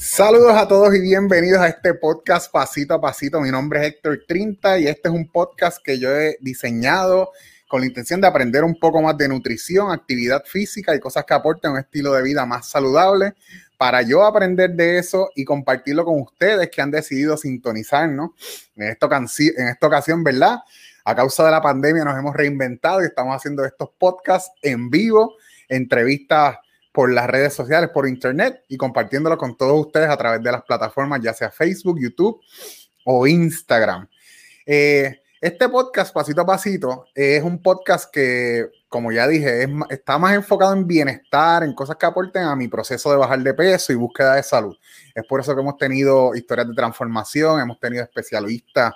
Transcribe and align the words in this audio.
Saludos 0.00 0.54
a 0.56 0.66
todos 0.66 0.94
y 0.94 0.98
bienvenidos 0.98 1.60
a 1.60 1.68
este 1.68 1.92
podcast 1.92 2.50
Pasito 2.50 2.94
a 2.94 3.00
Pasito. 3.02 3.38
Mi 3.38 3.50
nombre 3.50 3.80
es 3.80 3.86
Héctor 3.88 4.22
Trinta 4.26 4.78
y 4.78 4.86
este 4.86 5.10
es 5.10 5.14
un 5.14 5.28
podcast 5.28 5.76
que 5.84 5.98
yo 5.98 6.10
he 6.16 6.38
diseñado 6.40 7.32
con 7.68 7.82
la 7.82 7.86
intención 7.86 8.18
de 8.18 8.26
aprender 8.26 8.64
un 8.64 8.80
poco 8.80 9.02
más 9.02 9.18
de 9.18 9.28
nutrición, 9.28 9.92
actividad 9.92 10.42
física 10.46 10.94
y 10.94 11.00
cosas 11.00 11.26
que 11.26 11.34
aporten 11.34 11.72
un 11.72 11.78
estilo 11.80 12.14
de 12.14 12.22
vida 12.22 12.46
más 12.46 12.70
saludable 12.70 13.34
para 13.76 14.00
yo 14.00 14.24
aprender 14.24 14.70
de 14.70 14.96
eso 14.96 15.28
y 15.36 15.44
compartirlo 15.44 16.06
con 16.06 16.18
ustedes 16.22 16.70
que 16.70 16.80
han 16.80 16.90
decidido 16.90 17.36
sintonizarnos 17.36 18.30
en 18.76 18.84
en 18.84 19.68
esta 19.68 19.86
ocasión, 19.86 20.24
¿verdad? 20.24 20.60
A 21.04 21.14
causa 21.14 21.44
de 21.44 21.50
la 21.50 21.60
pandemia 21.60 22.04
nos 22.04 22.18
hemos 22.18 22.34
reinventado 22.34 23.02
y 23.02 23.04
estamos 23.04 23.36
haciendo 23.36 23.66
estos 23.66 23.90
podcasts 23.98 24.50
en 24.62 24.88
vivo, 24.88 25.34
entrevistas 25.68 26.56
por 26.92 27.12
las 27.12 27.28
redes 27.28 27.54
sociales, 27.54 27.90
por 27.92 28.08
internet 28.08 28.64
y 28.68 28.76
compartiéndolo 28.76 29.38
con 29.38 29.56
todos 29.56 29.86
ustedes 29.86 30.08
a 30.08 30.16
través 30.16 30.42
de 30.42 30.52
las 30.52 30.62
plataformas, 30.62 31.20
ya 31.22 31.32
sea 31.32 31.50
Facebook, 31.50 31.98
YouTube 32.00 32.40
o 33.04 33.26
Instagram. 33.26 34.08
Eh, 34.66 35.20
este 35.40 35.68
podcast, 35.68 36.12
pasito 36.12 36.42
a 36.42 36.46
pasito, 36.46 37.06
es 37.14 37.42
un 37.42 37.62
podcast 37.62 38.12
que 38.12 38.68
como 38.90 39.12
ya 39.12 39.28
dije, 39.28 39.68
está 39.88 40.18
más 40.18 40.34
enfocado 40.34 40.72
en 40.74 40.84
bienestar, 40.84 41.62
en 41.62 41.74
cosas 41.74 41.96
que 41.96 42.06
aporten 42.06 42.42
a 42.42 42.56
mi 42.56 42.66
proceso 42.66 43.08
de 43.12 43.16
bajar 43.16 43.38
de 43.38 43.54
peso 43.54 43.92
y 43.92 43.96
búsqueda 43.96 44.34
de 44.34 44.42
salud. 44.42 44.76
Es 45.14 45.24
por 45.28 45.38
eso 45.38 45.54
que 45.54 45.60
hemos 45.60 45.76
tenido 45.76 46.34
historias 46.34 46.66
de 46.66 46.74
transformación, 46.74 47.60
hemos 47.60 47.78
tenido 47.78 48.02
especialistas, 48.02 48.92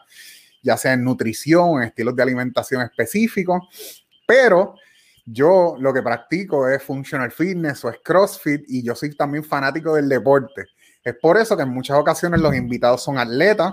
ya 0.64 0.76
sea 0.76 0.94
en 0.94 1.04
nutrición, 1.04 1.80
en 1.80 1.84
estilos 1.84 2.16
de 2.16 2.24
alimentación 2.24 2.82
específicos, 2.82 4.04
pero 4.26 4.74
yo 5.24 5.76
lo 5.78 5.92
que 5.92 6.02
practico 6.02 6.68
es 6.68 6.82
functional 6.82 7.30
fitness 7.30 7.84
o 7.84 7.90
es 7.90 7.98
CrossFit 8.02 8.64
y 8.68 8.82
yo 8.82 8.94
soy 8.94 9.14
también 9.14 9.44
fanático 9.44 9.94
del 9.94 10.08
deporte. 10.08 10.66
Es 11.02 11.14
por 11.20 11.36
eso 11.36 11.56
que 11.56 11.62
en 11.62 11.70
muchas 11.70 11.98
ocasiones 11.98 12.40
los 12.40 12.54
invitados 12.54 13.02
son 13.02 13.18
atletas 13.18 13.72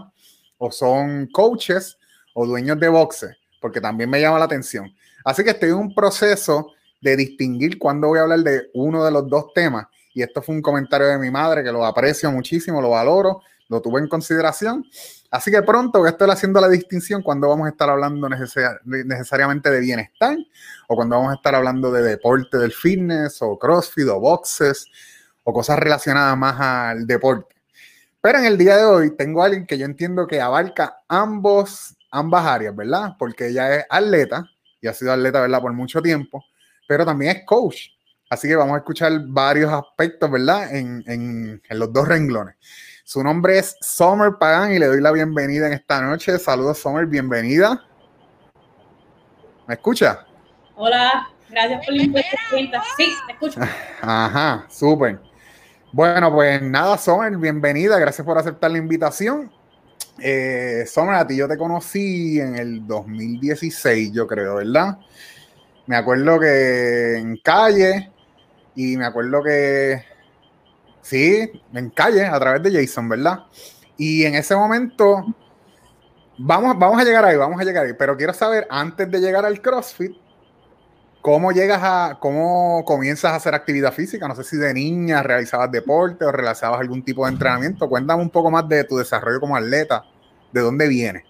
o 0.58 0.72
son 0.72 1.28
coaches 1.28 1.98
o 2.34 2.46
dueños 2.46 2.80
de 2.80 2.88
boxe, 2.88 3.38
porque 3.60 3.82
también 3.82 4.10
me 4.10 4.22
llama 4.22 4.40
la 4.40 4.46
atención. 4.46 4.94
Así 5.24 5.44
que 5.44 5.52
estoy 5.52 5.70
en 5.70 5.76
un 5.76 5.96
proceso 5.96 6.74
de 7.02 7.16
distinguir 7.16 7.78
cuándo 7.78 8.08
voy 8.08 8.20
a 8.20 8.24
hablar 8.24 8.40
de 8.40 8.70
uno 8.74 9.04
de 9.04 9.12
los 9.12 9.28
dos 9.28 9.54
temas. 9.54 9.88
Y 10.14 10.22
esto 10.22 10.42
fue 10.42 10.56
un 10.56 10.62
comentario 10.62 11.08
de 11.08 11.18
mi 11.18 11.32
madre 11.32 11.64
que 11.64 11.72
lo 11.72 11.86
aprecio 11.86 12.32
muchísimo, 12.32 12.82
lo 12.82 12.92
valoro, 12.92 13.42
lo 13.72 13.82
tuve 13.82 14.02
en 14.02 14.10
consideración. 14.10 14.86
Así 15.32 15.50
que 15.50 15.64
pronto 15.64 16.00
voy 16.00 16.10
a 16.10 16.12
estar 16.12 16.30
haciendo 16.30 16.60
la 16.60 16.68
distinción 16.68 17.24
cuando 17.24 17.48
vamos 17.48 17.68
a 17.68 17.70
estar 17.70 17.90
hablando 17.90 18.28
necesariamente 18.28 19.72
de 19.72 19.80
bienestar 19.80 20.38
o 20.90 20.96
cuando 20.96 21.16
vamos 21.16 21.32
a 21.32 21.36
estar 21.36 21.56
hablando 21.56 21.90
de 21.90 22.04
deporte 22.04 22.58
del 22.58 22.74
fitness 22.74 23.42
o 23.42 23.58
crossfit 23.58 24.10
o 24.10 24.20
boxes 24.20 24.86
o 25.44 25.54
cosas 25.54 25.80
relacionadas 25.80 26.38
más 26.38 26.60
al 26.60 27.08
deporte. 27.08 27.56
Pero 28.20 28.40
en 28.40 28.46
el 28.46 28.58
día 28.58 28.76
de 28.76 28.84
hoy 28.84 29.16
tengo 29.16 29.42
a 29.42 29.46
alguien 29.46 29.66
que 29.66 29.78
yo 29.78 29.86
entiendo 29.86 30.28
que 30.28 30.42
abarca 30.42 30.98
ambos, 31.08 31.96
ambas 32.12 32.46
áreas, 32.46 32.76
¿verdad? 32.76 33.16
Porque 33.18 33.48
ella 33.48 33.78
es 33.78 33.86
atleta, 33.90 34.46
y 34.82 34.88
ha 34.88 34.94
sido 34.94 35.14
atleta, 35.14 35.40
¿verdad? 35.40 35.62
Por 35.62 35.72
mucho 35.72 36.02
tiempo, 36.02 36.44
pero 36.88 37.06
también 37.06 37.38
es 37.38 37.46
coach. 37.46 37.88
Así 38.30 38.48
que 38.48 38.56
vamos 38.56 38.76
a 38.76 38.80
escuchar 38.80 39.14
varios 39.28 39.72
aspectos, 39.72 40.30
¿verdad? 40.30 40.76
En, 40.76 41.04
en, 41.08 41.62
en 41.68 41.80
los 41.80 41.92
dos 41.92 42.08
renglones. 42.08 42.56
Su 43.04 43.24
nombre 43.24 43.58
es 43.58 43.76
Summer 43.82 44.34
Pagan 44.40 44.74
y 44.74 44.80
le 44.80 44.86
doy 44.86 45.02
la 45.02 45.12
bienvenida 45.12 45.68
en 45.68 45.74
esta 45.74 46.02
noche. 46.02 46.38
Saludos, 46.38 46.78
Summer, 46.78 47.06
bienvenida. 47.06 47.84
¿Me 49.68 49.74
escucha? 49.74 50.26
Hola, 50.76 51.28
gracias 51.50 51.86
por 51.86 51.96
la 51.96 52.04
invitación. 52.04 52.70
Sí, 52.98 53.14
me 53.26 53.34
escucha. 53.34 53.62
Ajá, 54.02 54.66
súper. 54.70 55.20
Bueno, 55.92 56.32
pues 56.32 56.62
nada, 56.62 56.98
Summer, 56.98 57.36
bienvenida. 57.38 57.98
Gracias 57.98 58.26
por 58.26 58.38
aceptar 58.38 58.70
la 58.72 58.78
invitación. 58.78 59.52
Eh, 60.20 60.86
Sombra, 60.88 61.22
a 61.22 61.28
ti 61.28 61.36
yo 61.36 61.48
te 61.48 61.58
conocí 61.58 62.40
en 62.40 62.56
el 62.56 62.86
2016, 62.86 64.12
yo 64.14 64.28
creo, 64.28 64.56
¿verdad? 64.56 65.00
Me 65.88 65.96
acuerdo 65.96 66.40
que 66.40 67.18
en 67.18 67.38
calle 67.38 68.12
y 68.76 68.96
me 68.96 69.06
acuerdo 69.06 69.42
que 69.42 70.11
sí, 71.12 71.52
en 71.74 71.90
calle 71.90 72.26
a 72.26 72.40
través 72.40 72.64
de 72.64 72.72
Jason, 72.72 73.10
¿verdad? 73.10 73.46
Y 73.98 74.24
en 74.24 74.36
ese 74.36 74.56
momento 74.56 75.26
vamos, 76.38 76.80
vamos 76.80 77.00
a 77.00 77.04
llegar 77.04 77.26
ahí, 77.26 77.36
vamos 77.36 77.60
a 77.60 77.64
llegar 77.64 77.86
ahí, 77.86 77.94
pero 77.98 78.16
quiero 78.18 78.34
saber 78.34 78.66
antes 78.70 79.12
de 79.12 79.20
llegar 79.20 79.46
al 79.46 79.62
CrossFit, 79.62 80.16
¿Cómo 81.22 81.52
llegas 81.52 81.82
a, 81.84 82.18
cómo 82.20 82.84
comienzas 82.84 83.34
a 83.34 83.36
hacer 83.36 83.54
actividad 83.54 83.94
física? 83.94 84.28
No 84.28 84.34
sé 84.34 84.44
si 84.44 84.58
de 84.58 84.74
niña 84.74 85.22
realizabas 85.22 85.72
deporte 85.72 86.26
o 86.26 86.32
realizabas 86.32 86.80
algún 86.80 87.06
tipo 87.06 87.26
de 87.26 87.34
entrenamiento. 87.34 87.88
Cuéntame 87.88 88.24
un 88.24 88.32
poco 88.32 88.50
más 88.50 88.68
de 88.68 88.84
tu 88.86 88.98
desarrollo 88.98 89.40
como 89.40 89.56
atleta. 89.56 90.04
¿De 90.52 90.62
dónde 90.62 90.88
viene? 90.88 91.24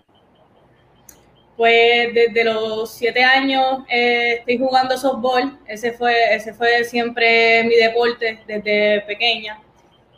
Pues 1.57 2.13
desde 2.13 2.45
los 2.45 2.89
siete 2.89 3.21
años 3.21 3.79
eh, 3.89 4.37
estoy 4.39 4.59
jugando 4.59 4.97
softball. 4.97 5.59
Ese 5.67 5.91
fue, 5.91 6.35
ese 6.35 6.53
fue 6.53 6.85
siempre 6.85 7.65
mi 7.65 7.75
deporte 7.75 8.39
desde 8.47 9.01
pequeña. 9.01 9.59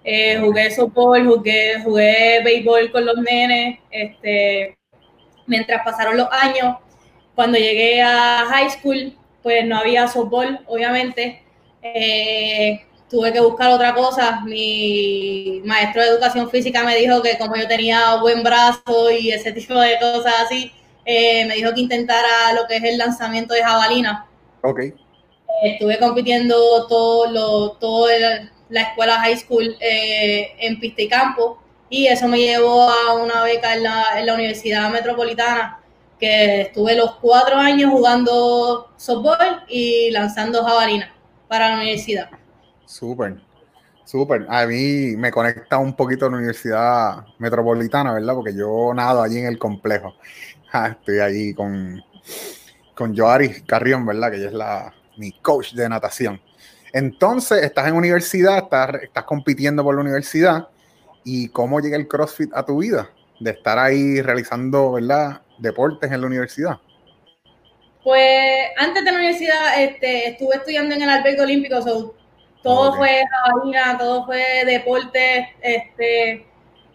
Eh, 0.03 0.38
jugué 0.40 0.69
softball, 0.72 1.25
jugué, 1.25 1.81
jugué 1.84 2.41
béisbol 2.44 2.91
con 2.91 3.06
los 3.06 3.18
nenes. 3.18 3.80
Este, 3.90 4.78
mientras 5.47 5.84
pasaron 5.84 6.18
los 6.18 6.28
años, 6.31 6.78
cuando 7.36 7.58
llegué 7.58 8.02
a 8.02 8.46
high 8.50 8.69
school, 8.69 9.18
pues 9.41 9.66
no 9.66 9.78
había 9.78 10.08
softball, 10.08 10.59
obviamente. 10.68 11.44
Eh, 11.81 12.81
tuve 13.09 13.31
que 13.31 13.40
buscar 13.40 13.72
otra 13.72 13.94
cosa. 13.94 14.41
Mi 14.46 15.62
maestro 15.66 16.02
de 16.02 16.09
educación 16.09 16.50
física 16.50 16.84
me 16.84 16.97
dijo 16.97 17.22
que 17.22 17.38
como 17.38 17.56
yo 17.56 17.68
tenía 17.68 18.16
buen 18.16 18.44
brazo 18.44 19.12
y 19.12 19.31
ese 19.31 19.52
tipo 19.53 19.75
de 19.75 19.97
cosas 20.00 20.34
así, 20.46 20.72
eh, 21.06 21.46
me 21.46 21.56
dijo 21.56 21.74
que 21.74 21.81
intentara 21.81 22.53
lo 22.53 22.68
que 22.68 22.78
es 22.78 22.84
el 22.84 22.97
lanzamiento 22.97 23.53
de 23.53 23.64
jabalina. 23.64 24.28
Ok. 24.62 24.80
estuve 25.64 26.00
compitiendo 26.00 26.88
todo, 26.88 27.30
lo, 27.30 27.72
todo 27.74 28.09
la 28.73 28.81
escuela 28.81 29.19
high 29.19 29.38
school 29.38 29.78
eh, 29.79 30.56
en 30.57 30.79
pista 30.79 31.03
y 31.03 31.07
campo 31.07 31.61
y 31.89 32.07
eso 32.07 32.28
me 32.28 32.39
llevó 32.39 32.89
a 32.89 33.13
una 33.13 33.44
beca 33.44 33.75
en 33.75 33.84
la, 33.84 34.19
en 34.19 34.25
la 34.25 34.34
Universidad 34.34 34.89
Metropolitana 34.89 35.79
que 36.19 36.61
estuve 36.61 36.95
los 36.95 37.16
cuatro 37.17 37.56
años 37.57 37.91
jugando 37.91 38.91
softball 38.97 39.63
y 39.67 40.09
lanzando 40.09 40.63
jabalina 40.63 41.13
para 41.47 41.69
la 41.69 41.75
universidad. 41.75 42.31
Súper, 42.85 43.39
súper. 44.06 44.47
A 44.50 44.66
mí 44.66 45.16
me 45.17 45.29
conecta 45.29 45.78
un 45.78 45.95
poquito 45.95 46.25
a 46.25 46.29
la 46.31 46.38
Universidad 46.38 47.25
Metropolitana, 47.38 48.13
¿verdad? 48.13 48.34
Porque 48.34 48.55
yo 48.55 48.91
nado 48.95 49.22
allí 49.22 49.38
en 49.38 49.45
el 49.45 49.59
complejo. 49.59 50.16
Estoy 50.73 51.19
allí 51.19 51.53
con, 51.53 52.03
con 52.95 53.16
Joari 53.16 53.61
Carrión, 53.61 54.03
¿verdad? 54.03 54.31
Que 54.31 54.38
ella 54.38 54.47
es 54.47 54.53
la, 54.53 54.94
mi 55.17 55.31
coach 55.31 55.73
de 55.73 55.88
natación. 55.88 56.41
Entonces, 56.94 57.64
estás 57.64 57.88
en 57.88 57.96
universidad, 57.96 58.59
estás, 58.59 59.04
estás 59.04 59.24
compitiendo 59.26 59.84
por 59.84 59.96
la 59.96 60.02
universidad. 60.02 60.68
¿Y 61.26 61.50
cómo 61.50 61.80
llega 61.80 61.98
el 61.98 62.08
CrossFit 62.08 62.52
a 62.54 62.64
tu 62.64 62.78
vida? 62.78 63.09
De 63.40 63.52
estar 63.52 63.80
ahí 63.80 64.22
realizando, 64.22 64.94
¿verdad? 64.94 65.42
deportes 65.58 66.12
en 66.12 66.22
la 66.22 66.28
universidad? 66.28 66.78
Pues 68.03 68.68
antes 68.78 69.03
de 69.03 69.12
la 69.12 69.18
universidad 69.18 69.82
este, 69.82 70.30
estuve 70.30 70.56
estudiando 70.56 70.96
en 70.96 71.02
el 71.02 71.09
albergue 71.09 71.42
olímpico, 71.42 72.14
todo 72.62 72.96
fue 72.96 73.24
jabalina, 73.30 73.98
todo 73.98 74.26
fue 74.26 74.66
deporte. 74.66 75.56
Este, 75.62 76.46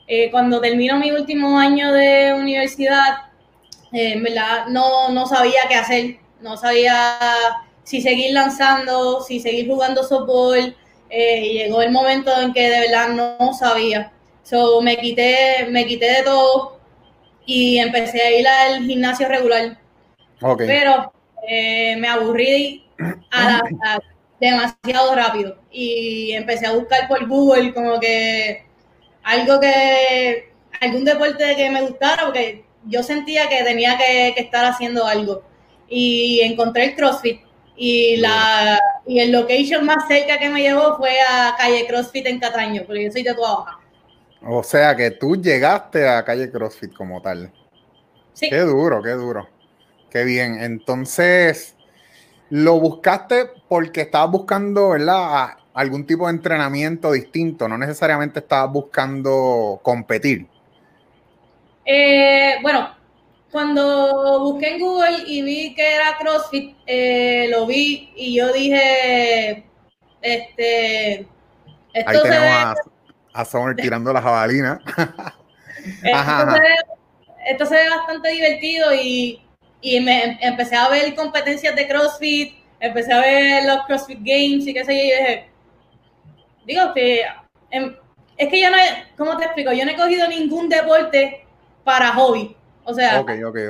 eh, 0.06 0.31
cuando 0.31 0.60
termino 0.60 0.98
mi 0.98 1.10
último 1.10 1.58
año 1.58 1.92
de 1.92 2.34
universidad, 2.34 3.31
eh, 3.92 4.12
en 4.12 4.22
verdad 4.22 4.66
no, 4.69 5.08
no 5.10 5.26
sabía 5.26 5.60
qué 5.69 5.75
hacer, 5.75 6.16
no 6.41 6.56
sabía 6.56 7.19
si 7.88 8.03
seguir 8.03 8.34
lanzando, 8.34 9.22
si 9.22 9.41
seguir 9.41 9.66
jugando 9.66 10.03
softball. 10.04 10.76
Eh, 11.09 11.41
y 11.47 11.53
llegó 11.54 11.81
el 11.81 11.91
momento 11.91 12.31
en 12.38 12.53
que 12.53 12.69
de 12.69 12.81
verdad 12.81 13.09
no 13.09 13.54
sabía. 13.54 14.12
So, 14.43 14.82
me 14.82 14.99
quité, 14.99 15.67
me 15.70 15.87
quité 15.87 16.12
de 16.12 16.23
todo, 16.23 16.79
y 17.46 17.79
empecé 17.79 18.20
a 18.20 18.31
ir 18.31 18.46
al 18.46 18.85
gimnasio 18.85 19.26
regular. 19.26 19.79
Pero 20.58 21.12
eh, 21.49 21.96
me 21.96 22.06
aburrí 22.06 22.85
demasiado 24.38 25.14
rápido 25.14 25.56
y 25.70 26.32
empecé 26.32 26.67
a 26.67 26.73
buscar 26.73 27.08
por 27.08 27.26
Google 27.26 27.73
como 27.73 27.99
que 27.99 28.67
algo 29.23 29.58
que, 29.58 30.52
algún 30.81 31.05
deporte 31.06 31.56
que 31.56 31.70
me 31.70 31.81
gustara, 31.81 32.26
porque 32.26 32.64
yo 32.84 33.02
sentía 33.02 33.49
que 33.49 33.64
tenía 33.64 33.96
que, 33.96 34.29
estar 34.37 34.67
haciendo 34.67 35.06
algo. 35.06 35.43
Y 35.88 36.41
encontré 36.43 36.84
el 36.84 36.96
CrossFit 36.96 37.47
y 37.78 38.16
la 38.16 38.78
y 39.06 39.20
el 39.20 39.32
location 39.32 39.86
más 39.86 40.06
cerca 40.08 40.38
que 40.38 40.50
me 40.50 40.60
llevó 40.60 40.96
fue 40.96 41.12
a 41.20 41.54
calle 41.56 41.86
CrossFit 41.86 42.26
en 42.26 42.40
Cataño, 42.40 42.82
porque 42.86 43.04
yo 43.04 43.12
soy 43.12 43.22
de. 43.22 43.34
O 44.42 44.62
sea 44.62 44.94
que 44.96 45.12
tú 45.12 45.36
llegaste 45.36 46.08
a 46.08 46.25
calle 46.25 46.50
CrossFit 46.50 46.92
como 46.92 47.22
tal. 47.22 47.52
Sí. 48.34 48.50
Qué 48.50 48.60
duro, 48.60 49.02
qué 49.02 49.10
duro. 49.10 49.48
Qué 50.10 50.25
bien. 50.25 50.60
Entonces, 50.60 51.76
lo 52.50 52.80
buscaste 52.80 53.46
porque 53.69 54.02
estabas 54.02 54.31
buscando, 54.31 54.90
¿verdad? 54.90 55.50
algún 55.78 56.04
tipo 56.04 56.26
de 56.26 56.32
entrenamiento 56.32 57.12
distinto, 57.12 57.69
no 57.69 57.78
necesariamente 57.78 58.40
estabas 58.40 58.72
buscando 58.72 59.78
competir. 59.81 60.44
Eh, 61.84 62.56
bueno, 62.62 62.90
cuando 63.50 64.40
busqué 64.40 64.74
en 64.74 64.80
Google 64.80 65.24
y 65.26 65.42
vi 65.42 65.74
que 65.74 65.94
era 65.94 66.16
CrossFit, 66.18 66.76
eh, 66.86 67.48
lo 67.50 67.66
vi 67.66 68.12
y 68.14 68.34
yo 68.34 68.52
dije, 68.52 69.64
este, 70.20 71.26
esto 71.94 72.10
Ahí 72.10 72.22
tenemos 72.22 72.78
a, 73.32 73.44
Summer 73.44 73.76
tirando 73.80 74.12
la 74.12 74.20
jabalina. 74.20 74.80
esto, 77.44 77.66
Se 77.66 77.74
ve, 77.74 77.90
bastante 77.90 78.30
divertido 78.30 78.94
y, 78.94 79.42
y 79.80 80.00
me 80.00 80.38
empecé 80.42 80.76
a 80.76 80.88
ver 80.88 81.14
competencias 81.14 81.74
de 81.74 81.88
CrossFit, 81.88 82.54
empecé 82.80 83.12
a 83.12 83.20
ver 83.20 83.64
los 83.64 83.86
CrossFit 83.86 84.18
Games 84.18 84.66
y 84.66 84.74
qué 84.74 84.84
sé 84.84 84.94
yo, 84.94 85.00
y 85.00 85.06
dije, 85.06 85.48
digo 86.66 86.92
que 86.92 87.22
em, 87.70 87.96
es 88.36 88.48
que 88.48 88.60
yo 88.60 88.70
no, 88.70 88.76
¿cómo 89.16 89.36
te 89.36 89.44
explico? 89.46 89.72
Yo 89.72 89.84
no 89.84 89.90
he 89.90 89.96
cogido 89.96 90.28
ningún 90.28 90.68
deporte 90.68 91.44
para 91.82 92.12
hobby. 92.12 92.54
O 92.88 92.94
sea, 92.94 93.20
okay, 93.20 93.44
okay, 93.44 93.67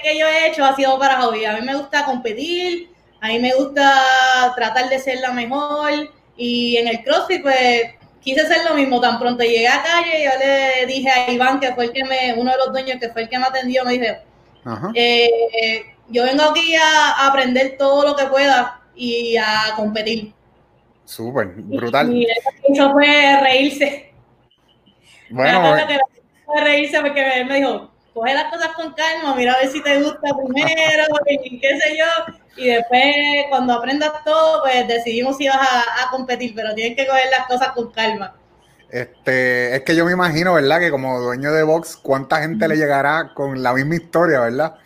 que, 0.00 0.16
yo 0.16 0.28
he 0.28 0.46
hecho 0.46 0.64
ha 0.64 0.76
sido 0.76 0.96
para 0.96 1.20
hobby. 1.20 1.44
A 1.44 1.54
mí 1.54 1.66
me 1.66 1.74
gusta 1.74 2.04
competir, 2.04 2.88
a 3.20 3.26
mí 3.26 3.40
me 3.40 3.52
gusta 3.52 4.54
tratar 4.54 4.88
de 4.88 5.00
ser 5.00 5.18
la 5.18 5.32
mejor. 5.32 5.90
Y 6.36 6.76
en 6.76 6.86
el 6.86 7.02
CrossFit, 7.02 7.42
pues 7.42 7.82
quise 8.20 8.42
hacer 8.42 8.58
lo 8.64 8.76
mismo. 8.76 9.00
Tan 9.00 9.18
pronto 9.18 9.42
llegué 9.42 9.66
a 9.66 9.82
calle, 9.82 10.22
yo 10.22 10.30
le 10.38 10.86
dije 10.86 11.10
a 11.10 11.32
Iván, 11.32 11.58
que 11.58 11.74
fue 11.74 11.86
el 11.86 11.92
que 11.92 12.04
me, 12.04 12.34
uno 12.36 12.52
de 12.52 12.58
los 12.58 12.70
dueños, 12.70 12.98
que 13.00 13.08
fue 13.08 13.22
el 13.22 13.28
que 13.28 13.40
me 13.40 13.46
atendió, 13.46 13.84
me 13.84 13.94
dije, 13.94 14.18
eh, 14.94 15.82
yo 16.08 16.22
vengo 16.22 16.44
aquí 16.44 16.76
a 16.76 17.26
aprender 17.26 17.74
todo 17.76 18.06
lo 18.06 18.14
que 18.14 18.26
pueda 18.26 18.82
y 18.94 19.36
a 19.36 19.74
competir. 19.74 20.32
Súper, 21.04 21.48
brutal. 21.56 22.14
Y, 22.14 22.24
eso 22.68 22.92
fue 22.92 23.40
reírse. 23.40 24.12
Bueno, 25.28 25.76
eh. 25.76 25.98
reírse 26.62 27.00
porque 27.00 27.40
él 27.40 27.46
me 27.46 27.56
dijo, 27.56 27.95
coge 28.16 28.32
las 28.32 28.50
cosas 28.50 28.68
con 28.74 28.94
calma, 28.94 29.34
mira 29.34 29.52
a 29.52 29.58
ver 29.58 29.68
si 29.68 29.82
te 29.82 30.02
gusta 30.02 30.34
primero, 30.34 31.04
y 31.26 31.60
qué 31.60 31.78
sé 31.78 31.98
yo. 31.98 32.34
Y 32.56 32.68
después, 32.68 33.04
cuando 33.50 33.74
aprendas 33.74 34.24
todo, 34.24 34.62
pues 34.62 34.88
decidimos 34.88 35.36
si 35.36 35.46
vas 35.46 35.58
a, 35.58 36.10
competir, 36.10 36.54
pero 36.54 36.74
tienes 36.74 36.96
que 36.96 37.06
coger 37.06 37.26
las 37.30 37.46
cosas 37.46 37.68
con 37.74 37.92
calma. 37.92 38.34
Este, 38.90 39.76
es 39.76 39.82
que 39.82 39.94
yo 39.94 40.06
me 40.06 40.12
imagino, 40.12 40.54
¿verdad? 40.54 40.80
Que 40.80 40.90
como 40.90 41.20
dueño 41.20 41.52
de 41.52 41.62
box, 41.62 41.96
¿cuánta 41.96 42.40
gente 42.40 42.66
le 42.66 42.76
llegará 42.76 43.34
con 43.34 43.62
la 43.62 43.74
misma 43.74 43.96
historia, 43.96 44.40
¿verdad? 44.40 44.76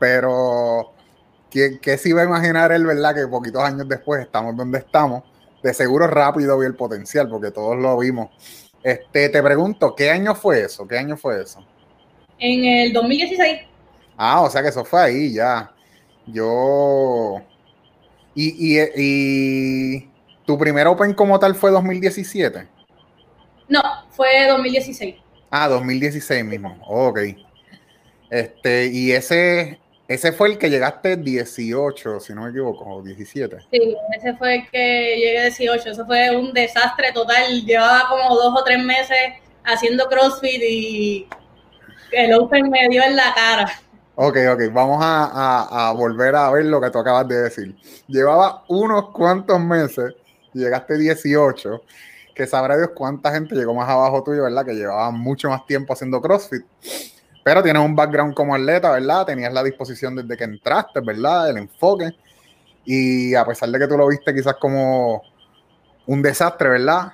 Pero 0.00 0.94
¿Qué, 1.50 1.78
¿Qué, 1.82 1.98
se 1.98 2.08
iba 2.08 2.22
a 2.22 2.24
imaginar 2.24 2.72
él, 2.72 2.86
verdad? 2.86 3.14
Que 3.14 3.26
poquitos 3.26 3.62
años 3.62 3.86
después 3.86 4.22
estamos 4.22 4.56
donde 4.56 4.78
estamos. 4.78 5.24
De 5.62 5.74
seguro 5.74 6.06
rápido 6.06 6.58
vi 6.58 6.66
el 6.66 6.76
potencial, 6.76 7.28
porque 7.28 7.50
todos 7.50 7.76
lo 7.76 7.98
vimos. 7.98 8.30
Este, 8.82 9.28
te 9.28 9.42
pregunto, 9.42 9.94
¿qué 9.94 10.10
año 10.10 10.34
fue 10.34 10.62
eso? 10.62 10.88
¿Qué 10.88 10.96
año 10.96 11.18
fue 11.18 11.42
eso? 11.42 11.62
En 12.38 12.64
el 12.64 12.92
2016. 12.92 13.60
Ah, 14.16 14.42
o 14.42 14.50
sea 14.50 14.62
que 14.62 14.68
eso 14.68 14.84
fue 14.84 15.00
ahí 15.00 15.32
ya. 15.32 15.72
Yo. 16.26 17.40
¿Y, 18.34 18.76
y, 18.76 18.88
y 18.96 20.10
tu 20.44 20.56
primer 20.58 20.86
Open 20.86 21.14
como 21.14 21.38
tal 21.38 21.54
fue 21.54 21.70
2017? 21.70 22.66
No, 23.68 23.82
fue 24.10 24.46
2016. 24.48 25.14
Ah, 25.50 25.68
2016 25.68 26.44
mismo. 26.44 26.76
ok. 26.86 27.20
Este, 28.30 28.86
y 28.86 29.12
ese, 29.12 29.78
ese 30.06 30.32
fue 30.32 30.48
el 30.48 30.58
que 30.58 30.68
llegaste 30.68 31.16
18, 31.16 32.20
si 32.20 32.34
no 32.34 32.42
me 32.42 32.50
equivoco, 32.50 32.84
o 32.96 33.02
17. 33.02 33.56
Sí, 33.70 33.96
ese 34.16 34.34
fue 34.36 34.56
el 34.56 34.70
que 34.70 35.16
llegué 35.16 35.42
18. 35.42 35.90
Eso 35.90 36.06
fue 36.06 36.36
un 36.36 36.52
desastre 36.52 37.12
total. 37.12 37.64
Llevaba 37.64 38.08
como 38.08 38.34
dos 38.34 38.54
o 38.60 38.64
tres 38.64 38.82
meses 38.84 39.16
haciendo 39.64 40.08
CrossFit 40.08 40.62
y 40.62 41.26
el 42.12 42.34
Open 42.34 42.70
me 42.70 42.88
dio 42.88 43.02
en 43.02 43.16
la 43.16 43.34
cara. 43.34 43.70
Ok, 44.14 44.36
ok, 44.52 44.72
vamos 44.72 44.98
a, 45.00 45.88
a, 45.88 45.92
volver 45.92 46.34
a 46.34 46.50
ver 46.50 46.64
lo 46.64 46.80
que 46.80 46.90
tú 46.90 46.98
acabas 46.98 47.28
de 47.28 47.42
decir. 47.42 47.76
Llevaba 48.08 48.64
unos 48.68 49.10
cuantos 49.10 49.60
meses, 49.60 50.14
llegaste 50.52 50.98
18, 50.98 51.82
que 52.34 52.46
sabrá 52.46 52.76
Dios 52.76 52.90
cuánta 52.94 53.32
gente 53.32 53.54
llegó 53.54 53.74
más 53.74 53.88
abajo 53.88 54.24
tuyo, 54.24 54.42
¿verdad? 54.42 54.64
Que 54.64 54.74
llevaba 54.74 55.10
mucho 55.12 55.48
más 55.48 55.64
tiempo 55.66 55.92
haciendo 55.92 56.20
CrossFit 56.20 56.64
pero 57.48 57.62
tienes 57.62 57.82
un 57.82 57.96
background 57.96 58.34
como 58.34 58.54
atleta, 58.54 58.90
¿verdad? 58.90 59.24
Tenías 59.24 59.50
la 59.54 59.62
disposición 59.62 60.14
desde 60.14 60.36
que 60.36 60.44
entraste, 60.44 61.00
¿verdad? 61.00 61.48
El 61.48 61.56
enfoque. 61.56 62.10
Y 62.84 63.34
a 63.34 63.42
pesar 63.46 63.70
de 63.70 63.78
que 63.78 63.88
tú 63.88 63.96
lo 63.96 64.06
viste 64.06 64.34
quizás 64.34 64.56
como 64.56 65.22
un 66.04 66.20
desastre, 66.20 66.68
¿verdad? 66.68 67.12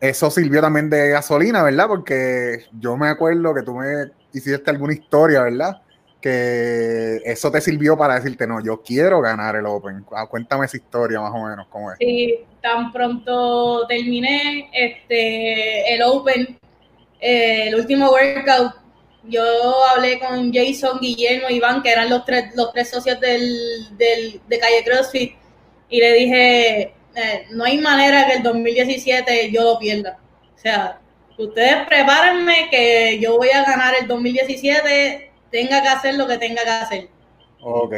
Eso 0.00 0.30
sirvió 0.30 0.60
también 0.60 0.88
de 0.88 1.10
gasolina, 1.10 1.62
¿verdad? 1.62 1.86
Porque 1.86 2.64
yo 2.78 2.96
me 2.96 3.08
acuerdo 3.08 3.54
que 3.54 3.62
tú 3.62 3.74
me 3.74 4.10
hiciste 4.32 4.70
alguna 4.70 4.94
historia, 4.94 5.42
¿verdad? 5.42 5.82
Que 6.20 7.20
eso 7.24 7.50
te 7.50 7.60
sirvió 7.60 7.96
para 7.96 8.14
decirte, 8.14 8.46
no, 8.46 8.62
yo 8.62 8.82
quiero 8.82 9.20
ganar 9.20 9.56
el 9.56 9.66
Open. 9.66 10.04
Ah, 10.12 10.26
cuéntame 10.26 10.66
esa 10.66 10.78
historia 10.78 11.20
más 11.20 11.32
o 11.34 11.46
menos, 11.46 11.66
¿cómo 11.68 11.92
es? 11.92 11.98
Sí, 11.98 12.44
tan 12.62 12.92
pronto 12.92 13.86
terminé 13.86 14.70
este, 14.72 15.94
el 15.94 16.02
Open, 16.02 16.58
eh, 17.20 17.68
el 17.68 17.74
último 17.74 18.10
workout 18.10 18.80
yo 19.24 19.42
hablé 19.86 20.18
con 20.18 20.52
Jason, 20.52 20.98
Guillermo, 21.00 21.50
Iván, 21.50 21.82
que 21.82 21.90
eran 21.90 22.08
los 22.08 22.24
tres, 22.24 22.54
los 22.54 22.72
tres 22.72 22.90
socios 22.90 23.20
del, 23.20 23.98
de 23.98 24.58
Calle 24.58 24.84
CrossFit, 24.84 25.34
y 25.88 26.00
le 26.00 26.12
dije, 26.14 26.94
eh, 27.20 27.46
no 27.50 27.64
hay 27.64 27.78
manera 27.78 28.26
que 28.26 28.34
el 28.34 28.42
2017 28.42 29.50
yo 29.50 29.62
lo 29.62 29.78
pierda. 29.78 30.18
O 30.54 30.58
sea, 30.58 31.00
ustedes 31.38 31.86
prepárenme 31.86 32.68
que 32.70 33.18
yo 33.20 33.36
voy 33.36 33.50
a 33.50 33.64
ganar 33.64 33.94
el 34.00 34.06
2017, 34.06 35.32
tenga 35.50 35.82
que 35.82 35.88
hacer 35.88 36.14
lo 36.16 36.26
que 36.26 36.38
tenga 36.38 36.62
que 36.62 36.70
hacer. 36.70 37.08
Ok, 37.62 37.94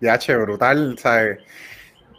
ya, 0.00 0.18
che, 0.18 0.36
brutal, 0.36 0.98
¿sabes? 0.98 1.38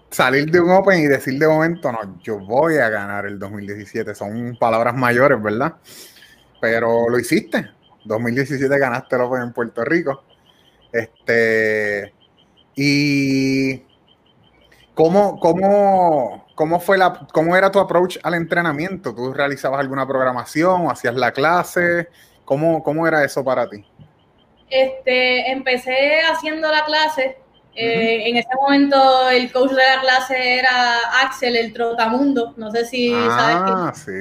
Salir 0.10 0.50
de 0.50 0.60
un 0.60 0.72
Open 0.72 1.00
y 1.00 1.08
decir 1.08 1.38
de 1.38 1.48
momento, 1.48 1.92
no, 1.92 2.20
yo 2.24 2.40
voy 2.40 2.78
a 2.78 2.90
ganar 2.90 3.26
el 3.26 3.38
2017, 3.38 4.16
son 4.16 4.58
palabras 4.60 4.96
mayores, 4.96 5.42
¿verdad? 5.42 5.76
Pero 6.62 7.10
lo 7.10 7.20
hiciste, 7.20 7.70
2017 8.06 8.80
ganaste 8.80 9.16
el 9.16 9.22
Open 9.24 9.42
en 9.42 9.54
Puerto 9.54 9.84
Rico. 9.84 10.24
Este, 10.92 12.14
y 12.76 13.87
¿cómo, 14.98 15.40
cómo, 15.40 16.44
cómo 16.56 16.80
fue 16.80 16.98
la, 16.98 17.28
cómo 17.32 17.56
era 17.56 17.72
tu 17.72 17.80
approach 17.80 18.18
al 18.24 18.34
entrenamiento? 18.34 19.14
¿Tú 19.14 19.32
realizabas 19.32 19.80
alguna 19.80 20.08
programación 20.08 20.88
o 20.88 20.92
hacías 20.92 21.14
la 21.14 21.32
clase? 21.32 22.10
¿Cómo, 22.44 22.82
cómo 22.82 23.08
era 23.08 23.24
eso 23.24 23.46
para 23.46 23.70
ti? 23.70 23.86
Este, 24.70 25.52
empecé 25.52 26.22
haciendo 26.22 26.70
la 26.72 26.84
clase. 26.84 27.38
Eh, 27.76 28.28
en 28.28 28.38
ese 28.38 28.50
momento 28.56 29.30
el 29.30 29.52
coach 29.52 29.70
de 29.70 29.84
la 29.84 30.02
clase 30.02 30.58
era 30.58 30.96
Axel, 31.24 31.56
el 31.56 31.74
trotamundo. 31.74 32.56
No 32.58 32.72
sé 32.72 32.86
si 32.86 33.12
sabes. 33.12 33.56
Ah, 33.60 33.94
sí. 33.94 34.12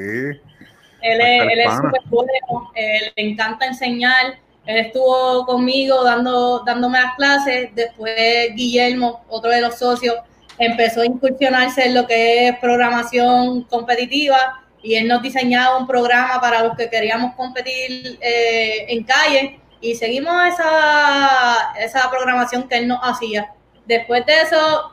Él 1.01 1.21
es, 1.59 1.75
súper 1.75 2.03
bueno, 2.07 2.71
le 2.75 3.13
encanta 3.17 3.67
enseñar. 3.67 4.39
Él 4.67 4.77
estuvo 4.79 5.47
conmigo 5.47 6.05
dando, 6.05 6.63
dándome 6.67 7.01
las 7.01 7.15
clases. 7.15 7.75
Después 7.75 8.55
Guillermo, 8.55 9.25
otro 9.29 9.51
de 9.51 9.63
los 9.63 9.79
socios, 9.79 10.17
empezó 10.59 11.03
a 11.03 11.07
incursionarse 11.07 11.87
en 11.87 11.95
lo 11.95 12.07
que 12.07 12.49
es 12.49 12.59
programación 12.59 13.63
competitiva 13.65 14.63
y 14.83 14.95
él 14.95 15.09
nos 15.09 15.23
diseñaba 15.23 15.79
un 15.79 15.87
programa 15.87 16.41
para 16.41 16.63
los 16.63 16.77
que 16.77 16.89
queríamos 16.89 17.35
competir 17.35 18.19
eh, 18.21 18.87
en 18.89 19.05
calle 19.05 19.61
y 19.81 19.95
seguimos 19.95 20.35
esa, 20.47 21.73
esa 21.79 22.11
programación 22.11 22.69
que 22.69 22.79
él 22.79 22.89
nos 22.89 23.01
hacía. 23.03 23.53
Después 23.85 24.25
de 24.27 24.43
eso, 24.43 24.93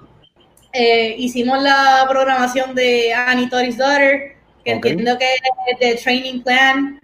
eh, 0.72 1.16
hicimos 1.18 1.62
la 1.62 2.06
programación 2.10 2.76
de 2.76 3.14
Annie 3.14 3.50
Tori's 3.50 3.78
Daughter, 3.78 4.36
que 4.64 4.72
entiendo 4.72 5.18
que 5.18 5.36
es 5.68 5.80
de 5.80 5.96
training 5.96 6.42
plan. 6.42 7.00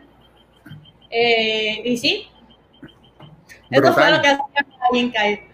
Eh, 1.09 1.81
y 1.83 1.97
sí, 1.97 2.27
eso 3.69 3.93
fue 3.93 4.11
lo 4.11 4.21
que 4.21 4.27
hacía 4.27 4.45
en 4.93 5.11
CAI. 5.11 5.48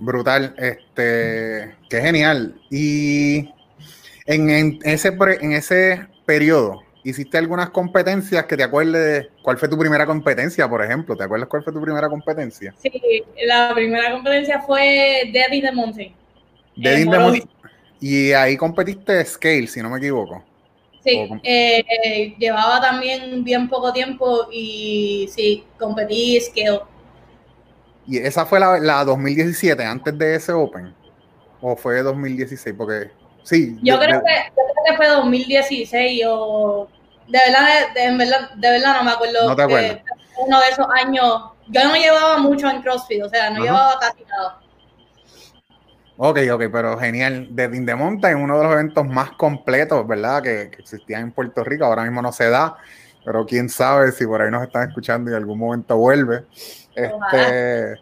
Brutal, 0.00 0.54
este, 0.58 1.74
qué 1.88 2.00
genial. 2.00 2.60
Y 2.70 3.50
en, 4.26 4.78
ese, 4.84 5.16
en 5.40 5.52
ese 5.52 6.06
periodo, 6.24 6.82
¿hiciste 7.02 7.38
algunas 7.38 7.70
competencias 7.70 8.44
que 8.44 8.56
te 8.56 8.62
acuerdes? 8.62 9.28
¿Cuál 9.42 9.58
fue 9.58 9.68
tu 9.68 9.78
primera 9.78 10.06
competencia, 10.06 10.68
por 10.68 10.84
ejemplo? 10.84 11.16
¿Te 11.16 11.24
acuerdas 11.24 11.48
cuál 11.48 11.62
fue 11.62 11.72
tu 11.72 11.80
primera 11.80 12.08
competencia? 12.08 12.74
Sí, 12.78 13.24
la 13.46 13.72
primera 13.74 14.12
competencia 14.12 14.60
fue 14.60 15.30
Dead 15.32 15.52
in 15.52 15.62
the 15.62 15.72
Mountain. 15.72 16.14
Dead 16.76 16.98
in 16.98 17.10
the 17.10 17.18
Mountain. 17.18 17.48
Y 18.00 18.32
ahí 18.32 18.56
competiste 18.56 19.24
scale, 19.24 19.66
si 19.66 19.80
no 19.80 19.90
me 19.90 19.98
equivoco. 19.98 20.44
Sí, 21.02 21.28
eh, 21.42 22.34
llevaba 22.38 22.80
también 22.80 23.42
bien 23.42 23.68
poco 23.68 23.92
tiempo 23.92 24.48
y 24.52 25.28
sí, 25.32 25.64
competí 25.78 26.40
scale. 26.40 26.80
¿Y 28.08 28.18
esa 28.18 28.46
fue 28.46 28.58
la, 28.58 28.78
la 28.78 29.04
2017, 29.04 29.84
antes 29.84 30.18
de 30.18 30.34
ese 30.34 30.52
Open? 30.52 30.94
¿O 31.60 31.76
fue 31.76 32.02
2016? 32.02 32.74
Porque 32.76 33.10
Sí. 33.48 33.78
Yo, 33.82 33.98
creo, 33.98 34.22
que, 34.22 34.34
yo 34.48 34.62
creo 34.62 34.84
que 34.86 34.96
fue 34.96 35.08
2016 35.08 36.22
o... 36.28 36.86
De 37.28 37.38
verdad, 37.38 37.94
de, 37.94 38.16
verdad, 38.16 38.50
de 38.54 38.70
verdad 38.70 38.96
no 38.96 39.04
me 39.04 39.10
acuerdo. 39.10 39.48
No 39.48 39.56
te 39.56 39.62
acuerdas. 39.62 40.00
Uno 40.36 40.60
de 40.60 40.68
esos 40.68 40.86
años. 41.02 41.44
Yo 41.68 41.84
no 41.84 41.94
llevaba 41.94 42.38
mucho 42.38 42.68
en 42.68 42.82
CrossFit, 42.82 43.22
o 43.22 43.28
sea, 43.28 43.50
no 43.50 43.62
llevaba 43.62 43.98
casi 43.98 44.24
nada. 44.24 44.60
Ok, 46.18 46.38
ok, 46.52 46.62
pero 46.70 46.98
genial. 46.98 47.48
De 47.50 47.64
In 47.64 47.86
the 47.86 47.94
Mountain, 47.94 48.36
uno 48.36 48.58
de 48.58 48.64
los 48.64 48.72
eventos 48.72 49.06
más 49.06 49.30
completos, 49.32 50.06
¿verdad? 50.06 50.42
Que, 50.42 50.70
que, 50.70 50.82
existían 50.82 51.22
en 51.22 51.32
Puerto 51.32 51.64
Rico, 51.64 51.84
ahora 51.84 52.02
mismo 52.02 52.20
no 52.20 52.32
se 52.32 52.50
da, 52.50 52.76
pero 53.28 53.44
quién 53.44 53.68
sabe 53.68 54.10
si 54.10 54.26
por 54.26 54.40
ahí 54.40 54.50
nos 54.50 54.62
están 54.62 54.88
escuchando 54.88 55.30
y 55.30 55.34
en 55.34 55.36
algún 55.36 55.58
momento 55.58 55.98
vuelve. 55.98 56.46
Este, 56.94 58.00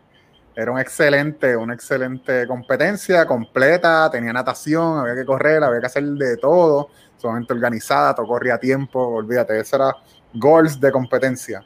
era 0.54 0.71
un 0.71 0.78
excelente, 0.78 1.56
una 1.56 1.75
excelente 1.75 2.47
competencia, 2.47 3.26
completa, 3.26 4.09
tenía 4.09 4.33
natación, 4.33 5.00
había 5.00 5.16
que 5.16 5.25
correr, 5.25 5.64
había 5.64 5.80
que 5.80 5.87
hacer 5.87 6.04
de 6.04 6.37
todo, 6.37 6.90
sumamente 7.16 7.52
organizada, 7.52 8.14
todo 8.14 8.28
corría 8.28 8.54
a 8.54 8.61
tiempo, 8.61 9.00
olvídate, 9.00 9.59
eso 9.59 9.75
era 9.75 9.97
goals 10.33 10.78
de 10.78 10.92
competencia. 10.92 11.61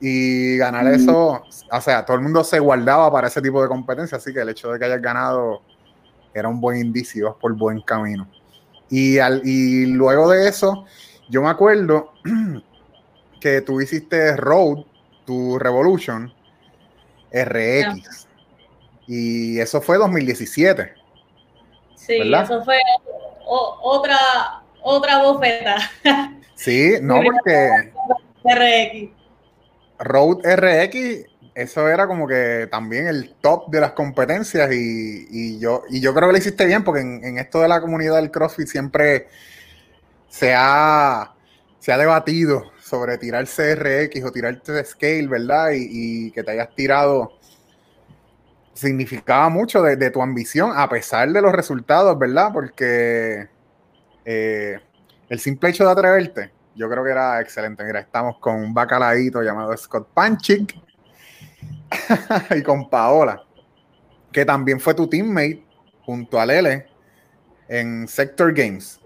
Y 0.00 0.56
ganar 0.56 0.86
eso, 0.86 1.42
o 1.70 1.80
sea, 1.82 2.06
todo 2.06 2.16
el 2.16 2.22
mundo 2.22 2.42
se 2.42 2.58
guardaba 2.58 3.12
para 3.12 3.28
ese 3.28 3.42
tipo 3.42 3.60
de 3.60 3.68
competencia, 3.68 4.16
así 4.16 4.32
que 4.32 4.40
el 4.40 4.48
hecho 4.48 4.72
de 4.72 4.78
que 4.78 4.86
hayas 4.86 5.02
ganado 5.02 5.60
era 6.32 6.48
un 6.48 6.58
buen 6.58 6.78
indicio, 6.78 7.36
por 7.38 7.52
buen 7.52 7.82
camino. 7.82 8.26
Y, 8.88 9.18
al, 9.18 9.42
y 9.44 9.84
luego 9.84 10.30
de 10.30 10.48
eso, 10.48 10.86
yo 11.28 11.42
me 11.42 11.50
acuerdo 11.50 12.12
que 13.40 13.60
tú 13.60 13.80
hiciste 13.80 14.36
Road, 14.36 14.84
tu 15.24 15.58
Revolution, 15.58 16.32
RX. 17.32 18.28
Y 19.06 19.58
eso 19.58 19.80
fue 19.80 19.98
2017. 19.98 20.94
Sí, 21.96 22.18
eso 22.34 22.64
fue 22.64 22.78
otra, 23.46 24.62
otra 24.82 25.22
bofeta. 25.22 25.76
Sí, 26.54 26.94
no, 27.02 27.20
porque... 27.24 27.92
RX. 28.44 29.10
Road 29.98 30.38
RX, 30.44 31.26
eso 31.54 31.88
era 31.88 32.06
como 32.06 32.26
que 32.26 32.68
también 32.70 33.08
el 33.08 33.34
top 33.40 33.68
de 33.70 33.80
las 33.80 33.92
competencias 33.92 34.70
y, 34.72 35.58
yo, 35.58 35.82
y 35.90 36.00
yo 36.00 36.14
creo 36.14 36.28
que 36.28 36.32
lo 36.32 36.38
hiciste 36.38 36.64
bien 36.66 36.84
porque 36.84 37.00
en, 37.00 37.38
esto 37.38 37.60
de 37.60 37.68
la 37.68 37.80
comunidad 37.80 38.16
del 38.16 38.30
CrossFit 38.30 38.68
siempre 38.68 39.28
se 40.32 40.54
ha, 40.56 41.34
se 41.78 41.92
ha 41.92 41.98
debatido 41.98 42.72
sobre 42.80 43.18
tirar 43.18 43.44
CRX 43.44 44.24
o 44.24 44.32
tirarte 44.32 44.82
scale, 44.82 45.26
¿verdad? 45.26 45.72
Y, 45.74 46.30
que 46.30 46.42
te 46.42 46.52
hayas 46.52 46.74
tirado 46.74 47.32
significaba 48.72 49.50
mucho 49.50 49.82
de, 49.82 50.10
tu 50.10 50.22
ambición 50.22 50.72
a 50.74 50.88
pesar 50.88 51.30
de 51.30 51.42
los 51.42 51.52
resultados, 51.52 52.18
¿verdad? 52.18 52.48
Porque 52.50 53.46
eh, 54.24 54.80
el 55.28 55.38
simple 55.38 55.68
hecho 55.68 55.84
de 55.84 55.90
atreverte 55.90 56.50
yo 56.74 56.88
creo 56.88 57.04
que 57.04 57.10
era 57.10 57.38
excelente. 57.42 57.84
Mira, 57.84 58.00
estamos 58.00 58.38
con 58.38 58.54
un 58.54 58.72
bacalaíto 58.72 59.42
llamado 59.42 59.76
Scott 59.76 60.08
Panchik 60.14 60.74
y 62.56 62.62
con 62.62 62.88
Paola, 62.88 63.44
que 64.32 64.46
también 64.46 64.80
fue 64.80 64.94
tu 64.94 65.06
teammate 65.06 65.62
junto 66.06 66.40
a 66.40 66.46
Lele 66.46 66.86
en 67.68 68.08
Sector 68.08 68.54
Games. 68.54 69.01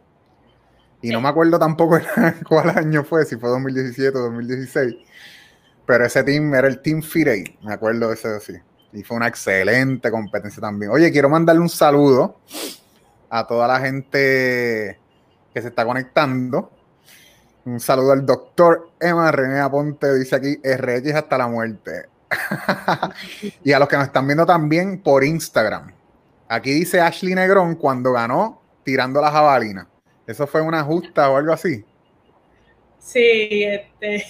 Y 1.06 1.10
no 1.10 1.20
me 1.20 1.28
acuerdo 1.28 1.56
tampoco 1.56 2.00
cuál 2.48 2.70
año 2.70 3.04
fue, 3.04 3.24
si 3.24 3.36
fue 3.36 3.48
2017 3.48 4.18
o 4.18 4.22
2016. 4.22 4.96
Pero 5.86 6.04
ese 6.04 6.24
team 6.24 6.52
era 6.52 6.66
el 6.66 6.82
Team 6.82 7.00
Firey, 7.00 7.58
me 7.62 7.74
acuerdo 7.74 8.08
de 8.08 8.14
ese 8.14 8.40
sí. 8.40 8.54
Y 8.92 9.04
fue 9.04 9.16
una 9.16 9.28
excelente 9.28 10.10
competencia 10.10 10.60
también. 10.60 10.90
Oye, 10.90 11.12
quiero 11.12 11.28
mandarle 11.28 11.62
un 11.62 11.68
saludo 11.68 12.40
a 13.30 13.46
toda 13.46 13.68
la 13.68 13.78
gente 13.78 14.98
que 15.54 15.62
se 15.62 15.68
está 15.68 15.84
conectando. 15.84 16.72
Un 17.66 17.78
saludo 17.78 18.10
al 18.10 18.26
doctor 18.26 18.90
Emma 18.98 19.30
René 19.30 19.60
Aponte, 19.60 20.12
dice 20.12 20.34
aquí, 20.34 20.56
RX 20.56 21.14
hasta 21.14 21.38
la 21.38 21.46
muerte. 21.46 22.06
y 23.62 23.70
a 23.70 23.78
los 23.78 23.88
que 23.88 23.96
nos 23.96 24.06
están 24.06 24.26
viendo 24.26 24.44
también 24.44 25.00
por 25.00 25.22
Instagram. 25.22 25.92
Aquí 26.48 26.72
dice 26.72 27.00
Ashley 27.00 27.36
Negrón 27.36 27.76
cuando 27.76 28.12
ganó 28.12 28.60
tirando 28.82 29.20
la 29.20 29.30
jabalina. 29.30 29.86
¿Eso 30.26 30.46
fue 30.46 30.60
una 30.60 30.82
justa 30.82 31.30
o 31.30 31.36
algo 31.36 31.52
así? 31.52 31.84
Sí, 32.98 33.64
este. 33.64 34.16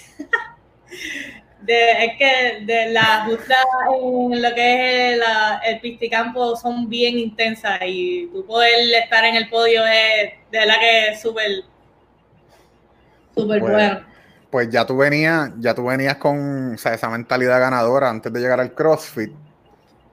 es 1.67 2.19
que 2.19 2.65
de 2.65 2.91
la 2.93 3.25
justa 3.27 3.55
en 3.95 4.43
lo 4.43 4.55
que 4.55 5.15
es 5.15 5.21
el 5.65 5.81
pisticampo 5.81 6.57
son 6.57 6.89
bien 6.89 7.19
intensas 7.19 7.81
y 7.85 8.29
tú 8.33 8.47
poder 8.47 8.73
estar 9.03 9.25
en 9.25 9.37
el 9.37 9.49
podio 9.49 9.85
es 9.85 10.33
de 10.51 10.59
verdad 10.59 10.79
que 10.79 11.09
es 11.09 11.21
súper 11.21 11.65
Súper 13.37 13.61
pues, 13.61 13.73
bueno. 13.73 14.01
Pues 14.51 14.71
ya 14.71 14.87
tú 14.87 14.97
venías, 14.97 15.51
ya 15.59 15.75
tú 15.75 15.85
venías 15.85 16.17
con 16.17 16.75
esa 16.75 17.11
mentalidad 17.11 17.61
ganadora 17.61 18.09
antes 18.09 18.33
de 18.33 18.41
llegar 18.41 18.61
al 18.61 18.73
CrossFit. 18.73 19.33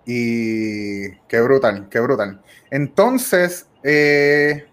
Y 0.06 1.12
qué 1.30 1.40
brutal, 1.42 1.88
qué 1.90 2.02
brutal. 2.02 2.42
Entonces, 2.70 3.68
eh, 3.84 4.68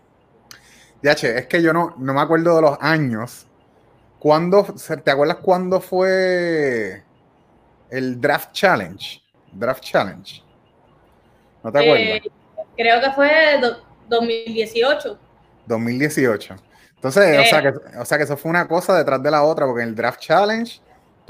ya 1.02 1.14
che, 1.14 1.38
es 1.38 1.46
que 1.46 1.62
yo 1.62 1.72
no, 1.72 1.94
no 1.98 2.14
me 2.14 2.20
acuerdo 2.20 2.56
de 2.56 2.62
los 2.62 2.78
años. 2.80 3.46
¿Cuándo, 4.18 4.66
¿Te 5.02 5.10
acuerdas 5.10 5.38
cuándo 5.38 5.80
fue 5.80 7.02
el 7.88 8.20
Draft 8.20 8.52
Challenge? 8.52 9.22
Draft 9.52 9.82
Challenge. 9.82 10.42
¿No 11.62 11.72
te 11.72 11.78
acuerdas? 11.78 12.00
Eh, 12.00 12.22
creo 12.76 13.00
que 13.00 13.10
fue 13.12 13.30
2018. 14.08 15.18
2018. 15.66 16.56
Entonces, 16.96 17.38
o, 17.38 17.44
sea 17.44 17.62
que, 17.62 17.68
o 17.98 18.04
sea 18.04 18.18
que 18.18 18.24
eso 18.24 18.36
fue 18.36 18.50
una 18.50 18.68
cosa 18.68 18.96
detrás 18.96 19.22
de 19.22 19.30
la 19.30 19.42
otra, 19.42 19.64
porque 19.64 19.82
en 19.82 19.88
el 19.88 19.94
Draft 19.94 20.20
Challenge 20.20 20.80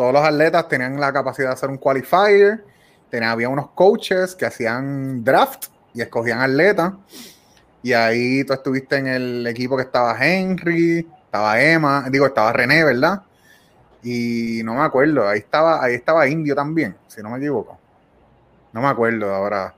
todos 0.00 0.12
los 0.12 0.24
atletas 0.24 0.66
tenían 0.66 0.98
la 0.98 1.12
capacidad 1.12 1.48
de 1.48 1.54
hacer 1.54 1.68
un 1.68 1.76
qualifier, 1.76 2.64
tenía, 3.10 3.30
había 3.30 3.48
unos 3.48 3.70
coaches 3.72 4.34
que 4.34 4.46
hacían 4.46 5.22
draft 5.22 5.66
y 5.92 6.00
escogían 6.00 6.40
atletas, 6.40 6.94
y 7.82 7.92
ahí 7.92 8.44
tú 8.44 8.52
estuviste 8.52 8.96
en 8.96 9.06
el 9.06 9.46
equipo 9.46 9.76
que 9.76 9.84
estaba 9.84 10.16
Henry, 10.18 11.06
estaba 11.24 11.60
Emma, 11.60 12.06
digo, 12.10 12.26
estaba 12.26 12.52
René, 12.52 12.84
¿verdad? 12.84 13.22
Y 14.02 14.62
no 14.64 14.74
me 14.74 14.82
acuerdo, 14.82 15.28
ahí 15.28 15.38
estaba, 15.38 15.82
ahí 15.82 15.94
estaba 15.94 16.26
Indio 16.28 16.54
también, 16.54 16.96
si 17.06 17.22
no 17.22 17.30
me 17.30 17.38
equivoco. 17.38 17.78
No 18.72 18.80
me 18.80 18.88
acuerdo 18.88 19.34
ahora. 19.34 19.74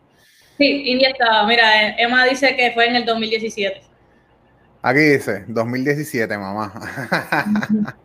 Sí, 0.58 0.90
India 0.90 1.10
estaba, 1.10 1.46
mira, 1.46 1.96
Emma 1.96 2.24
dice 2.24 2.54
que 2.56 2.72
fue 2.72 2.86
en 2.88 2.96
el 2.96 3.04
2017. 3.04 3.82
Aquí 4.82 4.98
dice, 4.98 5.44
2017, 5.46 6.36
mamá. 6.38 6.72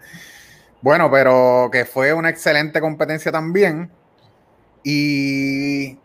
bueno, 0.82 1.10
pero 1.12 1.70
que 1.72 1.86
fue 1.86 2.14
una 2.14 2.30
excelente 2.30 2.80
competencia 2.80 3.32
también. 3.32 3.92
Y, 4.84 5.98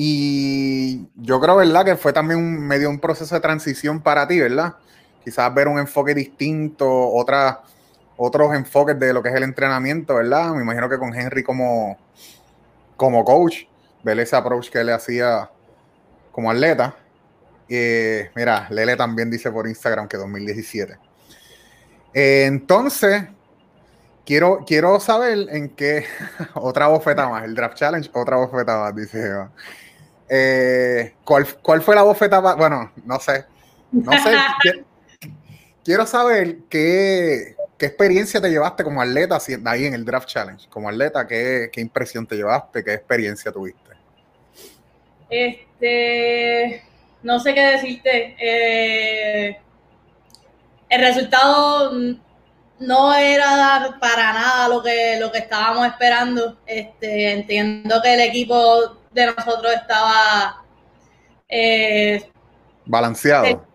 y 0.00 1.08
yo 1.16 1.40
creo, 1.40 1.56
¿verdad? 1.56 1.84
Que 1.84 1.96
fue 1.96 2.12
también 2.12 2.38
un, 2.38 2.60
medio 2.60 2.88
un 2.88 3.00
proceso 3.00 3.34
de 3.34 3.40
transición 3.40 4.00
para 4.00 4.28
ti, 4.28 4.38
¿verdad? 4.38 4.76
Quizás 5.24 5.52
ver 5.52 5.66
un 5.66 5.76
enfoque 5.76 6.14
distinto, 6.14 6.86
otra, 6.88 7.62
otros 8.16 8.54
enfoques 8.54 8.96
de 8.96 9.12
lo 9.12 9.24
que 9.24 9.30
es 9.30 9.34
el 9.34 9.42
entrenamiento, 9.42 10.14
¿verdad? 10.14 10.52
Me 10.52 10.62
imagino 10.62 10.88
que 10.88 10.98
con 10.98 11.12
Henry 11.12 11.42
como, 11.42 11.98
como 12.96 13.24
coach, 13.24 13.64
ver 14.04 14.20
ese 14.20 14.36
approach 14.36 14.70
que 14.70 14.84
le 14.84 14.92
hacía 14.92 15.50
como 16.30 16.48
atleta. 16.48 16.94
Mira, 17.68 18.68
Lele 18.70 18.94
también 18.94 19.28
dice 19.28 19.50
por 19.50 19.66
Instagram 19.66 20.06
que 20.06 20.16
2017. 20.16 20.96
Eh, 22.14 22.44
entonces, 22.46 23.24
quiero, 24.24 24.64
quiero 24.64 25.00
saber 25.00 25.48
en 25.50 25.70
qué. 25.70 26.04
otra 26.54 26.86
bofeta 26.86 27.28
más, 27.28 27.42
el 27.42 27.56
Draft 27.56 27.76
Challenge, 27.76 28.08
otra 28.14 28.36
bofeta 28.36 28.78
más, 28.78 28.94
dice 28.94 29.26
Eva. 29.26 29.50
Eh, 30.28 31.14
¿cuál, 31.24 31.46
fue 31.82 31.94
la 31.94 32.02
bofeta 32.02 32.40
más? 32.40 32.56
Bueno, 32.56 32.92
no 33.04 33.18
sé. 33.20 33.44
No 33.90 34.12
sé. 34.12 34.34
quiero 35.84 36.06
saber 36.06 36.58
qué, 36.68 37.56
qué, 37.78 37.86
experiencia 37.86 38.40
te 38.40 38.50
llevaste 38.50 38.84
como 38.84 39.00
atleta 39.00 39.38
ahí 39.64 39.86
en 39.86 39.94
el 39.94 40.04
Draft 40.04 40.28
Challenge. 40.28 40.68
Como 40.68 40.88
atleta, 40.88 41.26
¿qué, 41.26 41.70
qué 41.72 41.80
impresión 41.80 42.26
te 42.26 42.36
llevaste? 42.36 42.84
¿Qué 42.84 42.94
experiencia 42.94 43.50
tuviste? 43.50 43.88
Este 45.30 46.82
no 47.22 47.38
sé 47.40 47.54
qué 47.54 47.62
decirte. 47.62 48.36
Eh, 48.38 49.58
el 50.88 51.00
resultado 51.00 51.92
no 52.78 53.14
era 53.14 53.96
para 54.00 54.32
nada 54.32 54.68
lo 54.68 54.82
que, 54.82 55.18
lo 55.20 55.32
que 55.32 55.38
estábamos 55.38 55.86
esperando. 55.86 56.58
Este, 56.66 57.32
entiendo 57.32 58.00
que 58.02 58.14
el 58.14 58.20
equipo 58.20 58.97
de 59.12 59.26
nosotros 59.26 59.72
estaba 59.74 60.62
eh, 61.48 62.30
balanceado. 62.84 63.66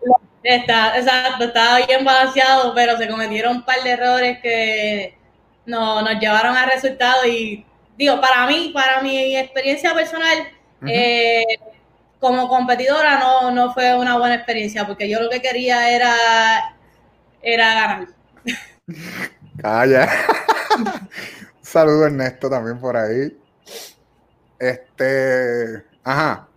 Está, 0.42 0.98
exacto, 0.98 1.44
estaba 1.44 1.86
bien 1.86 2.04
balanceado, 2.04 2.74
pero 2.74 2.98
se 2.98 3.08
cometieron 3.08 3.56
un 3.56 3.64
par 3.64 3.82
de 3.82 3.90
errores 3.90 4.38
que 4.40 5.16
no, 5.64 6.02
nos 6.02 6.20
llevaron 6.20 6.54
al 6.54 6.70
resultado 6.70 7.26
y 7.26 7.64
digo, 7.96 8.20
para 8.20 8.46
mí, 8.46 8.70
para 8.74 9.00
mi 9.00 9.36
experiencia 9.36 9.94
personal, 9.94 10.48
como 12.20 12.48
competidora 12.48 13.18
no, 13.18 13.50
no 13.50 13.72
fue 13.72 13.94
una 13.94 14.18
buena 14.18 14.34
experiencia, 14.34 14.86
porque 14.86 15.08
yo 15.08 15.20
lo 15.20 15.30
que 15.30 15.40
quería 15.40 15.90
era, 15.90 16.74
era 17.42 17.74
ganar. 17.74 18.08
Calla. 19.60 20.08
Saludo 21.62 22.06
Ernesto 22.06 22.50
también 22.50 22.78
por 22.78 22.96
ahí. 22.96 23.36
Este, 24.64 25.84
ajá. 26.02 26.48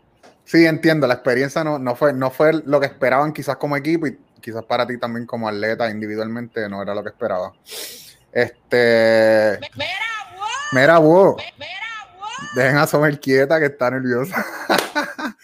Sí, 0.45 0.65
entiendo, 0.65 1.07
la 1.07 1.15
experiencia 1.15 1.61
no, 1.65 1.77
no, 1.77 1.93
fue, 1.93 2.13
no 2.13 2.31
fue 2.31 2.53
lo 2.65 2.79
que 2.79 2.85
esperaban 2.85 3.33
quizás 3.33 3.57
como 3.57 3.75
equipo 3.75 4.07
y 4.07 4.17
quizás 4.39 4.63
para 4.63 4.87
ti 4.87 4.97
también 4.97 5.25
como 5.25 5.49
atleta 5.49 5.89
individualmente 5.89 6.69
no 6.69 6.81
era 6.81 6.95
lo 6.95 7.03
que 7.03 7.09
esperaba. 7.09 7.51
Este... 8.31 9.59
Mira, 10.71 10.99
wow. 10.99 11.35
Dejen 12.55 12.77
a 12.77 12.87
Sommer 12.87 13.19
quieta 13.19 13.59
que 13.59 13.65
está 13.65 13.91
nerviosa. 13.91 14.45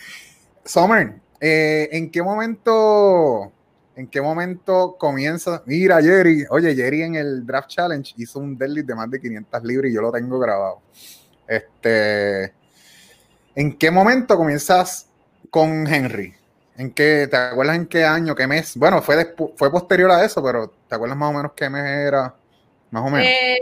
Sommer, 0.64 1.16
eh, 1.42 1.90
¿en 1.92 2.10
qué 2.10 2.24
momento, 2.24 3.52
en 3.98 4.08
qué 4.08 4.22
momento 4.22 4.96
comienza? 4.98 5.64
Mira, 5.66 6.02
Jerry, 6.02 6.46
oye, 6.50 6.74
Jerry 6.76 7.02
en 7.02 7.16
el 7.16 7.46
Draft 7.46 7.68
Challenge 7.68 8.14
hizo 8.16 8.40
un 8.40 8.58
deadlift 8.58 8.88
de 8.88 8.96
más 8.96 9.12
de 9.12 9.20
500 9.20 9.64
libras 9.66 9.92
y 9.92 9.96
yo 9.96 10.02
lo 10.02 10.14
tengo 10.14 10.40
grabado. 10.40 10.82
Este, 11.56 12.54
¿en 13.56 13.78
qué 13.78 13.92
momento 13.92 14.38
comienzas 14.38 15.08
con 15.50 15.88
Henry? 15.88 16.34
¿En 16.78 16.92
qué, 16.92 17.28
¿Te 17.30 17.38
acuerdas 17.38 17.76
en 17.76 17.86
qué 17.86 18.04
año, 18.04 18.34
qué 18.34 18.48
mes? 18.48 18.76
Bueno, 18.76 19.02
fue, 19.02 19.36
fue 19.56 19.72
posterior 19.72 20.10
a 20.10 20.26
eso, 20.26 20.44
pero 20.44 20.74
¿te 20.88 20.96
acuerdas 20.96 21.18
más 21.18 21.30
o 21.30 21.34
menos 21.34 21.52
qué 21.56 21.70
mes 21.70 21.86
era? 21.86 22.34
Más 22.90 23.04
o 23.04 23.10
menos. 23.10 23.28
Eh, 23.28 23.60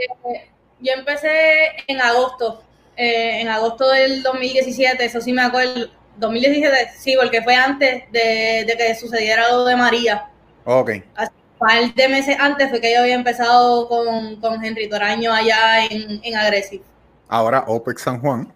yo 0.80 0.94
empecé 0.94 1.72
en 1.88 2.00
agosto, 2.00 2.64
eh, 2.96 3.42
en 3.42 3.50
agosto 3.50 3.90
del 3.90 4.24
2017, 4.24 5.04
eso 5.04 5.20
sí 5.20 5.34
me 5.34 5.42
acuerdo. 5.42 5.88
2017, 6.18 6.92
sí, 6.98 7.16
porque 7.20 7.42
fue 7.42 7.56
antes 7.56 8.04
de, 8.12 8.76
que 8.78 8.96
sucediera 8.96 9.50
lo 9.50 9.66
de 9.66 9.76
María. 9.76 10.30
Ok. 10.64 10.92
Hace 11.16 11.32
un 11.32 11.68
par 11.68 11.94
de 11.94 12.08
meses 12.08 12.38
antes 12.40 12.70
fue 12.70 12.80
que 12.80 12.94
yo 12.94 13.00
había 13.00 13.16
empezado 13.16 13.90
con, 13.90 14.40
con 14.40 14.64
Henry 14.64 14.88
Toraño 14.88 15.34
allá 15.34 15.86
en, 15.86 16.22
en 16.24 16.38
Agresive. 16.38 16.84
Ahora 17.32 17.64
OPEX 17.66 18.02
San 18.02 18.20
Juan. 18.20 18.54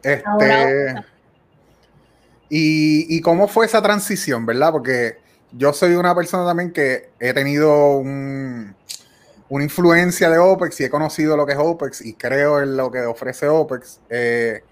Este, 0.00 0.94
y, 2.48 3.16
y, 3.16 3.20
cómo 3.20 3.48
fue 3.48 3.66
esa 3.66 3.82
transición, 3.82 4.46
verdad? 4.46 4.70
Porque 4.70 5.18
yo 5.50 5.72
soy 5.72 5.96
una 5.96 6.14
persona 6.14 6.46
también 6.46 6.72
que 6.72 7.10
he 7.18 7.34
tenido 7.34 7.96
un, 7.96 8.76
una 9.48 9.64
influencia 9.64 10.30
de 10.30 10.38
OPEX 10.38 10.80
y 10.80 10.84
he 10.84 10.90
conocido 10.90 11.36
lo 11.36 11.46
que 11.46 11.54
es 11.54 11.58
OPEX 11.58 12.00
y 12.00 12.14
creo 12.14 12.62
en 12.62 12.76
lo 12.76 12.92
que 12.92 13.00
ofrece 13.00 13.48
OPEX. 13.48 13.98
Eh, 14.08 14.62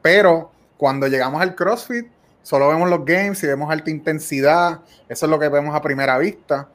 pero 0.00 0.52
cuando 0.76 1.08
llegamos 1.08 1.42
al 1.42 1.56
CrossFit, 1.56 2.06
solo 2.44 2.68
vemos 2.68 2.88
los 2.88 3.04
games 3.04 3.42
y 3.42 3.48
vemos 3.48 3.72
alta 3.72 3.90
intensidad. 3.90 4.82
Eso 5.08 5.26
es 5.26 5.30
lo 5.30 5.40
que 5.40 5.48
vemos 5.48 5.74
a 5.74 5.82
primera 5.82 6.16
vista. 6.18 6.68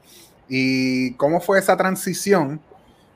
¿Y 0.48 1.14
cómo 1.14 1.40
fue 1.40 1.58
esa 1.58 1.78
transición? 1.78 2.60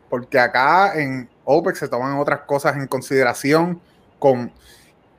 Porque 0.08 0.38
acá 0.38 0.98
en 0.98 1.28
OPEX 1.44 1.78
se 1.78 1.88
toman 1.88 2.18
otras 2.18 2.40
cosas 2.40 2.76
en 2.76 2.86
consideración 2.86 3.80
con 4.18 4.52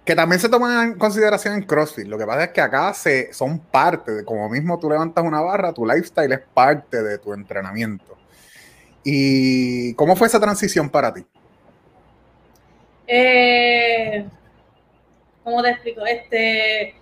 que 0.06 0.16
también 0.16 0.40
se 0.40 0.50
toman 0.50 0.90
en 0.90 0.98
consideración 1.00 1.56
en 1.56 1.64
CrossFit. 1.64 2.06
Lo 2.06 2.18
que 2.18 2.26
pasa 2.26 2.44
es 2.46 2.50
que 2.52 2.62
acá 2.62 2.94
se, 2.94 3.34
son 3.34 3.60
parte 3.60 4.12
de, 4.12 4.24
como 4.24 4.48
mismo 4.50 4.78
tú 4.78 4.90
levantas 4.90 5.24
una 5.24 5.42
barra, 5.42 5.74
tu 5.74 5.86
lifestyle 5.86 6.32
es 6.32 6.42
parte 6.54 7.02
de 7.02 7.18
tu 7.18 7.34
entrenamiento. 7.34 8.16
¿Y 9.04 9.94
cómo 9.96 10.16
fue 10.16 10.28
esa 10.28 10.40
transición 10.40 10.90
para 10.90 11.12
ti? 11.12 11.26
Eh, 13.08 14.26
¿Cómo 15.44 15.62
te 15.64 15.70
explico? 15.70 16.06
Este, 16.06 16.96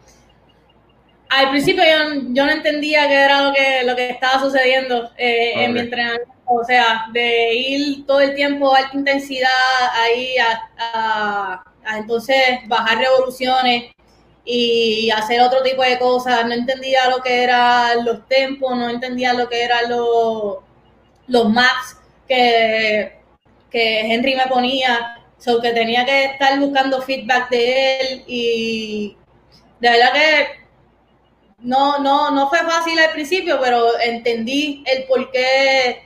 al 1.29 1.49
principio 1.49 1.83
yo, 1.83 2.45
no 2.45 2.51
entendía 2.51 3.07
qué 3.07 3.15
era 3.15 3.41
lo 3.41 3.53
que, 3.53 3.83
lo 3.85 3.95
que 3.95 4.09
estaba 4.09 4.39
sucediendo 4.39 5.11
eh, 5.17 5.63
en 5.63 5.73
mi 5.73 5.79
entrenamiento. 5.81 6.32
O 6.45 6.63
sea, 6.63 7.05
de 7.13 7.53
ir 7.53 8.05
todo 8.05 8.19
el 8.19 8.35
tiempo 8.35 8.73
a 8.73 8.79
alta 8.79 8.97
intensidad 8.97 9.49
ahí 9.93 10.35
a, 10.37 11.63
entonces 11.97 12.59
bajar 12.67 12.97
revoluciones 12.97 13.91
y 14.45 15.09
hacer 15.11 15.41
otro 15.41 15.61
tipo 15.63 15.83
de 15.83 15.99
cosas. 15.99 16.45
No 16.45 16.53
entendía 16.53 17.09
lo 17.09 17.21
que 17.21 17.43
eran 17.43 18.05
los 18.05 18.27
tempos, 18.27 18.75
no 18.77 18.89
entendía 18.89 19.33
lo 19.33 19.47
que 19.49 19.63
eran 19.63 19.89
los 19.89 20.57
los 21.27 21.49
maps 21.49 21.97
que, 22.27 23.19
que 23.69 23.99
Henry 24.13 24.35
me 24.35 24.47
ponía, 24.47 25.23
so 25.37 25.61
que 25.61 25.71
tenía 25.71 26.05
que 26.05 26.25
estar 26.25 26.59
buscando 26.59 27.01
feedback 27.01 27.49
de 27.49 27.99
él 27.99 28.23
y 28.27 29.17
de 29.79 29.89
verdad 29.89 30.13
que 30.13 30.47
no, 31.59 31.99
no, 31.99 32.31
no 32.31 32.49
fue 32.49 32.59
fácil 32.59 32.99
al 32.99 33.11
principio, 33.11 33.57
pero 33.61 33.99
entendí 33.99 34.83
el 34.85 35.05
por 35.05 35.31
qué 35.31 36.03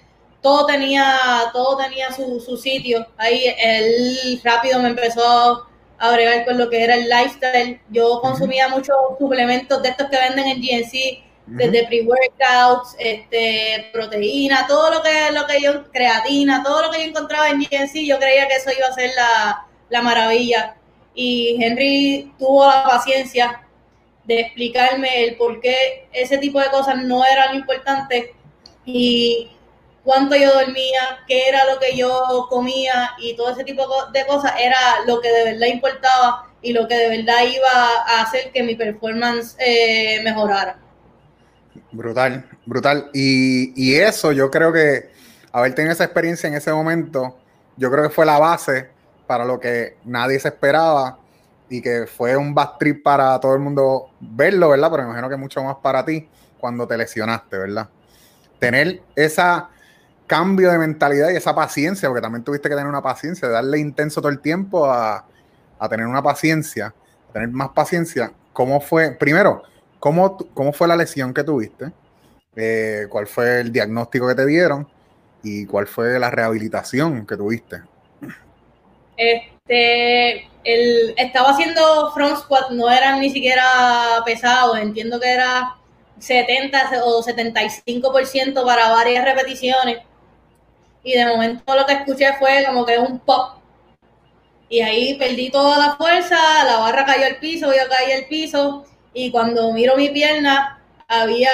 todo 0.48 0.66
tenía, 0.66 1.20
todo 1.52 1.76
tenía 1.76 2.10
su, 2.14 2.40
su 2.40 2.56
sitio. 2.56 3.06
Ahí 3.18 3.54
él 3.60 4.40
rápido 4.46 4.80
me 4.80 4.88
empezó 4.88 5.68
a 6.00 6.12
bregar 6.14 6.46
con 6.46 6.58
lo 6.58 6.70
que 6.70 6.82
era 6.82 6.96
el 6.96 7.10
lifestyle. 7.10 7.82
Yo 7.90 8.22
consumía 8.22 8.70
muchos 8.70 8.96
suplementos 9.20 9.84
de 9.84 9.90
estos 9.90 10.08
que 10.08 10.16
venden 10.16 10.48
en 10.48 10.62
GNC 10.62 11.24
desde 11.48 11.86
pre-workouts, 11.88 12.96
este, 12.98 13.90
proteína, 13.92 14.66
todo 14.68 14.90
lo 14.90 15.02
que, 15.02 15.32
lo 15.34 15.46
que 15.48 15.62
yo, 15.62 15.92
creatina, 15.92 16.64
todo 16.64 16.84
lo 16.84 16.92
que 16.92 17.00
yo 17.00 17.10
encontraba 17.10 17.50
en 17.50 17.60
GNC, 17.60 18.06
yo 18.06 18.18
creía 18.18 18.48
que 18.48 18.56
eso 18.56 18.70
iba 18.78 18.88
a 18.88 18.94
ser 18.94 19.12
la, 19.18 19.66
la 19.90 20.02
maravilla. 20.02 20.78
Y 21.14 21.58
Henry 21.62 22.32
tuvo 22.40 22.66
la 22.68 22.86
paciencia 22.86 23.68
de 24.24 24.40
explicarme 24.40 25.26
el 25.26 25.36
por 25.36 25.60
qué 25.60 26.08
ese 26.14 26.38
tipo 26.38 26.62
de 26.62 26.70
cosas 26.70 27.04
no 27.04 27.26
eran 27.26 27.54
importantes 27.56 28.28
y 28.86 29.50
cuánto 30.08 30.38
yo 30.38 30.54
dormía, 30.54 31.20
qué 31.28 31.50
era 31.50 31.66
lo 31.66 31.82
que 31.82 31.98
yo 31.98 32.48
comía 32.50 33.12
y 33.20 33.36
todo 33.36 33.50
ese 33.50 33.66
tipo 33.66 33.86
de 34.14 34.26
cosas 34.26 34.54
era 34.58 34.78
lo 35.06 35.20
que 35.20 35.28
de 35.28 35.44
verdad 35.52 35.68
importaba 35.68 36.48
y 36.62 36.72
lo 36.72 36.88
que 36.88 36.96
de 36.96 37.10
verdad 37.10 37.44
iba 37.44 37.70
a 38.08 38.22
hacer 38.22 38.54
que 38.54 38.64
mi 38.64 38.76
performance 38.76 39.58
eh, 39.60 40.22
mejorara. 40.24 40.80
Brutal, 41.92 42.50
brutal. 42.66 43.10
Y, 43.14 43.96
eso 43.96 44.32
yo 44.32 44.50
creo 44.50 44.72
que 44.72 45.12
haber 45.52 45.76
tenido 45.76 45.92
esa 45.92 46.06
experiencia 46.06 46.48
en 46.48 46.54
ese 46.54 46.72
momento, 46.72 47.38
yo 47.76 47.92
creo 47.92 48.04
que 48.04 48.10
fue 48.10 48.26
la 48.26 48.40
base 48.40 48.90
para 49.28 49.44
lo 49.44 49.60
que 49.60 49.98
nadie 50.06 50.40
se 50.40 50.48
esperaba 50.48 51.20
y 51.70 51.82
que 51.82 52.08
fue 52.08 52.38
un 52.38 52.56
bad 52.56 52.78
trip 52.80 53.04
para 53.04 53.38
todo 53.42 53.54
el 53.56 53.60
mundo 53.60 54.10
verlo, 54.22 54.70
¿verdad? 54.70 54.90
Pero 54.90 55.04
me 55.04 55.10
imagino 55.10 55.30
que 55.30 55.36
mucho 55.36 55.62
más 55.62 55.76
para 55.84 56.06
ti 56.06 56.30
cuando 56.58 56.88
te 56.88 56.98
lesionaste, 56.98 57.58
¿verdad? 57.58 57.90
Tener 58.58 59.02
esa 59.14 59.72
cambio 60.28 60.70
de 60.72 60.78
mentalidad 60.78 61.30
y 61.30 61.38
esa 61.38 61.56
paciencia, 61.56 62.10
porque 62.10 62.22
también 62.22 62.44
tuviste 62.44 62.70
que 62.70 62.76
tener 62.76 62.88
una 62.88 63.02
paciencia, 63.02 63.48
darle 63.48 63.80
intenso 63.80 64.22
todo 64.22 64.32
el 64.32 64.40
tiempo 64.40 64.86
a, 64.86 65.26
tener 65.90 66.06
una 66.06 66.22
paciencia, 66.22 66.94
a 67.30 67.34
tener 67.34 67.50
más 67.50 67.70
paciencia. 67.70 68.32
¿Cómo 68.54 68.82
fue? 68.82 69.12
Primero, 69.12 69.64
¿Cómo, 70.00 70.38
¿Cómo 70.54 70.74
fue 70.74 70.88
la 70.88 70.96
lesión 70.96 71.34
que 71.34 71.44
tuviste? 71.44 71.92
Eh, 72.56 73.08
¿Cuál 73.10 73.28
fue 73.28 73.62
el 73.62 73.72
diagnóstico 73.72 74.28
que 74.28 74.36
te 74.36 74.46
dieron? 74.46 74.88
¿Y 75.44 75.66
cuál 75.66 75.88
fue 75.88 76.20
la 76.20 76.30
rehabilitación 76.30 77.26
que 77.26 77.36
tuviste? 77.36 77.82
Este, 79.16 80.48
estaba 81.16 81.52
haciendo 81.52 82.12
front 82.14 82.38
squat, 82.38 82.70
no 82.72 82.92
eran 82.92 83.20
ni 83.20 83.32
siquiera 83.32 84.22
pesados, 84.26 84.78
entiendo 84.78 85.20
que 85.20 85.32
era 85.32 85.76
70 86.20 87.04
o 87.04 87.24
75% 87.24 88.66
para 88.66 88.92
varias 88.92 89.24
repeticiones. 89.24 90.00
Y 91.04 91.14
de 91.14 91.26
momento 91.26 91.76
lo 91.76 91.86
que 91.86 91.94
escuché 91.94 92.34
fue 92.40 92.64
como 92.66 92.86
que 92.86 92.98
un 92.98 93.20
pop. 93.20 93.60
Y 94.70 94.82
ahí 94.82 95.16
perdí 95.16 95.50
toda 95.50 95.78
la 95.78 95.96
fuerza, 95.96 96.36
la 96.66 96.78
barra 96.78 97.06
cayó 97.06 97.26
al 97.26 97.38
piso, 97.38 97.68
yo 97.68 97.90
caí 97.90 98.12
al 98.12 98.26
piso 98.26 98.86
y 99.14 99.32
cuando 99.32 99.72
miro 99.72 99.96
mi 99.96 100.10
pierna, 100.10 100.78
había 101.08 101.50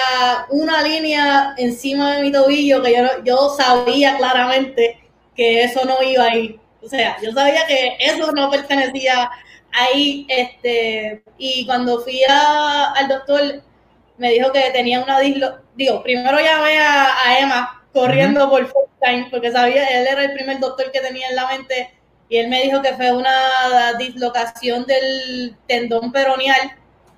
una 0.50 0.82
línea 0.82 1.54
encima 1.58 2.16
de 2.16 2.24
mi 2.24 2.32
tobillo 2.32 2.82
que 2.82 2.94
yo, 2.94 3.24
yo 3.24 3.50
sabía 3.56 4.18
claramente 4.18 5.00
que 5.36 5.64
eso 5.64 5.86
no 5.86 6.02
iba 6.02 6.26
ahí. 6.26 6.60
O 6.82 6.90
sea, 6.90 7.18
yo 7.22 7.32
sabía 7.32 7.66
que 7.68 7.96
eso 8.00 8.32
no 8.32 8.50
pertenecía 8.50 9.30
ahí. 9.72 10.26
Este, 10.28 11.24
y 11.38 11.66
cuando 11.66 12.02
fui 12.02 12.22
al 12.28 13.08
doctor, 13.08 13.62
me 14.18 14.32
dijo 14.32 14.52
que 14.52 14.72
tenía 14.72 15.02
una 15.02 15.20
dislo... 15.20 15.60
Digo, 15.76 16.04
primero 16.04 16.38
llamé 16.40 16.78
a, 16.80 17.40
Emma 17.40 17.83
corriendo 17.94 18.50
por 18.50 18.66
FaceTime, 18.66 19.30
porque 19.30 19.52
sabía, 19.52 19.86
él 19.88 20.08
era 20.08 20.24
el 20.24 20.34
primer 20.34 20.60
doctor 20.60 20.92
que 20.92 21.00
tenía 21.00 21.30
en 21.30 21.36
la 21.36 21.48
mente, 21.48 21.94
y 22.28 22.38
él 22.38 22.50
me 22.50 22.64
dijo 22.64 22.82
que 22.82 22.94
fue 22.94 23.12
una 23.12 23.94
dislocación 24.00 24.86
del 24.86 25.56
tendón 25.68 26.12
peroneal 26.12 26.74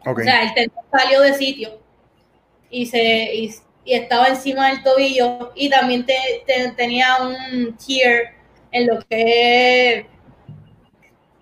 o 0.05 0.15
sea, 0.19 0.43
el 0.43 0.53
tendón 0.53 0.83
salió 0.91 1.21
de 1.21 1.33
sitio 1.33 1.79
y, 2.69 2.85
se, 2.85 3.33
y, 3.33 3.55
estaba 3.85 4.27
encima 4.27 4.69
del 4.69 4.83
tobillo 4.83 5.51
y 5.55 5.69
también 5.69 6.05
tenía 6.75 7.17
un 7.21 7.75
tear 7.77 8.35
en 8.71 8.87
lo 8.87 8.99
que 8.99 10.07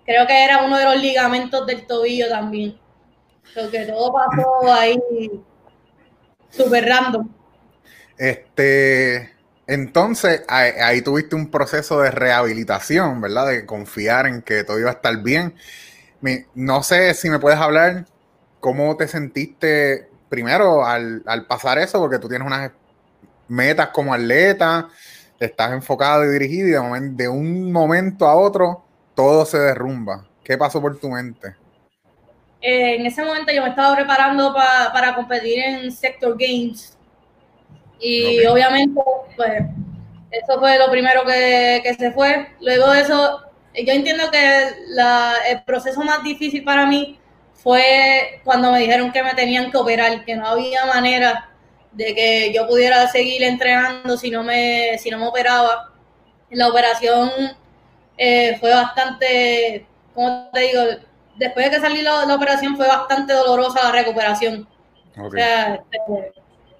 creo 0.04 0.26
que 0.26 0.44
era 0.44 0.64
uno 0.64 0.78
de 0.78 0.84
los 0.84 0.96
ligamentos 0.96 1.66
del 1.66 1.86
tobillo 1.86 2.28
también. 2.28 2.78
Porque 3.54 3.84
todo 3.86 4.12
pasó 4.12 4.72
ahí 4.72 4.98
súper 6.50 6.86
random. 6.86 7.28
Este, 8.18 9.34
entonces, 9.66 10.42
ahí, 10.48 11.02
tuviste 11.02 11.34
un 11.34 11.50
proceso 11.50 12.00
de 12.00 12.10
rehabilitación, 12.10 13.20
¿verdad? 13.20 13.48
De 13.48 13.66
confiar 13.66 14.26
en 14.26 14.42
que 14.42 14.64
todo 14.64 14.78
iba 14.78 14.90
a 14.90 14.94
estar 14.94 15.16
bien. 15.22 15.54
no 16.54 16.82
sé 16.82 17.14
si 17.14 17.28
me 17.30 17.38
puedes 17.38 17.58
hablar 17.58 18.06
cómo 18.60 18.96
te 18.96 19.08
sentiste 19.08 20.08
primero 20.28 20.84
al, 20.86 21.22
pasar 21.48 21.78
eso, 21.78 21.98
porque 22.00 22.18
tú 22.18 22.28
tienes 22.28 22.46
unas 22.46 22.70
metas 23.48 23.88
como 23.88 24.14
atleta, 24.14 24.88
estás 25.38 25.72
enfocado 25.72 26.24
y 26.24 26.30
dirigido 26.30 26.68
y 26.68 27.00
de, 27.00 27.08
de 27.10 27.28
un 27.28 27.72
momento 27.72 28.26
a 28.26 28.36
otro 28.36 28.84
todo 29.14 29.44
se 29.44 29.58
derrumba. 29.58 30.26
¿Qué 30.42 30.58
pasó 30.58 30.80
por 30.80 30.98
tu 30.98 31.08
mente? 31.08 31.54
Eh, 32.60 32.96
en 32.96 33.06
ese 33.06 33.22
momento 33.22 33.52
yo 33.52 33.62
me 33.62 33.68
estaba 33.68 33.94
preparando 33.94 34.54
para 34.54 35.14
competir 35.14 35.58
en 35.58 35.92
Sector 35.92 36.36
Games 36.38 36.96
y 38.04 38.46
obviamente 38.46 39.00
pues 39.36 39.62
eso 40.30 40.58
fue 40.58 40.78
lo 40.78 40.90
primero 40.90 41.24
que, 41.24 41.80
que, 41.82 41.94
se 41.94 42.10
fue. 42.12 42.48
Luego 42.60 42.90
de 42.90 43.00
eso, 43.00 43.40
yo 43.74 43.92
entiendo 43.92 44.30
que 44.30 44.70
la, 44.88 45.34
el 45.48 45.62
proceso 45.62 46.02
más 46.02 46.22
difícil 46.22 46.64
para 46.64 46.86
mí 46.86 47.18
fue 47.54 48.40
cuando 48.44 48.72
me 48.72 48.80
dijeron 48.80 49.12
que 49.12 49.22
me 49.22 49.34
tenían 49.34 49.70
que 49.70 49.76
operar, 49.76 50.24
que 50.24 50.36
no 50.36 50.46
había 50.46 50.86
manera 50.86 51.50
de 51.92 52.14
que 52.14 52.52
yo 52.52 52.66
pudiera 52.66 53.06
seguir 53.06 53.42
entrenando 53.44 54.16
si 54.16 54.30
no 54.30 54.42
me, 54.42 54.98
si 54.98 55.10
no 55.10 55.18
me 55.18 55.28
operaba. 55.28 55.92
La 56.50 56.68
operación 56.68 57.30
eh, 58.18 58.56
fue 58.58 58.70
bastante, 58.70 59.86
¿cómo 60.14 60.50
te 60.52 60.60
digo? 60.60 60.80
después 61.36 61.66
de 61.66 61.76
que 61.76 61.80
salí 61.80 62.02
la, 62.02 62.24
la, 62.26 62.34
operación 62.34 62.76
fue 62.76 62.86
bastante 62.86 63.32
dolorosa 63.32 63.82
la 63.82 63.92
recuperación. 63.92 64.68
O 65.16 65.30
sea, 65.30 65.74
este, 65.74 65.98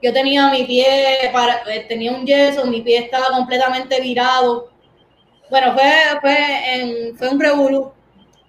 yo 0.04 0.12
tenía 0.12 0.50
mi 0.50 0.64
pie, 0.64 1.30
para, 1.32 1.62
eh, 1.72 1.86
tenía 1.88 2.12
un 2.12 2.26
yeso, 2.26 2.66
mi 2.66 2.82
pie 2.82 2.98
estaba 2.98 3.28
completamente 3.30 4.02
virado. 4.02 4.70
Bueno, 5.48 5.72
fue, 5.72 5.90
fue, 6.20 6.74
en, 6.74 7.16
fue 7.16 7.30
un 7.30 7.40
revolú 7.40 7.90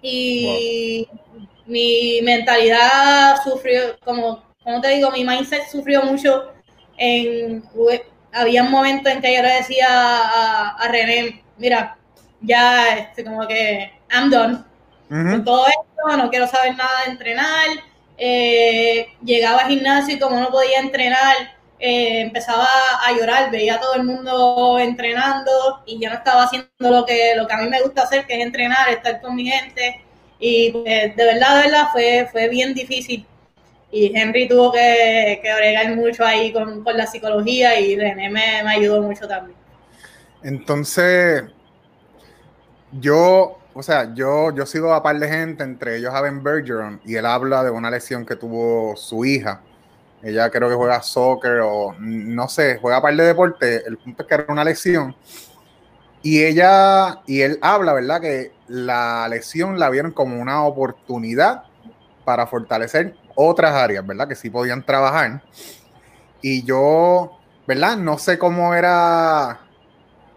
y 0.02 1.08
mi 1.64 2.20
mentalidad 2.22 3.42
sufrió, 3.42 3.98
como, 4.04 4.44
como 4.62 4.82
te 4.82 4.88
digo, 4.88 5.10
mi 5.10 5.24
mindset 5.24 5.66
sufrió 5.70 6.02
mucho. 6.02 6.52
En, 6.98 7.64
había 8.32 8.62
un 8.62 8.70
momento 8.70 9.08
en 9.08 9.22
que 9.22 9.34
yo 9.34 9.40
le 9.40 9.54
decía 9.54 9.86
a, 9.88 10.76
a 10.76 10.88
René, 10.88 11.42
mira, 11.56 11.96
ya, 12.42 12.98
este, 12.98 13.24
como 13.24 13.46
que, 13.46 13.92
I'm 14.10 14.28
done 14.28 14.62
con 15.08 15.42
todo 15.44 15.66
esto, 15.68 16.16
no 16.18 16.28
quiero 16.28 16.46
saber 16.48 16.76
nada 16.76 17.04
de 17.06 17.12
entrenar. 17.12 17.66
Eh, 18.18 19.08
llegaba 19.24 19.62
al 19.62 19.68
gimnasio 19.68 20.16
y 20.16 20.18
como 20.18 20.40
no 20.40 20.48
podía 20.48 20.80
entrenar, 20.80 21.36
eh, 21.78 22.20
empezaba 22.22 22.66
a 23.04 23.12
llorar, 23.12 23.50
veía 23.50 23.74
a 23.74 23.80
todo 23.80 23.94
el 23.94 24.04
mundo 24.04 24.78
entrenando 24.78 25.82
y 25.84 26.00
yo 26.00 26.08
no 26.08 26.16
estaba 26.16 26.44
haciendo 26.44 26.68
lo 26.78 27.04
que, 27.04 27.34
lo 27.36 27.46
que 27.46 27.54
a 27.54 27.58
mí 27.58 27.68
me 27.68 27.82
gusta 27.82 28.02
hacer, 28.02 28.26
que 28.26 28.34
es 28.34 28.40
entrenar, 28.40 28.88
estar 28.88 29.20
con 29.20 29.34
mi 29.34 29.46
gente. 29.46 30.00
Y 30.38 30.70
pues, 30.72 31.16
de 31.16 31.24
verdad, 31.24 31.56
de 31.56 31.62
verdad, 31.68 31.88
fue, 31.92 32.28
fue 32.30 32.48
bien 32.48 32.72
difícil. 32.74 33.26
Y 33.90 34.16
Henry 34.16 34.48
tuvo 34.48 34.72
que, 34.72 35.40
que 35.42 35.94
mucho 35.94 36.24
ahí 36.24 36.52
con, 36.52 36.84
la 36.84 37.06
psicología 37.06 37.78
y 37.78 37.96
René 37.96 38.28
me, 38.28 38.62
me 38.62 38.70
ayudó 38.70 39.02
mucho 39.02 39.28
también. 39.28 39.56
Entonces, 40.42 41.44
yo 42.92 43.58
o 43.78 43.82
sea, 43.82 44.14
yo, 44.14 44.54
yo 44.54 44.64
sigo 44.64 44.94
a 44.94 45.02
par 45.02 45.18
de 45.18 45.28
gente, 45.28 45.62
entre 45.62 45.98
ellos 45.98 46.14
a 46.14 46.22
Ben 46.22 46.42
Bergeron, 46.42 46.98
y 47.04 47.16
él 47.16 47.26
habla 47.26 47.62
de 47.62 47.70
una 47.70 47.90
lesión 47.90 48.24
que 48.24 48.34
tuvo 48.34 48.96
su 48.96 49.22
hija. 49.26 49.60
Ella 50.22 50.48
creo 50.48 50.70
que 50.70 50.74
juega 50.74 51.02
soccer 51.02 51.60
o 51.62 51.94
no 51.98 52.48
sé, 52.48 52.78
juega 52.80 52.96
a 52.96 53.02
par 53.02 53.14
de 53.14 53.24
deporte. 53.24 53.86
El 53.86 53.98
punto 53.98 54.22
es 54.22 54.28
que 54.28 54.34
era 54.34 54.46
una 54.48 54.64
lesión. 54.64 55.14
Y 56.22 56.42
ella, 56.42 57.20
y 57.26 57.42
él 57.42 57.58
habla, 57.60 57.92
¿verdad? 57.92 58.22
Que 58.22 58.52
la 58.66 59.28
lesión 59.28 59.78
la 59.78 59.90
vieron 59.90 60.12
como 60.12 60.40
una 60.40 60.64
oportunidad 60.64 61.64
para 62.24 62.46
fortalecer 62.46 63.14
otras 63.34 63.74
áreas, 63.74 64.06
¿verdad? 64.06 64.26
Que 64.26 64.36
sí 64.36 64.48
podían 64.48 64.86
trabajar. 64.86 65.42
Y 66.40 66.64
yo, 66.64 67.38
¿verdad? 67.68 67.98
No 67.98 68.16
sé 68.16 68.38
cómo 68.38 68.74
era 68.74 69.65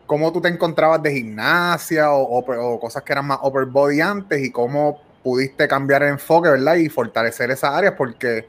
cómo 0.09 0.33
tú 0.33 0.41
te 0.41 0.47
encontrabas 0.47 1.03
de 1.03 1.11
gimnasia 1.11 2.11
o, 2.11 2.79
cosas 2.79 3.03
que 3.03 3.13
eran 3.13 3.27
más 3.27 3.37
upper 3.43 3.65
body 3.65 4.01
antes 4.01 4.43
y 4.43 4.51
cómo 4.51 4.99
pudiste 5.21 5.67
cambiar 5.67 6.01
el 6.01 6.09
enfoque, 6.09 6.49
¿verdad? 6.49 6.77
Y 6.77 6.89
fortalecer 6.89 7.51
esas 7.51 7.75
áreas 7.75 7.93
porque 7.95 8.47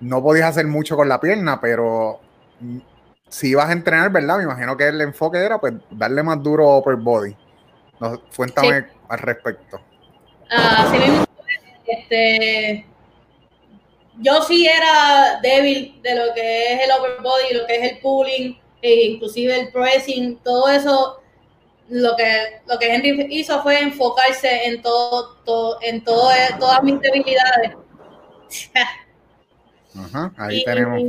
no 0.00 0.22
podías 0.22 0.50
hacer 0.50 0.66
mucho 0.66 0.96
con 0.96 1.08
la 1.08 1.18
pierna, 1.18 1.58
pero 1.58 2.20
si 3.30 3.48
ibas 3.48 3.70
a 3.70 3.72
entrenar, 3.72 4.12
¿verdad? 4.12 4.36
Me 4.36 4.42
imagino 4.42 4.76
que 4.76 4.88
el 4.88 5.00
enfoque 5.00 5.38
era 5.38 5.58
pues 5.58 5.72
darle 5.90 6.22
más 6.22 6.42
duro 6.42 6.70
a 6.70 6.78
upper 6.80 6.96
body. 6.96 7.34
cuéntame 8.36 8.84
al 9.08 9.18
respecto. 9.20 9.80
Ah, 10.50 10.92
este, 11.86 12.86
yo 14.18 14.42
sí 14.42 14.68
era 14.68 15.40
débil 15.40 15.98
de 16.02 16.14
lo 16.14 16.34
que 16.34 16.74
es 16.74 16.80
el 16.82 16.90
upper 16.90 17.22
body, 17.22 17.54
lo 17.54 17.66
que 17.66 17.76
es 17.76 17.92
el 17.92 18.00
pulling, 18.00 18.59
e 18.82 19.06
inclusive 19.06 19.60
el 19.60 19.72
pressing, 19.72 20.36
todo 20.38 20.68
eso, 20.68 21.20
lo 21.88 22.16
que, 22.16 22.60
lo 22.66 22.78
que 22.78 22.94
Henry 22.94 23.26
hizo 23.30 23.62
fue 23.62 23.80
enfocarse 23.80 24.66
en 24.66 24.80
todo, 24.82 25.36
todo 25.44 25.78
en 25.82 26.02
todo, 26.04 26.30
todas 26.58 26.82
mis 26.82 27.00
debilidades. 27.00 27.76
Ajá, 29.96 30.32
ahí 30.36 30.64
tenemos. 30.64 31.02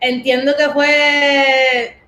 Entiendo 0.00 0.54
que 0.56 0.68
fue 0.70 2.00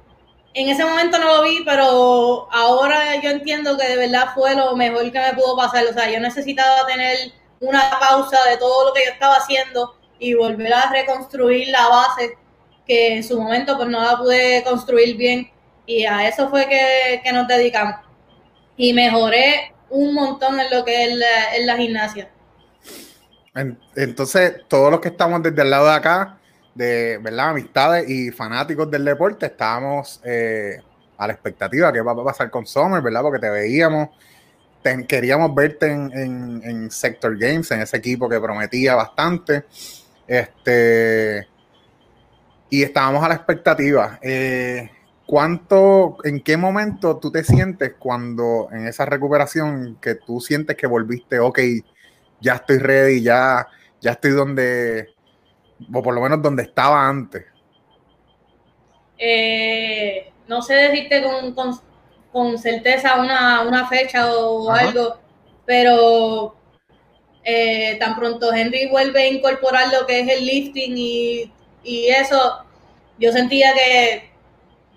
en 0.55 0.68
ese 0.68 0.85
momento 0.85 1.18
no 1.18 1.37
lo 1.37 1.42
vi, 1.42 1.62
pero 1.64 2.48
ahora 2.51 3.20
yo 3.22 3.31
entiendo 3.31 3.77
que 3.77 3.88
de 3.88 3.96
verdad 3.96 4.29
fue 4.35 4.55
lo 4.55 4.77
mejor 4.77 5.11
que 5.11 5.18
me 5.18 5.33
pudo 5.35 5.57
pasar. 5.57 5.87
O 5.87 5.92
sea, 5.92 6.11
yo 6.11 6.20
necesitaba 6.20 6.87
tener 6.87 7.33
una 7.61 7.98
pausa 7.98 8.42
de 8.51 8.59
todo 8.59 8.88
lo 8.88 8.92
que 8.92 9.05
yo 9.05 9.12
estaba 9.12 9.37
haciendo 9.37 9.96
y 10.18 10.35
volver 10.35 10.72
a 10.72 10.90
reconstruir 10.90 11.68
la 11.68 11.88
base 11.88 12.37
que 12.86 13.16
en 13.16 13.24
su 13.24 13.40
momento 13.40 13.76
pues 13.76 13.88
no 13.88 14.00
la 14.00 14.18
pude 14.18 14.62
construir 14.64 15.16
bien 15.16 15.50
y 15.86 16.04
a 16.04 16.28
eso 16.28 16.48
fue 16.48 16.68
que, 16.68 17.32
nos 17.32 17.48
dedicamos. 17.48 17.96
Y 18.76 18.92
mejoré 18.92 19.74
un 19.90 20.14
montón 20.14 20.58
en 20.58 20.70
lo 20.70 20.84
que 20.84 21.04
es 21.04 21.66
la, 21.66 21.76
gimnasia. 21.76 22.30
Entonces, 23.94 24.62
todos 24.68 24.90
los 24.90 25.00
que 25.00 25.08
estamos 25.08 25.42
desde 25.42 25.60
el 25.62 25.70
lado 25.70 25.86
de 25.86 25.94
acá, 25.94 26.38
de 26.74 27.18
verdad, 27.18 27.50
amistades 27.50 28.08
y 28.08 28.30
fanáticos 28.30 28.90
del 28.90 29.04
deporte, 29.04 29.46
estábamos 29.46 30.20
eh, 30.24 30.80
a 31.18 31.26
la 31.26 31.34
expectativa 31.34 31.92
qué 31.92 32.00
va 32.00 32.12
a 32.12 32.24
pasar 32.24 32.50
con 32.50 32.66
Summer, 32.66 33.02
¿verdad? 33.02 33.20
Porque 33.20 33.38
te 33.38 33.50
veíamos, 33.50 34.08
queríamos 35.06 35.54
verte 35.54 35.92
en, 35.92 36.62
en, 36.64 36.90
Sector 36.90 37.36
Games, 37.36 37.70
en 37.72 37.82
ese 37.82 37.98
equipo 37.98 38.28
que 38.28 38.40
prometía 38.40 38.94
bastante. 38.94 39.64
Este, 40.26 41.46
y 42.72 42.82
estábamos 42.82 43.22
a 43.22 43.28
la 43.28 43.35
expectativa. 43.35 44.18
Eh, 44.22 44.90
¿Cuánto, 45.26 46.16
en 46.24 46.40
qué 46.40 46.56
momento 46.56 47.18
tú 47.18 47.30
te 47.30 47.44
sientes 47.44 47.96
cuando 47.98 48.68
en 48.72 48.87
esa 48.87 49.04
recuperación 49.04 49.98
que 50.00 50.14
tú 50.14 50.40
sientes 50.40 50.74
que 50.74 50.87
volviste, 50.87 51.38
ok, 51.38 51.58
ya 52.40 52.54
estoy 52.54 52.78
ready, 52.78 53.22
ya, 53.22 53.68
ya 54.00 54.12
estoy 54.12 54.30
donde, 54.30 55.11
o 55.92 56.02
por 56.02 56.14
lo 56.14 56.22
menos 56.22 56.40
donde 56.40 56.62
estaba 56.62 57.06
antes? 57.06 57.44
Eh, 59.18 60.32
no 60.48 60.62
sé 60.62 60.72
decirte 60.72 61.22
con, 62.32 62.58
certeza 62.58 63.20
una, 63.20 63.87
fecha 63.87 64.35
o 64.35 64.70
algo, 64.72 65.18
pero 65.66 66.56
eh, 67.44 67.98
tan 68.00 68.16
pronto 68.16 68.50
Henry 68.50 68.88
vuelve 68.88 69.24
a 69.24 69.28
incorporar 69.28 69.92
lo 69.92 70.06
que 70.06 70.20
es 70.20 70.28
el 70.38 70.46
lifting 70.46 70.94
y 70.96 71.52
y 71.82 72.08
eso, 72.08 72.64
yo 73.18 73.32
sentía 73.32 73.72
que, 73.74 74.30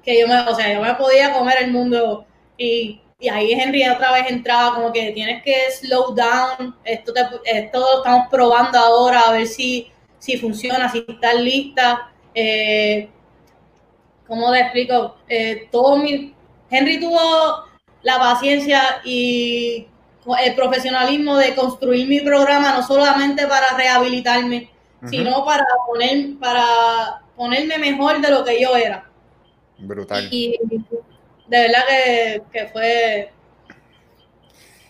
que 0.03 0.19
yo 0.19 0.27
me, 0.27 0.39
o 0.41 0.55
sea, 0.55 0.73
yo 0.73 0.81
me 0.81 0.93
podía 0.95 1.33
comer 1.33 1.57
el 1.61 1.71
mundo 1.71 2.25
y, 2.57 3.01
y 3.19 3.29
ahí 3.29 3.53
Henry 3.53 3.87
otra 3.87 4.11
vez 4.11 4.29
entraba 4.29 4.75
como 4.75 4.91
que 4.91 5.11
tienes 5.11 5.43
que 5.43 5.71
slow 5.71 6.13
down, 6.13 6.75
esto, 6.83 7.13
te, 7.13 7.21
esto 7.45 7.79
lo 7.79 7.97
estamos 7.97 8.27
probando 8.29 8.77
ahora 8.77 9.21
a 9.21 9.31
ver 9.31 9.47
si, 9.47 9.91
si 10.19 10.37
funciona, 10.37 10.91
si 10.91 11.05
estás 11.07 11.35
lista. 11.35 12.11
Eh, 12.33 13.09
¿Cómo 14.27 14.51
te 14.51 14.59
explico? 14.59 15.17
Eh, 15.27 15.69
todo 15.71 15.97
mi, 15.97 16.33
Henry 16.69 16.99
tuvo 16.99 17.65
la 18.01 18.19
paciencia 18.19 19.01
y 19.03 19.87
el 20.43 20.55
profesionalismo 20.55 21.37
de 21.37 21.55
construir 21.55 22.07
mi 22.07 22.19
programa 22.19 22.73
no 22.73 22.85
solamente 22.85 23.47
para 23.47 23.75
rehabilitarme, 23.77 24.69
sino 25.09 25.45
para 25.45 25.65
poner, 25.85 26.37
para 26.39 27.21
ponerme 27.35 27.77
mejor 27.77 28.21
de 28.21 28.31
lo 28.31 28.43
que 28.43 28.61
yo 28.61 28.75
era. 28.75 29.09
Brutal. 29.77 30.27
Y, 30.31 30.57
de 31.47 31.59
verdad 31.59 31.81
que, 32.51 32.67
fue, 32.67 33.31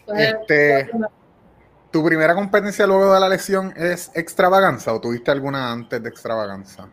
este, 0.08 0.89
¿Tu 1.91 2.04
primera 2.04 2.36
competencia 2.36 2.86
luego 2.86 3.13
de 3.13 3.19
la 3.19 3.30
lesión 3.30 3.73
es 3.78 4.12
extravaganza 4.15 4.93
o 4.93 4.99
tuviste 4.99 5.32
alguna 5.32 5.71
antes 5.71 6.04
de 6.04 6.10
extravaganza? 6.10 6.89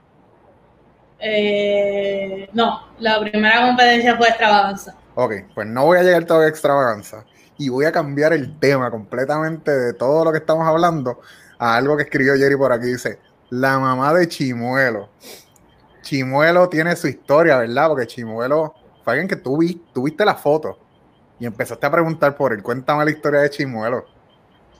Eh, 1.18 2.48
no, 2.52 2.88
la 2.98 3.20
primera 3.20 3.66
competencia 3.66 4.16
fue 4.16 4.28
extravaganza. 4.28 4.94
Ok, 5.14 5.32
pues 5.54 5.66
no 5.66 5.86
voy 5.86 5.98
a 5.98 6.02
llegar 6.02 6.24
todavía 6.24 6.46
a 6.46 6.50
extravaganza 6.50 7.24
y 7.58 7.68
voy 7.68 7.84
a 7.84 7.92
cambiar 7.92 8.32
el 8.32 8.58
tema 8.58 8.90
completamente 8.90 9.70
de 9.70 9.92
todo 9.92 10.24
lo 10.24 10.32
que 10.32 10.38
estamos 10.38 10.66
hablando 10.66 11.20
a 11.62 11.76
algo 11.76 11.96
que 11.96 12.02
escribió 12.02 12.34
Jerry 12.34 12.56
por 12.56 12.72
aquí. 12.72 12.86
Dice, 12.86 13.20
la 13.50 13.78
mamá 13.78 14.12
de 14.12 14.26
Chimuelo. 14.26 15.08
Chimuelo 16.02 16.68
tiene 16.68 16.96
su 16.96 17.06
historia, 17.06 17.58
¿verdad? 17.58 17.88
Porque 17.88 18.06
Chimuelo 18.08 18.74
fue 19.04 19.12
alguien 19.12 19.28
que 19.28 19.36
tú, 19.36 19.58
vi, 19.58 19.80
viste 19.94 20.24
la 20.24 20.34
foto 20.34 20.76
y 21.38 21.46
empezaste 21.46 21.86
a 21.86 21.90
preguntar 21.90 22.36
por 22.36 22.52
él. 22.52 22.64
Cuéntame 22.64 23.04
la 23.04 23.12
historia 23.12 23.40
de 23.40 23.50
Chimuelo. 23.50 24.04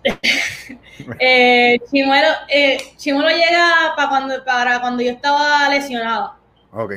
eh, 1.21 1.79
Chimuelo, 1.89 2.29
eh, 2.49 2.79
Chimuelo 2.97 3.29
llega 3.29 3.95
para 3.97 4.09
cuando, 4.09 4.45
para 4.45 4.81
cuando 4.81 5.05
yo 5.05 5.13
estaba 5.13 5.69
lesionado. 5.69 6.35
Ok. 6.73 6.95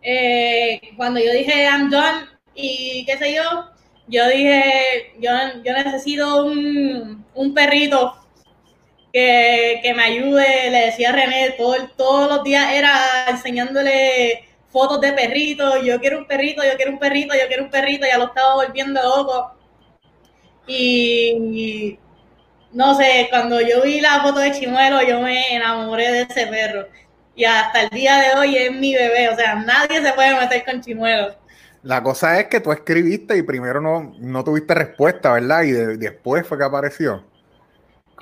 Eh, 0.00 0.80
cuando 0.96 1.20
yo 1.20 1.32
dije 1.32 1.64
I'm 1.64 1.90
done 1.90 2.28
y 2.54 3.04
qué 3.04 3.18
sé 3.18 3.34
yo, 3.34 3.42
yo 4.08 4.26
dije, 4.28 5.12
yo, 5.20 5.30
yo 5.62 5.72
necesito 5.74 6.46
un, 6.46 7.26
un 7.34 7.54
perrito 7.54 8.21
que, 9.12 9.80
que, 9.82 9.94
me 9.94 10.02
ayude, 10.02 10.70
le 10.70 10.86
decía 10.86 11.10
a 11.10 11.12
René, 11.12 11.50
todo, 11.58 11.74
todos 11.96 12.28
los 12.28 12.44
días 12.44 12.72
era 12.72 13.26
enseñándole 13.28 14.44
fotos 14.72 15.00
de 15.00 15.12
perritos, 15.12 15.82
yo 15.84 16.00
quiero 16.00 16.18
un 16.18 16.26
perrito, 16.26 16.62
yo 16.64 16.76
quiero 16.76 16.92
un 16.92 16.98
perrito, 16.98 17.34
yo 17.34 17.46
quiero 17.46 17.64
un 17.64 17.70
perrito, 17.70 18.06
ya 18.06 18.18
lo 18.18 18.26
estaba 18.26 18.54
volviendo 18.54 19.02
loco. 19.02 19.54
Y 20.66 21.98
no 22.72 22.94
sé, 22.94 23.26
cuando 23.30 23.60
yo 23.60 23.82
vi 23.82 24.00
la 24.00 24.22
foto 24.22 24.40
de 24.40 24.52
Chimuelo, 24.52 25.02
yo 25.02 25.20
me 25.20 25.54
enamoré 25.54 26.10
de 26.10 26.22
ese 26.22 26.46
perro. 26.46 26.86
Y 27.34 27.44
hasta 27.44 27.82
el 27.82 27.90
día 27.90 28.16
de 28.18 28.38
hoy 28.38 28.56
es 28.56 28.72
mi 28.72 28.94
bebé, 28.94 29.28
o 29.28 29.36
sea, 29.36 29.54
nadie 29.56 30.02
se 30.02 30.12
puede 30.12 30.38
meter 30.38 30.64
con 30.64 30.80
Chimuelo. 30.80 31.34
La 31.82 32.02
cosa 32.02 32.38
es 32.38 32.46
que 32.46 32.60
tú 32.60 32.72
escribiste 32.72 33.36
y 33.36 33.42
primero 33.42 33.80
no, 33.80 34.14
no 34.18 34.44
tuviste 34.44 34.74
respuesta, 34.74 35.32
¿verdad? 35.32 35.62
Y 35.62 35.72
después 35.72 36.46
fue 36.46 36.56
que 36.56 36.64
apareció. 36.64 37.24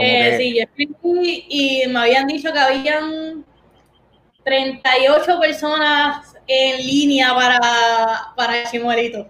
Eh, 0.01 0.37
sí, 0.39 0.57
yo 0.57 0.63
escribí 0.63 1.47
y 1.49 1.87
me 1.89 2.01
habían 2.01 2.27
dicho 2.27 2.53
que 2.53 2.59
habían 2.59 3.45
38 4.45 5.41
personas 5.41 6.35
en 6.47 6.79
línea 6.79 7.35
para, 7.35 7.61
para 8.37 8.71
Chimuelito. 8.71 9.29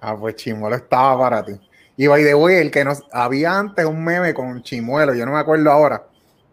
Ah, 0.00 0.16
pues 0.18 0.36
Chimuelo 0.36 0.76
estaba 0.76 1.18
para 1.18 1.44
ti. 1.44 1.52
Y 1.96 2.06
by 2.06 2.24
the 2.24 2.34
way, 2.34 2.56
el 2.56 2.70
que 2.70 2.84
nos 2.84 3.02
había 3.12 3.58
antes 3.58 3.84
un 3.84 4.02
meme 4.02 4.34
con 4.34 4.62
Chimuelo, 4.62 5.14
yo 5.14 5.24
no 5.24 5.32
me 5.32 5.38
acuerdo 5.38 5.70
ahora, 5.70 6.04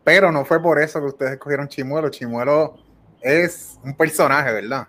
pero 0.03 0.31
no 0.31 0.45
fue 0.45 0.61
por 0.61 0.81
eso 0.81 0.99
que 0.99 1.07
ustedes 1.07 1.31
escogieron 1.33 1.67
Chimuelo. 1.67 2.09
Chimuelo 2.09 2.77
es 3.21 3.79
un 3.83 3.95
personaje, 3.95 4.53
¿verdad? 4.53 4.87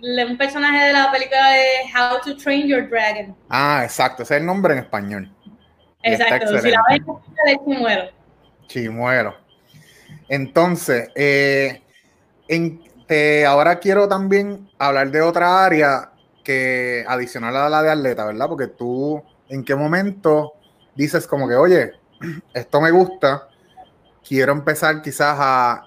Un 0.00 0.36
personaje 0.36 0.86
de 0.86 0.92
la 0.92 1.10
película 1.10 1.50
de 1.50 1.64
How 1.94 2.20
to 2.24 2.36
Train 2.36 2.68
Your 2.68 2.88
Dragon. 2.88 3.34
Ah, 3.48 3.80
exacto, 3.84 4.22
ese 4.22 4.34
es 4.34 4.40
el 4.40 4.46
nombre 4.46 4.74
en 4.74 4.80
español. 4.80 5.34
Exacto, 6.04 6.60
si 6.60 6.70
la 6.70 6.82
ves, 6.90 7.00
es 7.46 7.58
Chimuelo. 7.64 8.10
Chimuelo. 8.66 9.34
Entonces, 10.28 11.10
eh, 11.14 11.80
ahora 13.46 13.78
quiero 13.78 14.08
también 14.08 14.68
hablar 14.78 15.10
de 15.10 15.22
otra 15.22 15.64
área 15.64 16.12
que 16.42 17.04
adicional 17.08 17.56
a 17.56 17.68
la 17.68 17.82
de 17.82 17.90
atleta, 17.90 18.26
¿verdad? 18.26 18.48
Porque 18.48 18.66
tú 18.66 19.22
en 19.48 19.64
qué 19.64 19.74
momento 19.74 20.52
dices 20.94 21.26
como 21.26 21.48
que, 21.48 21.54
oye, 21.54 21.92
esto 22.54 22.80
me 22.80 22.90
gusta, 22.90 23.48
quiero 24.26 24.52
empezar 24.52 25.00
quizás 25.02 25.36
a 25.38 25.86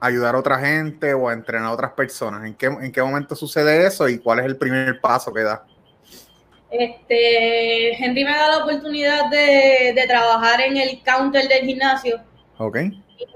ayudar 0.00 0.34
a 0.34 0.38
otra 0.38 0.58
gente 0.58 1.12
o 1.12 1.28
a 1.28 1.32
entrenar 1.32 1.66
a 1.66 1.72
otras 1.72 1.92
personas. 1.92 2.44
¿En 2.44 2.54
qué, 2.54 2.66
en 2.66 2.92
qué 2.92 3.02
momento 3.02 3.34
sucede 3.34 3.86
eso 3.86 4.08
y 4.08 4.18
cuál 4.18 4.40
es 4.40 4.46
el 4.46 4.56
primer 4.56 5.00
paso 5.00 5.32
que 5.32 5.42
da? 5.42 5.64
Este, 6.70 7.92
Henry 8.02 8.24
me 8.24 8.30
da 8.30 8.48
la 8.48 8.64
oportunidad 8.64 9.28
de, 9.28 10.04
trabajar 10.06 10.60
en 10.60 10.76
el 10.76 11.02
counter 11.02 11.48
del 11.48 11.66
gimnasio. 11.66 12.20
Ok. 12.58 12.78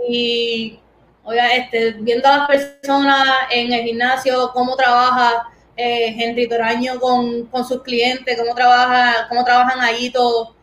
Y, 0.09 0.79
oiga, 1.25 1.55
este, 1.55 1.93
viendo 1.93 2.29
a 2.29 2.39
las 2.39 2.49
personas 2.49 3.27
en 3.51 3.73
el 3.73 3.83
gimnasio, 3.83 4.51
cómo 4.53 4.77
trabaja, 4.77 5.49
eh, 5.77 6.15
Henry 6.17 6.49
Toraño 6.49 7.01
con, 7.01 7.51
sus 7.67 7.83
clientes, 7.83 8.39
cómo, 8.39 8.55
trabaja, 8.55 9.27
cómo 9.29 9.45
trabajan 9.45 9.81
allí 9.81 10.11
todos. 10.11 10.55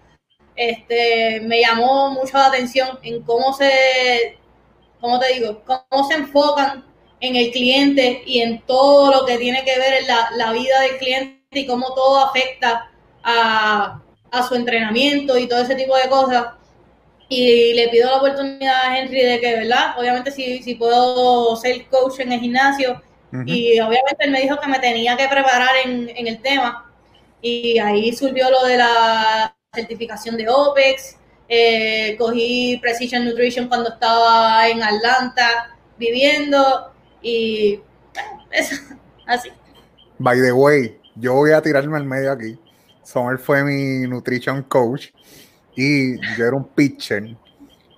Este, 0.55 1.41
me 1.41 1.61
llamó 1.61 2.11
mucho 2.11 2.37
la 2.37 2.47
atención 2.47 2.99
en 3.03 3.21
cómo 3.23 3.53
se, 3.53 4.37
¿cómo 4.99 5.19
te 5.19 5.33
digo? 5.33 5.63
Cómo 5.65 6.07
se 6.07 6.15
enfocan 6.15 6.85
en 7.19 7.35
el 7.35 7.51
cliente 7.51 8.23
y 8.25 8.41
en 8.41 8.61
todo 8.61 9.11
lo 9.11 9.25
que 9.25 9.37
tiene 9.37 9.63
que 9.63 9.77
ver 9.77 9.93
en 10.01 10.07
la, 10.37 10.51
vida 10.51 10.81
del 10.81 10.97
cliente 10.97 11.40
y 11.51 11.67
cómo 11.67 11.93
todo 11.93 12.25
afecta 12.25 12.89
a, 13.23 14.01
a, 14.31 14.47
su 14.47 14.55
entrenamiento 14.55 15.37
y 15.37 15.47
todo 15.47 15.61
ese 15.61 15.75
tipo 15.75 15.95
de 15.97 16.09
cosas. 16.09 16.47
Y 17.27 17.73
le 17.73 17.89
pido 17.89 18.09
la 18.09 18.17
oportunidad 18.17 18.85
a 18.85 18.97
Henry 18.97 19.21
de 19.21 19.39
que, 19.39 19.55
¿verdad? 19.55 19.95
Obviamente 19.97 20.31
si, 20.31 20.63
si 20.63 20.75
puedo 20.75 21.55
ser 21.55 21.85
coach 21.87 22.19
en 22.19 22.31
el 22.31 22.39
gimnasio, 22.39 23.01
y 23.45 23.79
obviamente 23.79 24.25
él 24.25 24.31
me 24.31 24.41
dijo 24.41 24.59
que 24.59 24.67
me 24.67 24.79
tenía 24.79 25.15
que 25.15 25.27
preparar 25.29 25.69
en, 25.85 26.27
el 26.27 26.41
tema. 26.41 26.91
Y 27.41 27.79
ahí 27.79 28.13
surgió 28.13 28.51
lo 28.51 28.65
de 28.65 28.77
la 28.77 29.55
certificación 29.73 30.35
de 30.35 30.49
OPEX. 30.49 31.15
Eh, 31.47 32.17
cogí 32.19 32.77
Precision 32.81 33.23
Nutrition 33.23 33.69
cuando 33.69 33.89
estaba 33.89 34.67
en 34.67 34.83
Atlanta 34.83 35.77
viviendo. 35.97 36.91
Y 37.21 37.79
bueno, 38.13 38.45
eso, 38.51 38.75
así. 39.25 39.49
By 40.19 40.41
the 40.41 40.51
way, 40.51 41.00
yo 41.15 41.33
voy 41.33 41.51
a 41.51 41.61
tirarme 41.61 41.97
al 41.97 42.05
medio 42.05 42.31
aquí. 42.31 42.59
Sommer 43.03 43.37
fue 43.37 43.63
mi 43.63 44.07
nutrition 44.07 44.63
coach 44.63 45.07
y 45.75 46.17
yo 46.37 46.45
era 46.45 46.55
un 46.55 46.67
pitcher. 46.67 47.35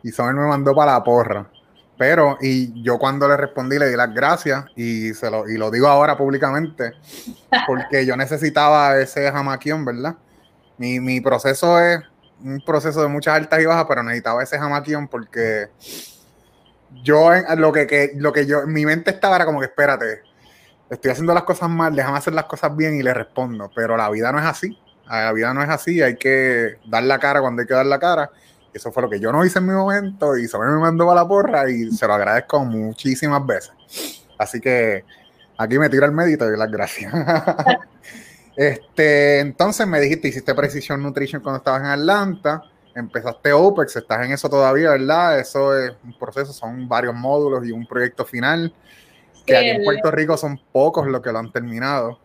Y 0.02 0.12
Sommer 0.12 0.36
me 0.36 0.48
mandó 0.48 0.74
para 0.74 0.94
la 0.94 1.04
porra. 1.04 1.50
Pero, 1.98 2.38
y 2.42 2.82
yo 2.84 2.98
cuando 2.98 3.28
le 3.28 3.38
respondí 3.38 3.78
le 3.78 3.88
di 3.88 3.96
las 3.96 4.14
gracias 4.14 4.66
y, 4.76 5.14
se 5.14 5.30
lo, 5.30 5.48
y 5.48 5.58
lo 5.58 5.70
digo 5.70 5.88
ahora 5.88 6.18
públicamente, 6.18 6.94
porque 7.68 8.06
yo 8.06 8.18
necesitaba 8.18 8.98
ese 8.98 9.32
jamaquión, 9.32 9.86
¿verdad? 9.86 10.16
Mi, 10.78 11.00
mi 11.00 11.22
proceso 11.22 11.80
es 11.80 12.00
un 12.44 12.62
proceso 12.66 13.02
de 13.02 13.08
muchas 13.08 13.36
altas 13.36 13.62
y 13.62 13.66
bajas, 13.66 13.86
pero 13.88 14.04
necesitaba 14.04 14.44
ese 14.44 14.58
jamaquión 14.58 15.08
porque 15.08 15.70
yo 17.04 17.30
lo 17.58 17.72
que, 17.72 18.12
lo 18.16 18.34
que 18.34 18.46
yo, 18.46 18.68
mi 18.68 18.86
mente 18.86 19.12
estaba 19.12 19.36
era 19.38 19.46
como 19.46 19.60
que 19.60 19.68
espérate, 19.68 20.22
estoy 20.94 21.12
haciendo 21.12 21.34
las 21.34 21.44
cosas 21.44 21.70
mal, 21.70 21.96
déjame 21.96 22.18
hacer 22.18 22.34
las 22.34 22.46
cosas 22.46 22.76
bien 22.76 22.96
y 22.96 23.04
le 23.04 23.14
respondo, 23.14 23.72
pero 23.76 23.98
la 23.98 24.10
vida 24.10 24.32
no 24.32 24.40
es 24.40 24.46
así, 24.46 24.78
la 25.10 25.32
vida 25.34 25.54
no 25.54 25.64
es 25.64 25.70
así, 25.70 26.02
hay 26.02 26.16
que 26.16 26.78
dar 26.86 27.04
la 27.04 27.20
cara 27.20 27.42
cuando 27.42 27.62
hay 27.62 27.68
que 27.68 27.74
dar 27.74 27.86
la 27.86 28.00
cara 28.00 28.32
eso 28.74 28.92
fue 28.92 29.04
lo 29.04 29.10
que 29.10 29.20
yo 29.20 29.32
no 29.32 29.46
hice 29.46 29.60
en 29.60 29.68
mi 29.68 29.74
momento 29.74 30.36
y 30.36 30.48
Samuel 30.48 30.72
me 30.72 30.80
mandó 30.80 31.10
a 31.12 31.16
la 31.16 31.28
porra 31.28 31.70
y 31.70 31.92
se 31.92 32.08
lo 32.08 32.14
agradezco 32.14 32.66
muchísimas 32.66 33.46
veces. 33.46 33.72
Así 34.38 34.60
que 34.60 35.06
aquí 35.58 35.78
me 35.78 35.90
tiro 35.90 36.06
el 36.06 36.12
medito 36.12 36.52
y 36.52 36.58
las 36.58 36.72
gracias. 36.72 37.14
este, 38.56 39.40
entonces 39.40 39.86
me 39.86 40.00
dijiste, 40.00 40.28
hiciste 40.28 40.56
Precision 40.56 41.04
Nutrition 41.04 41.42
cuando 41.42 41.58
estabas 41.58 41.82
en 41.82 41.88
Atlanta, 41.88 42.64
empezaste 42.96 43.54
OPEX, 43.54 43.96
estás 43.96 44.26
en 44.26 44.32
eso 44.32 44.50
todavía, 44.50 44.90
¿verdad? 44.92 45.40
Eso 45.40 45.78
es 45.78 45.94
un 46.04 46.18
proceso, 46.18 46.52
son 46.52 46.88
varios 46.88 47.14
módulos 47.14 47.66
y 47.68 47.72
un 47.72 47.86
proyecto 47.86 48.26
final, 48.26 48.74
que 49.46 49.58
aquí 49.58 49.70
en 49.70 49.84
Puerto 49.84 50.12
Rico 50.12 50.38
son 50.38 50.60
pocos 50.72 51.08
los 51.08 51.22
que 51.22 51.32
lo 51.32 51.40
han 51.40 51.52
terminado 51.52 52.20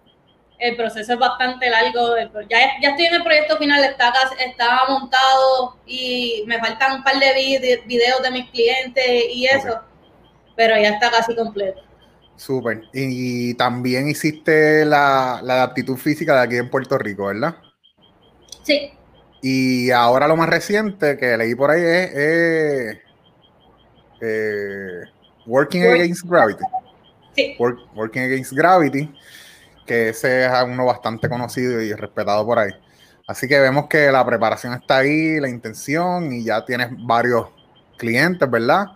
el 0.58 0.76
proceso 0.76 1.12
es 1.12 1.18
bastante 1.18 1.70
largo. 1.70 2.16
Ya, 2.48 2.58
ya 2.80 2.90
estoy 2.90 3.06
en 3.06 3.14
el 3.14 3.22
proyecto 3.22 3.56
final, 3.58 3.82
está, 3.84 4.12
está 4.44 4.80
montado 4.88 5.76
y 5.86 6.44
me 6.46 6.58
faltan 6.58 6.96
un 6.96 7.04
par 7.04 7.18
de 7.18 7.80
videos 7.86 8.22
de 8.22 8.30
mis 8.30 8.50
clientes 8.50 9.24
y 9.32 9.46
eso, 9.46 9.80
pero 10.56 10.76
ya 10.76 10.90
está 10.90 11.10
casi 11.10 11.34
completo. 11.34 11.80
Súper. 12.36 12.82
Y, 12.92 13.54
también 13.54 14.08
hiciste 14.08 14.84
la, 14.84 15.40
la 15.42 15.64
aptitud 15.64 15.96
física 15.96 16.34
de 16.34 16.40
aquí 16.42 16.56
en 16.56 16.70
Puerto 16.70 16.96
Rico, 16.96 17.26
¿verdad? 17.26 17.56
Sí. 18.62 18.92
Y 19.42 19.90
ahora 19.90 20.28
lo 20.28 20.36
más 20.36 20.48
reciente 20.48 21.16
que 21.16 21.36
leí 21.36 21.54
por 21.54 21.70
ahí 21.70 21.82
es 21.82 22.98
eh, 24.20 25.02
Working 25.46 25.84
Against 25.84 26.24
Gravity. 26.26 26.64
Working 27.58 28.22
Against 28.22 28.52
Gravity 28.52 29.10
que 29.88 30.10
ese 30.10 30.44
es 30.44 30.52
uno 30.64 30.84
bastante 30.84 31.28
conocido 31.28 31.82
y 31.82 31.92
respetado 31.94 32.46
por 32.46 32.60
ahí. 32.60 32.70
Así 33.26 33.48
que 33.48 33.58
vemos 33.58 33.88
que 33.88 34.12
la 34.12 34.24
preparación 34.24 34.74
está 34.74 34.98
ahí, 34.98 35.40
la 35.40 35.48
intención, 35.48 36.32
y 36.32 36.44
ya 36.44 36.64
tienes 36.64 36.90
varios 36.98 37.48
clientes, 37.96 38.48
¿verdad? 38.48 38.86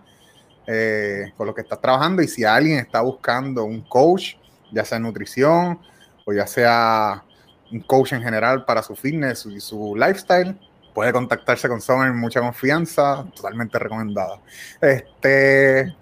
Eh, 0.65 1.33
con 1.35 1.47
los 1.47 1.55
que 1.55 1.61
estás 1.61 1.81
trabajando. 1.81 2.21
Y 2.21 2.27
si 2.27 2.45
alguien 2.45 2.79
está 2.79 3.01
buscando 3.01 3.65
un 3.65 3.81
coach, 3.81 4.35
ya 4.71 4.85
sea 4.85 4.99
nutrición 4.99 5.79
o 6.25 6.31
ya 6.31 6.47
sea 6.47 7.23
un 7.71 7.81
coach 7.81 8.13
en 8.13 8.21
general 8.21 8.63
para 8.63 8.81
su 8.81 8.95
fitness 8.95 9.45
y 9.47 9.59
su 9.59 9.95
lifestyle, 9.95 10.57
puede 10.93 11.11
contactarse 11.11 11.67
con 11.67 11.81
Summer 11.81 12.07
en 12.07 12.17
mucha 12.17 12.39
confianza, 12.39 13.25
totalmente 13.35 13.77
recomendada. 13.79 14.39
Este, 14.79 15.95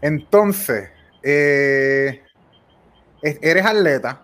entonces, 0.00 0.90
eh, 1.22 2.22
eres 3.22 3.66
atleta 3.66 4.22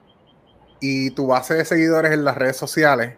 y 0.81 1.11
tu 1.11 1.27
base 1.29 1.55
de 1.55 1.65
seguidores 1.65 2.13
en 2.13 2.25
las 2.25 2.37
redes 2.37 2.57
sociales 2.57 3.17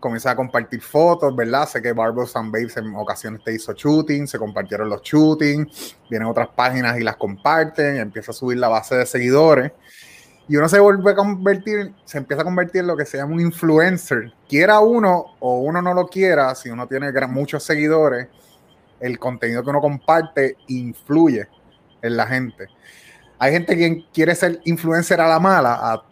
comienza 0.00 0.30
a 0.30 0.36
compartir 0.36 0.80
fotos, 0.80 1.34
¿verdad? 1.34 1.68
Sé 1.68 1.82
que 1.82 1.92
Barbos 1.92 2.36
and 2.36 2.52
Babes 2.52 2.76
en 2.76 2.94
ocasiones 2.94 3.42
te 3.42 3.54
hizo 3.54 3.72
shooting, 3.72 4.26
se 4.26 4.38
compartieron 4.38 4.88
los 4.88 5.02
shootings, 5.02 5.96
vienen 6.08 6.28
otras 6.28 6.48
páginas 6.54 6.98
y 6.98 7.02
las 7.02 7.16
comparten, 7.16 7.96
y 7.96 7.98
empieza 7.98 8.30
a 8.30 8.34
subir 8.34 8.58
la 8.58 8.68
base 8.68 8.96
de 8.96 9.06
seguidores. 9.06 9.72
Y 10.48 10.56
uno 10.56 10.68
se 10.68 10.80
vuelve 10.80 11.10
a 11.10 11.14
convertir, 11.14 11.92
se 12.04 12.18
empieza 12.18 12.42
a 12.42 12.44
convertir 12.44 12.80
en 12.80 12.86
lo 12.86 12.96
que 12.96 13.04
se 13.04 13.18
llama 13.18 13.34
un 13.34 13.40
influencer. 13.40 14.32
Quiera 14.48 14.80
uno 14.80 15.36
o 15.40 15.58
uno 15.58 15.82
no 15.82 15.92
lo 15.92 16.06
quiera, 16.06 16.54
si 16.54 16.70
uno 16.70 16.86
tiene 16.86 17.12
muchos 17.26 17.62
seguidores, 17.62 18.28
el 19.00 19.18
contenido 19.18 19.62
que 19.62 19.70
uno 19.70 19.80
comparte 19.80 20.56
influye 20.68 21.48
en 22.00 22.16
la 22.16 22.26
gente. 22.26 22.68
Hay 23.38 23.52
gente 23.52 23.76
que 23.76 24.04
quiere 24.12 24.34
ser 24.34 24.60
influencer 24.64 25.20
a 25.20 25.28
la 25.28 25.38
mala, 25.38 25.74
a 25.74 26.02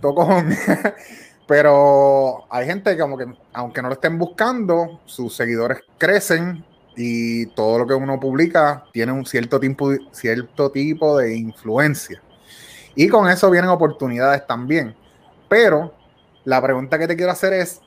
tocón, 0.00 0.50
pero 1.46 2.44
hay 2.50 2.66
gente 2.66 2.92
que 2.94 3.00
como 3.00 3.16
que, 3.16 3.26
aunque 3.52 3.80
no 3.80 3.88
lo 3.88 3.94
estén 3.94 4.18
buscando, 4.18 5.00
sus 5.06 5.34
seguidores 5.34 5.78
crecen 5.96 6.64
y 6.96 7.46
todo 7.46 7.78
lo 7.78 7.86
que 7.86 7.94
uno 7.94 8.18
publica 8.18 8.84
tiene 8.92 9.12
un 9.12 9.24
cierto 9.24 9.58
tipo, 9.58 9.92
cierto 10.12 10.70
tipo 10.70 11.18
de 11.18 11.36
influencia. 11.36 12.20
Y 12.94 13.08
con 13.08 13.28
eso 13.28 13.48
vienen 13.50 13.70
oportunidades 13.70 14.46
también. 14.46 14.96
Pero 15.48 15.94
la 16.44 16.60
pregunta 16.60 16.98
que 16.98 17.06
te 17.06 17.16
quiero 17.16 17.30
hacer 17.32 17.52
es, 17.52 17.80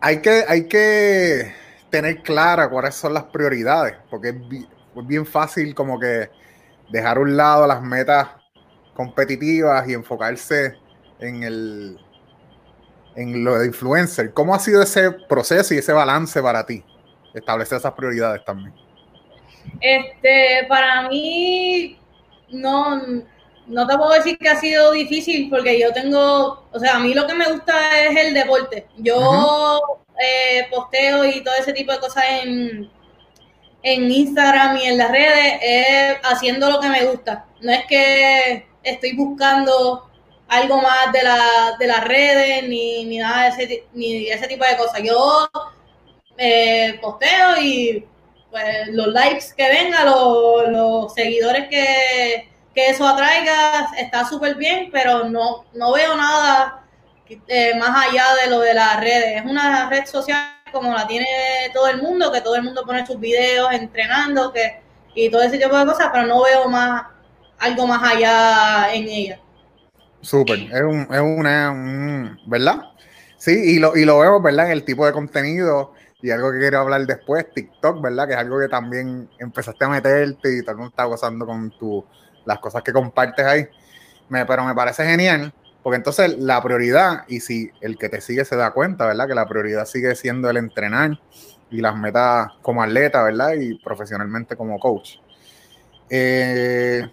hay 0.00 0.22
que, 0.22 0.44
hay 0.46 0.68
que 0.68 1.52
tener 1.90 2.22
clara 2.22 2.70
cuáles 2.70 2.94
son 2.94 3.12
las 3.14 3.24
prioridades, 3.24 3.96
porque 4.10 4.28
es 4.28 5.06
bien, 5.06 5.26
fácil 5.26 5.74
como 5.74 5.98
que 5.98 6.30
dejar 6.92 7.16
a 7.16 7.20
un 7.20 7.36
lado 7.36 7.66
las 7.66 7.82
metas 7.82 8.28
competitivas 8.94 9.88
y 9.88 9.94
enfocarse 9.94 10.76
en 11.18 11.42
el 11.42 11.98
en 13.16 13.44
lo 13.44 13.58
de 13.58 13.66
influencer. 13.66 14.32
¿Cómo 14.32 14.54
ha 14.54 14.58
sido 14.58 14.82
ese 14.82 15.10
proceso 15.10 15.74
y 15.74 15.78
ese 15.78 15.92
balance 15.92 16.40
para 16.40 16.64
ti? 16.64 16.82
Establecer 17.34 17.78
esas 17.78 17.92
prioridades 17.92 18.44
también. 18.44 18.74
Este, 19.80 20.66
para 20.68 21.08
mí, 21.08 21.98
no, 22.50 23.00
no 23.66 23.86
te 23.86 23.96
puedo 23.96 24.12
decir 24.12 24.38
que 24.38 24.48
ha 24.48 24.56
sido 24.56 24.92
difícil 24.92 25.48
porque 25.50 25.78
yo 25.78 25.92
tengo, 25.92 26.66
o 26.72 26.78
sea, 26.78 26.96
a 26.96 26.98
mí 27.00 27.14
lo 27.14 27.26
que 27.26 27.34
me 27.34 27.52
gusta 27.52 28.02
es 28.02 28.16
el 28.16 28.34
deporte. 28.34 28.86
Yo 28.96 29.80
eh, 30.18 30.66
posteo 30.70 31.24
y 31.24 31.42
todo 31.42 31.54
ese 31.58 31.72
tipo 31.72 31.92
de 31.92 32.00
cosas 32.00 32.24
en, 32.42 32.90
en 33.82 34.10
Instagram 34.10 34.76
y 34.76 34.84
en 34.84 34.98
las 34.98 35.10
redes 35.10 35.58
es 35.62 36.16
haciendo 36.22 36.70
lo 36.70 36.80
que 36.80 36.88
me 36.88 37.04
gusta. 37.06 37.46
No 37.60 37.72
es 37.72 37.84
que 37.86 38.66
estoy 38.82 39.14
buscando 39.14 40.08
algo 40.48 40.80
más 40.80 41.12
de, 41.12 41.22
la, 41.22 41.76
de 41.78 41.86
las 41.86 42.04
redes 42.04 42.68
ni, 42.68 43.04
ni 43.04 43.18
nada 43.18 43.44
de 43.44 43.48
ese, 43.64 43.84
ni 43.92 44.28
ese 44.28 44.46
tipo 44.46 44.64
de 44.64 44.76
cosas. 44.76 45.02
Yo 45.02 45.48
eh, 46.36 46.98
posteo 47.00 47.60
y 47.60 48.06
pues 48.50 48.88
los 48.88 49.08
likes 49.08 49.46
que 49.56 49.68
vengan, 49.68 50.06
los, 50.06 50.68
los 50.68 51.14
seguidores 51.14 51.68
que 51.68 52.52
que 52.74 52.88
eso 52.88 53.06
atraiga, 53.06 53.90
está 53.98 54.24
súper 54.24 54.54
bien, 54.54 54.88
pero 54.90 55.28
no, 55.28 55.64
no 55.74 55.92
veo 55.92 56.16
nada 56.16 56.82
eh, 57.28 57.74
más 57.76 58.08
allá 58.08 58.24
de 58.42 58.50
lo 58.50 58.60
de 58.60 58.74
las 58.74 58.98
redes. 59.00 59.40
Es 59.40 59.44
una 59.44 59.88
red 59.88 60.06
social 60.06 60.61
como 60.72 60.92
la 60.92 61.06
tiene 61.06 61.26
todo 61.72 61.88
el 61.88 62.02
mundo, 62.02 62.32
que 62.32 62.40
todo 62.40 62.56
el 62.56 62.62
mundo 62.62 62.84
pone 62.84 63.06
sus 63.06 63.20
videos 63.20 63.70
entrenando 63.72 64.52
que, 64.52 64.80
y 65.14 65.30
todo 65.30 65.42
ese 65.42 65.58
tipo 65.58 65.76
de 65.76 65.86
cosas, 65.86 66.08
pero 66.12 66.26
no 66.26 66.42
veo 66.42 66.68
más 66.68 67.04
algo 67.58 67.86
más 67.86 68.02
allá 68.02 68.92
en 68.92 69.04
ella. 69.04 69.40
Súper, 70.20 70.58
es, 70.60 70.82
un, 70.82 71.06
es 71.10 71.20
una, 71.20 72.38
¿verdad? 72.46 72.82
Sí, 73.36 73.52
y 73.52 73.78
lo, 73.78 73.96
y 73.96 74.04
lo 74.04 74.18
vemos, 74.18 74.42
¿verdad? 74.42 74.66
En 74.66 74.72
el 74.72 74.84
tipo 74.84 75.06
de 75.06 75.12
contenido 75.12 75.94
y 76.22 76.30
algo 76.30 76.52
que 76.52 76.58
quiero 76.58 76.80
hablar 76.80 77.04
después, 77.06 77.52
TikTok, 77.52 78.00
¿verdad? 78.00 78.28
Que 78.28 78.34
es 78.34 78.38
algo 78.38 78.60
que 78.60 78.68
también 78.68 79.28
empezaste 79.38 79.84
a 79.84 79.88
meterte 79.88 80.56
y 80.56 80.64
tal 80.64 80.80
está 80.82 81.04
gozando 81.04 81.44
con 81.44 81.70
tu 81.76 82.04
las 82.44 82.58
cosas 82.60 82.82
que 82.82 82.92
compartes 82.92 83.44
ahí. 83.44 83.66
Me, 84.28 84.46
pero 84.46 84.64
me 84.64 84.74
parece 84.74 85.04
genial, 85.04 85.52
porque 85.82 85.96
entonces 85.96 86.38
la 86.38 86.62
prioridad, 86.62 87.24
y 87.28 87.40
si 87.40 87.70
el 87.80 87.98
que 87.98 88.08
te 88.08 88.20
sigue 88.20 88.44
se 88.44 88.56
da 88.56 88.70
cuenta, 88.70 89.06
¿verdad? 89.06 89.26
Que 89.26 89.34
la 89.34 89.48
prioridad 89.48 89.84
sigue 89.86 90.14
siendo 90.14 90.48
el 90.48 90.56
entrenar 90.56 91.18
y 91.70 91.80
las 91.80 91.96
metas 91.96 92.52
como 92.62 92.82
atleta, 92.82 93.22
¿verdad? 93.22 93.54
Y 93.54 93.78
profesionalmente 93.78 94.56
como 94.56 94.78
coach. 94.78 95.16
Eh, 96.08 97.08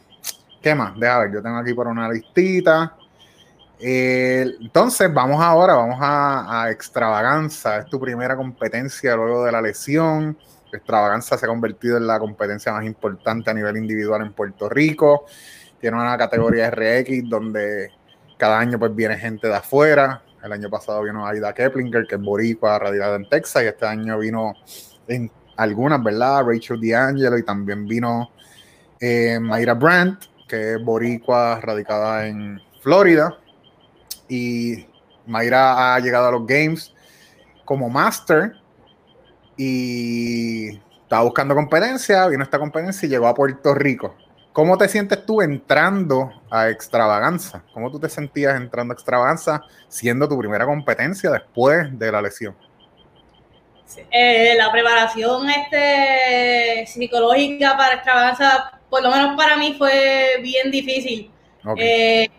¿Qué 0.62 0.76
más? 0.76 1.00
Deja 1.00 1.20
ver, 1.20 1.32
yo 1.34 1.42
tengo 1.42 1.58
aquí 1.58 1.74
por 1.74 1.88
una 1.88 2.12
listita. 2.12 2.96
Eh, 3.80 4.46
entonces, 4.60 5.12
vamos 5.12 5.42
ahora, 5.42 5.76
vamos 5.76 5.98
a, 6.02 6.64
a, 6.64 6.70
Extravaganza. 6.70 7.80
Es 7.80 7.86
tu 7.86 8.00
primera 8.00 8.36
competencia 8.36 9.16
luego 9.16 9.46
de 9.46 9.52
la 9.52 9.62
lesión. 9.62 10.38
Extravaganza 10.72 11.38
se 11.38 11.46
ha 11.46 11.50
convertido 11.50 11.98
en 11.98 12.06
la 12.06 12.20
competencia 12.20 12.72
más 12.72 12.84
importante 12.86 13.50
a 13.50 13.54
nivel 13.54 13.78
individual 13.78 14.22
en 14.22 14.34
Puerto 14.34 14.70
Rico. 14.70 15.26
Tiene 15.80 15.96
una 15.96 16.18
categoría 16.18 16.70
RX 16.70 17.30
donde 17.30 17.99
cada 18.40 18.58
año 18.58 18.80
pues 18.80 18.96
viene 18.96 19.18
gente 19.18 19.48
de 19.48 19.56
afuera. 19.56 20.24
El 20.42 20.54
año 20.54 20.70
pasado 20.70 21.04
vino 21.04 21.28
Aida 21.28 21.54
Keplinger, 21.54 22.08
que 22.08 22.16
es 22.16 22.22
boricua, 22.22 22.80
radicada 22.80 23.18
en 23.18 23.28
Texas, 23.28 23.64
y 23.64 23.68
este 23.68 23.86
año 23.86 24.18
vino 24.18 24.54
en 25.08 25.30
algunas, 25.58 26.02
¿verdad? 26.02 26.46
Rachel 26.46 26.80
D'Angelo 26.80 27.38
y 27.38 27.44
también 27.44 27.86
vino 27.86 28.32
eh, 29.02 29.38
Mayra 29.42 29.74
Brandt, 29.74 30.24
que 30.48 30.76
es 30.76 30.84
boricua, 30.84 31.60
radicada 31.60 32.26
en 32.28 32.62
Florida. 32.82 33.38
Y 34.30 34.88
Mayra 35.28 35.96
ha 35.96 36.00
llegado 36.00 36.30
a 36.30 36.32
los 36.32 36.48
Games 36.48 36.94
como 37.66 37.90
Master 37.90 38.54
y 39.58 40.70
estaba 41.04 41.24
buscando 41.24 41.54
competencia, 41.54 42.26
vino 42.28 42.44
esta 42.44 42.58
competencia 42.58 43.06
y 43.06 43.10
llegó 43.10 43.28
a 43.28 43.34
Puerto 43.34 43.76
Rico. 43.76 44.16
¿Cómo 44.54 44.78
te 44.78 44.88
sientes 44.88 45.26
tú 45.26 45.42
entrando 45.42 46.42
a 46.50 46.70
Extravaganza? 46.70 47.64
¿Cómo 47.74 47.92
tú 47.92 48.00
te 48.00 48.10
sentías 48.10 48.56
entrando 48.56 48.94
a 48.94 48.96
Extravaganza 48.96 49.62
siendo 49.88 50.28
tu 50.28 50.38
primera 50.38 50.66
competencia 50.66 51.30
después 51.30 51.88
de 51.98 52.12
la 52.12 52.22
lesión? 52.22 52.56
Eh, 54.12 54.56
la 54.58 54.72
preparación 54.72 55.50
este, 55.50 56.86
psicológica 56.88 57.76
para 57.78 57.96
Extravaganza, 57.96 58.80
por 58.90 59.02
lo 59.02 59.12
menos 59.12 59.36
para 59.38 59.56
mí, 59.58 59.76
fue 59.78 60.40
bien 60.42 60.72
difícil. 60.72 61.32
Eh, 61.78 62.30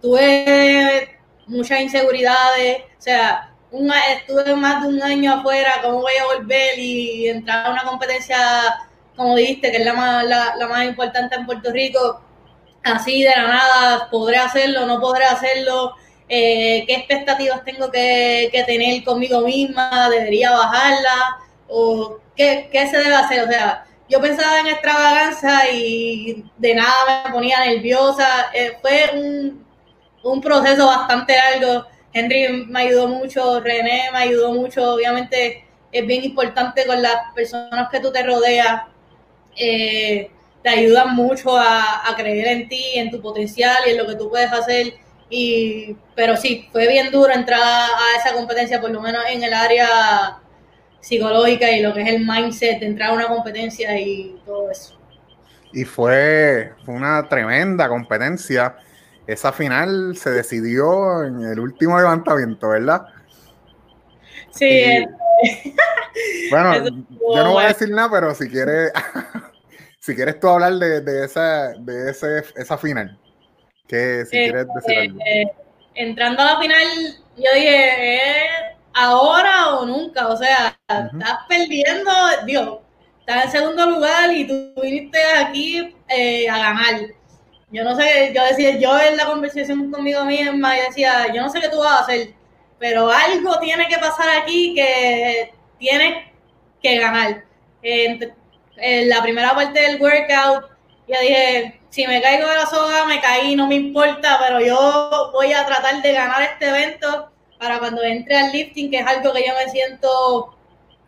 tuve 0.00 1.18
muchas 1.46 1.80
inseguridades, 1.80 2.82
o 2.98 3.02
sea, 3.02 3.50
estuve 4.16 4.54
más 4.56 4.82
de 4.82 4.88
un 4.88 5.02
año 5.02 5.34
afuera, 5.34 5.74
¿cómo 5.82 6.00
voy 6.00 6.12
a 6.16 6.36
volver 6.36 6.78
y 6.78 7.28
entrar 7.28 7.66
a 7.66 7.72
una 7.72 7.84
competencia, 7.84 8.36
como 9.20 9.36
dijiste, 9.36 9.70
que 9.70 9.76
es 9.76 9.84
la 9.84 9.92
más, 9.92 10.24
la, 10.24 10.66
más 10.66 10.86
importante 10.86 11.36
en 11.36 11.44
Puerto 11.44 11.70
Rico? 11.70 12.22
Así 12.82 13.22
de 13.22 13.28
la 13.28 13.48
nada, 13.48 14.08
¿podré 14.10 14.38
hacerlo? 14.38 14.86
¿No 14.86 14.98
podré 14.98 15.26
hacerlo? 15.26 15.94
Eh, 16.26 16.84
¿Qué 16.86 16.94
expectativas 16.94 17.62
tengo 17.62 17.90
que, 17.90 18.48
que, 18.50 18.64
tener 18.64 19.04
conmigo 19.04 19.42
misma? 19.42 20.08
¿Debería 20.08 20.52
bajarla? 20.52 21.36
¿O 21.68 22.16
qué, 22.34 22.70
qué 22.72 22.86
se 22.86 22.96
debe 22.96 23.14
hacer? 23.14 23.44
O 23.44 23.48
sea, 23.48 23.84
yo 24.08 24.22
pensaba 24.22 24.60
en 24.60 24.68
extravaganza 24.68 25.68
y 25.70 26.42
de 26.56 26.74
nada 26.76 27.26
me 27.26 27.30
ponía 27.30 27.60
nerviosa. 27.60 28.50
Eh, 28.54 28.78
fue 28.80 29.10
un, 29.12 29.66
un 30.22 30.40
proceso 30.40 30.86
bastante 30.86 31.34
largo 31.36 31.86
Henry 32.14 32.64
me 32.66 32.80
ayudó 32.80 33.06
mucho, 33.06 33.60
René 33.60 34.08
me 34.12 34.18
ayudó 34.18 34.54
mucho, 34.54 34.94
obviamente 34.94 35.66
es 35.92 36.06
bien 36.06 36.24
importante 36.24 36.86
con 36.86 37.02
las 37.02 37.32
personas 37.34 37.88
que 37.90 38.00
tú 38.00 38.10
te 38.10 38.22
rodeas, 38.22 38.82
eh, 39.60 40.30
te 40.62 40.68
ayudan 40.68 41.14
mucho 41.14 41.56
a, 41.56 42.02
creer 42.16 42.48
en 42.48 42.68
ti, 42.68 42.84
en 42.94 43.10
tu 43.10 43.20
potencial 43.20 43.82
y 43.86 43.90
en 43.90 43.98
lo 43.98 44.06
que 44.06 44.16
tú 44.16 44.28
puedes 44.28 44.52
hacer. 44.52 44.94
Y, 45.28 45.96
pero 46.14 46.36
sí, 46.36 46.68
fue 46.72 46.88
bien 46.88 47.10
duro 47.10 47.32
entrar 47.32 47.60
a 47.60 48.18
esa 48.18 48.34
competencia, 48.34 48.80
por 48.80 48.90
lo 48.90 49.00
menos 49.00 49.22
en 49.30 49.42
el 49.42 49.54
área 49.54 50.38
psicológica 51.00 51.70
y 51.70 51.82
lo 51.82 51.94
que 51.94 52.02
es 52.02 52.08
el 52.08 52.26
mindset, 52.26 52.80
de 52.80 52.86
entrar 52.86 53.10
a 53.10 53.14
una 53.14 53.28
competencia 53.28 53.98
y 53.98 54.40
todo 54.44 54.70
eso. 54.70 54.98
Y 55.72 55.84
fue, 55.84 56.72
fue 56.84 56.94
una 56.94 57.28
tremenda 57.28 57.88
competencia 57.88 58.74
esa 59.30 59.52
final 59.52 60.16
se 60.16 60.30
decidió 60.30 61.22
en 61.22 61.44
el 61.44 61.60
último 61.60 61.96
levantamiento, 61.96 62.70
¿verdad? 62.70 63.06
Sí. 64.50 65.06
bueno, 66.50 66.74
yo 67.34 67.44
no 67.44 67.52
voy 67.52 67.64
a 67.64 67.68
decir 67.68 67.90
nada, 67.90 68.10
pero 68.10 68.34
si 68.34 68.48
quieres, 68.48 68.90
si 70.10 70.16
quieres 70.16 70.40
tú 70.40 70.48
hablar 70.48 70.72
de, 70.74 71.24
esa, 71.24 71.68
de 71.78 72.10
ese, 72.10 72.42
esa 72.56 72.76
final, 72.76 73.16
que 73.86 74.24
si 74.24 74.30
quieres 74.30 74.66
decir 74.74 74.98
algo. 74.98 75.20
Eh, 75.24 75.52
entrando 75.94 76.42
a 76.42 76.54
la 76.54 76.60
final, 76.60 76.88
yo 77.36 77.54
dije, 77.54 78.20
ahora 78.92 79.76
o 79.76 79.86
nunca, 79.86 80.26
o 80.26 80.36
sea, 80.36 80.76
estás 80.88 81.38
perdiendo, 81.48 82.10
Dios, 82.44 82.78
estás 83.20 83.44
en 83.44 83.50
segundo 83.52 83.86
lugar 83.86 84.32
y 84.32 84.48
tú 84.48 84.72
viniste 84.82 85.18
aquí 85.38 85.94
eh, 86.08 86.48
a 86.50 86.58
ganar. 86.58 87.02
Yo 87.70 87.84
no 87.84 87.94
sé, 87.94 88.32
yo 88.34 88.44
decía, 88.46 88.78
yo 88.80 88.98
en 88.98 89.16
la 89.16 89.26
conversación 89.26 89.92
conmigo 89.92 90.24
misma 90.24 90.74
decía, 90.74 91.32
yo 91.32 91.40
no 91.40 91.50
sé 91.50 91.60
qué 91.60 91.68
tú 91.68 91.78
vas 91.78 92.00
a 92.00 92.02
hacer, 92.02 92.34
pero 92.80 93.08
algo 93.08 93.60
tiene 93.60 93.86
que 93.86 93.98
pasar 93.98 94.28
aquí 94.42 94.74
que 94.74 95.52
tienes 95.78 96.24
que 96.82 96.98
ganar. 96.98 97.44
En, 98.80 99.08
la 99.08 99.22
primera 99.22 99.54
parte 99.54 99.80
del 99.80 100.00
workout, 100.00 100.70
ya 101.08 101.20
dije, 101.20 101.80
si 101.90 102.06
me 102.06 102.22
caigo 102.22 102.48
de 102.48 102.54
la 102.54 102.66
soga, 102.66 103.04
me 103.04 103.20
caí, 103.20 103.56
no 103.56 103.66
me 103.66 103.74
importa, 103.74 104.38
pero 104.40 104.60
yo 104.60 105.30
voy 105.32 105.52
a 105.52 105.66
tratar 105.66 106.02
de 106.02 106.12
ganar 106.12 106.42
este 106.42 106.68
evento 106.68 107.30
para 107.58 107.78
cuando 107.78 108.02
entre 108.02 108.36
al 108.36 108.52
lifting, 108.52 108.90
que 108.90 108.98
es 108.98 109.06
algo 109.06 109.32
que 109.32 109.46
yo 109.46 109.54
me 109.54 109.70
siento 109.70 110.56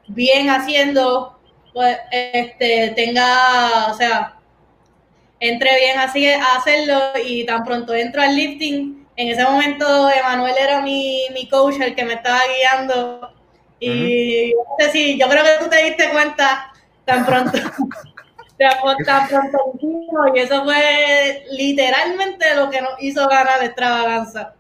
bien 0.08 0.50
haciendo, 0.50 1.38
pues 1.72 1.98
este 2.10 2.92
tenga, 2.94 3.90
o 3.90 3.94
sea, 3.94 4.36
entre 5.40 5.76
bien 5.76 5.98
así 5.98 6.28
a 6.28 6.56
hacerlo 6.56 7.00
y 7.24 7.44
tan 7.44 7.64
pronto 7.64 7.94
entro 7.94 8.22
al 8.22 8.36
lifting, 8.36 9.02
en 9.16 9.28
ese 9.28 9.44
momento 9.44 10.10
Emanuel 10.10 10.54
era 10.58 10.80
mi, 10.80 11.26
mi 11.32 11.48
coach, 11.48 11.80
el 11.80 11.94
que 11.94 12.04
me 12.04 12.14
estaba 12.14 12.40
guiando. 12.56 13.32
Y 13.78 14.54
no 14.54 14.76
sé 14.78 14.92
si, 14.92 15.18
yo 15.18 15.28
creo 15.28 15.44
que 15.44 15.64
tú 15.64 15.68
te 15.68 15.82
diste 15.84 16.08
cuenta 16.10 16.71
tan 17.04 17.26
pronto. 17.26 17.52
tan 19.04 19.28
pronto 19.28 19.58
y 20.34 20.38
eso 20.38 20.64
fue 20.64 21.44
literalmente 21.50 22.54
lo 22.54 22.70
que 22.70 22.80
nos 22.80 22.92
hizo 23.00 23.28
ganar 23.28 23.62
extravaganza. 23.62 24.54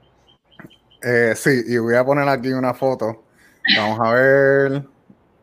Eh, 1.02 1.34
sí, 1.36 1.62
y 1.66 1.78
voy 1.78 1.94
a 1.94 2.04
poner 2.04 2.28
aquí 2.28 2.52
una 2.52 2.74
foto. 2.74 3.24
Vamos 3.76 4.00
a 4.00 4.12
ver. 4.12 4.84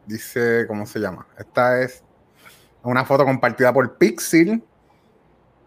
Dice, 0.05 0.65
¿cómo 0.67 0.85
se 0.85 0.99
llama? 0.99 1.27
Esta 1.37 1.81
es 1.81 2.03
una 2.83 3.05
foto 3.05 3.25
compartida 3.25 3.71
por 3.71 3.97
Pixel. 3.97 4.63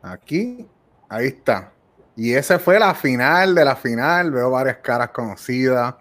Aquí, 0.03 0.69
ahí 1.09 1.27
está. 1.29 1.73
Y 2.17 2.35
esa 2.35 2.59
fue 2.59 2.79
la 2.79 2.95
final 2.95 3.55
de 3.55 3.65
la 3.65 3.77
final. 3.77 4.31
Veo 4.33 4.51
varias 4.51 4.79
caras 4.79 5.11
conocidas. 5.11 5.95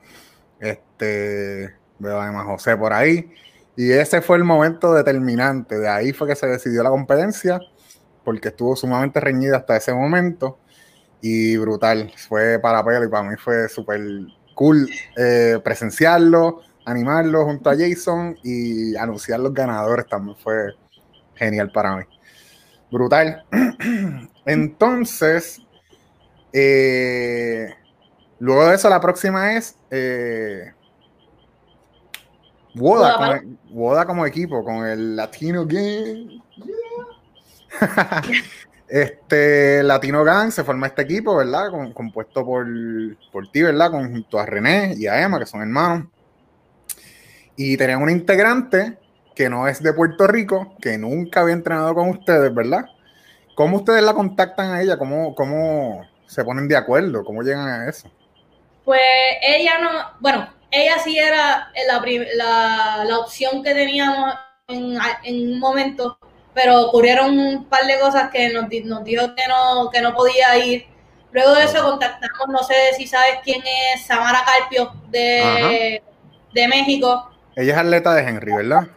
Este, 0.59 1.75
veo 1.99 2.19
además 2.19 2.45
José 2.45 2.75
por 2.75 2.93
ahí. 2.93 3.31
Y 3.75 3.91
ese 3.91 4.21
fue 4.21 4.37
el 4.37 4.43
momento 4.43 4.93
determinante. 4.93 5.77
De 5.77 5.87
ahí 5.87 6.13
fue 6.13 6.27
que 6.27 6.35
se 6.35 6.47
decidió 6.47 6.83
la 6.83 6.89
competencia, 6.89 7.59
porque 8.23 8.49
estuvo 8.49 8.75
sumamente 8.75 9.19
reñida 9.19 9.57
hasta 9.57 9.77
ese 9.77 9.93
momento 9.93 10.59
y 11.21 11.57
brutal. 11.57 12.11
Fue 12.27 12.59
para 12.59 12.83
pelo 12.83 13.05
y 13.05 13.09
para 13.09 13.29
mí 13.29 13.35
fue 13.37 13.69
súper 13.69 14.01
cool 14.55 14.89
eh, 15.17 15.59
presenciarlo, 15.63 16.61
animarlo 16.85 17.45
junto 17.45 17.69
a 17.69 17.75
Jason 17.77 18.37
y 18.43 18.95
anunciar 18.95 19.39
los 19.39 19.53
ganadores 19.53 20.07
también 20.07 20.37
fue 20.37 20.73
genial 21.35 21.71
para 21.71 21.95
mí. 21.95 22.03
Brutal. 22.91 23.45
Entonces, 24.45 25.61
eh, 26.51 27.73
luego 28.39 28.67
de 28.67 28.75
eso, 28.75 28.89
la 28.89 28.99
próxima 28.99 29.55
es 29.55 29.77
eh, 29.89 30.73
Woda, 32.75 33.41
Woda, 33.69 34.05
como, 34.05 34.25
equipo, 34.25 34.63
con 34.63 34.85
el 34.85 35.15
Latino 35.15 35.65
Game. 35.65 36.41
Este 38.91 39.81
Latino 39.83 40.21
Gang 40.25 40.51
se 40.51 40.65
forma 40.65 40.87
este 40.87 41.03
equipo, 41.03 41.37
¿verdad? 41.37 41.71
compuesto 41.93 42.45
por, 42.45 42.67
por 43.31 43.49
ti, 43.49 43.61
¿verdad? 43.61 43.89
Junto 43.89 44.37
a 44.37 44.45
René 44.45 44.95
y 44.97 45.07
a 45.07 45.21
Emma, 45.21 45.39
que 45.39 45.45
son 45.45 45.61
hermanos. 45.61 46.07
Y 47.55 47.77
tenían 47.77 48.01
un 48.01 48.09
integrante 48.09 48.97
que 49.33 49.49
no 49.49 49.65
es 49.69 49.81
de 49.81 49.93
Puerto 49.93 50.27
Rico, 50.27 50.75
que 50.81 50.97
nunca 50.97 51.39
había 51.39 51.53
entrenado 51.53 51.95
con 51.95 52.09
ustedes, 52.09 52.53
¿verdad? 52.53 52.83
¿Cómo 53.55 53.77
ustedes 53.77 54.03
la 54.03 54.13
contactan 54.13 54.73
a 54.73 54.81
ella? 54.81 54.97
¿Cómo, 54.97 55.35
cómo 55.35 56.05
se 56.25 56.43
ponen 56.43 56.67
de 56.67 56.75
acuerdo? 56.75 57.23
¿Cómo 57.23 57.43
llegan 57.43 57.69
a 57.69 57.89
eso? 57.89 58.11
Pues 58.83 58.99
ella 59.41 59.79
no, 59.79 59.89
bueno, 60.19 60.49
ella 60.71 60.97
sí 61.03 61.19
era 61.19 61.71
la, 61.87 63.03
la, 63.05 63.19
opción 63.19 63.61
que 63.61 63.73
teníamos 63.73 64.33
en, 64.67 64.97
en 65.23 65.53
un 65.53 65.59
momento 65.59 66.17
pero 66.53 66.87
ocurrieron 66.87 67.37
un 67.37 67.65
par 67.65 67.85
de 67.85 67.99
cosas 67.99 68.29
que 68.29 68.49
nos, 68.49 68.65
nos 68.85 69.03
dijo 69.03 69.35
que 69.35 69.43
no, 69.47 69.89
que 69.89 70.01
no 70.01 70.13
podía 70.13 70.57
ir. 70.57 70.85
Luego 71.31 71.55
de 71.55 71.63
eso 71.63 71.81
contactamos, 71.83 72.47
no 72.49 72.63
sé 72.63 72.73
si 72.97 73.07
sabes 73.07 73.35
quién 73.43 73.61
es 73.61 74.05
Samara 74.05 74.43
Carpio 74.45 74.93
de, 75.09 76.01
México. 76.53 77.29
Ella 77.55 77.73
es 77.73 77.77
atleta 77.77 78.13
de 78.13 78.21
Henry, 78.21 78.53
¿verdad? 78.53 78.87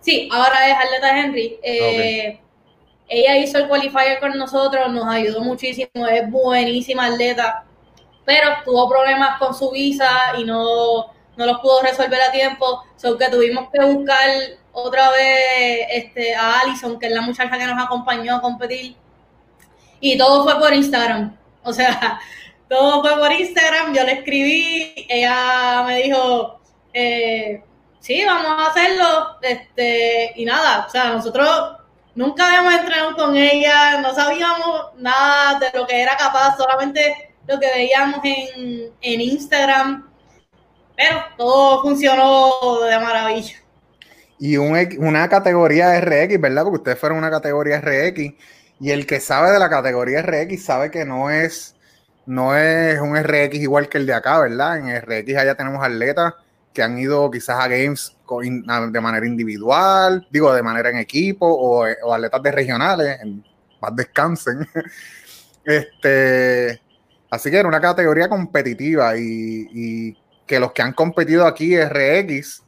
Sí, 0.00 0.28
ahora 0.30 0.68
es 0.68 0.76
atleta 0.76 1.14
de 1.14 1.20
Henry. 1.20 1.58
Eh, 1.62 2.40
ella 3.08 3.38
hizo 3.38 3.58
el 3.58 3.68
qualifier 3.68 4.20
con 4.20 4.36
nosotros, 4.36 4.92
nos 4.92 5.06
ayudó 5.06 5.40
muchísimo, 5.40 6.06
es 6.10 6.30
buenísima 6.30 7.06
atleta, 7.06 7.64
pero 8.24 8.48
tuvo 8.64 8.88
problemas 8.88 9.38
con 9.38 9.54
su 9.54 9.70
visa 9.70 10.08
y 10.38 10.44
no, 10.44 11.06
no 11.36 11.46
los 11.46 11.58
pudo 11.60 11.82
resolver 11.82 12.20
a 12.20 12.32
tiempo, 12.32 12.84
so 12.96 13.16
que 13.18 13.28
tuvimos 13.28 13.68
que 13.70 13.84
buscar 13.84 14.28
otra 14.72 15.10
vez 15.10 15.86
este, 15.90 16.34
a 16.34 16.60
Alison, 16.60 16.98
que 16.98 17.06
es 17.06 17.12
la 17.12 17.20
muchacha 17.20 17.58
que 17.58 17.66
nos 17.66 17.82
acompañó 17.82 18.36
a 18.36 18.40
competir, 18.40 18.96
y 20.00 20.18
todo 20.18 20.44
fue 20.44 20.58
por 20.58 20.72
Instagram, 20.72 21.36
o 21.62 21.72
sea, 21.72 22.20
todo 22.68 23.00
fue 23.02 23.16
por 23.18 23.32
Instagram, 23.32 23.94
yo 23.94 24.04
le 24.04 24.12
escribí, 24.12 25.06
ella 25.08 25.84
me 25.86 26.02
dijo, 26.02 26.60
eh, 26.92 27.62
sí, 28.00 28.24
vamos 28.24 28.46
a 28.46 28.70
hacerlo, 28.70 29.38
este, 29.42 30.32
y 30.36 30.44
nada, 30.44 30.86
o 30.86 30.90
sea, 30.90 31.10
nosotros 31.10 31.76
nunca 32.14 32.46
habíamos 32.46 32.74
entrenado 32.74 33.16
con 33.16 33.36
ella, 33.36 34.00
no 34.00 34.14
sabíamos 34.14 34.94
nada 34.96 35.58
de 35.58 35.78
lo 35.78 35.86
que 35.86 36.00
era 36.00 36.16
capaz, 36.16 36.56
solamente 36.56 37.33
lo 37.46 37.60
que 37.60 37.66
veíamos 37.66 38.20
en, 38.24 38.90
en 39.00 39.20
Instagram 39.20 40.14
pero 40.96 41.20
todo 41.36 41.82
funcionó 41.82 42.80
de 42.82 42.98
maravilla. 42.98 43.56
Y 44.38 44.56
una 44.56 45.28
categoría 45.28 46.00
RX, 46.00 46.40
¿verdad? 46.40 46.64
Porque 46.64 46.78
ustedes 46.78 46.98
fueron 46.98 47.18
una 47.18 47.30
categoría 47.30 47.80
RX. 47.80 48.34
Y 48.80 48.90
el 48.90 49.06
que 49.06 49.20
sabe 49.20 49.50
de 49.52 49.58
la 49.58 49.70
categoría 49.70 50.22
RX 50.22 50.64
sabe 50.64 50.90
que 50.90 51.04
no 51.04 51.30
es, 51.30 51.76
no 52.26 52.56
es 52.56 53.00
un 53.00 53.16
RX 53.16 53.54
igual 53.56 53.88
que 53.88 53.98
el 53.98 54.06
de 54.06 54.14
acá, 54.14 54.40
¿verdad? 54.40 54.78
En 54.78 55.00
RX 55.00 55.36
allá 55.36 55.54
tenemos 55.54 55.82
atletas 55.82 56.34
que 56.72 56.82
han 56.82 56.98
ido 56.98 57.30
quizás 57.30 57.60
a 57.60 57.68
games 57.68 58.16
de 58.90 59.00
manera 59.00 59.26
individual, 59.26 60.26
digo, 60.30 60.52
de 60.52 60.62
manera 60.62 60.90
en 60.90 60.98
equipo, 60.98 61.46
o, 61.46 61.84
atletas 62.12 62.42
de 62.42 62.50
regionales, 62.50 63.20
en, 63.22 63.44
más 63.80 63.94
descansen. 63.94 64.68
este, 65.64 66.80
así 67.34 67.50
que 67.50 67.58
era 67.58 67.68
una 67.68 67.80
categoría 67.80 68.28
competitiva 68.28 69.16
y 69.16 70.16
que 70.46 70.60
los 70.60 70.72
que 70.72 70.82
han 70.82 70.92
competido 70.92 71.46
aquí 71.46 71.76
RX, 71.76 72.62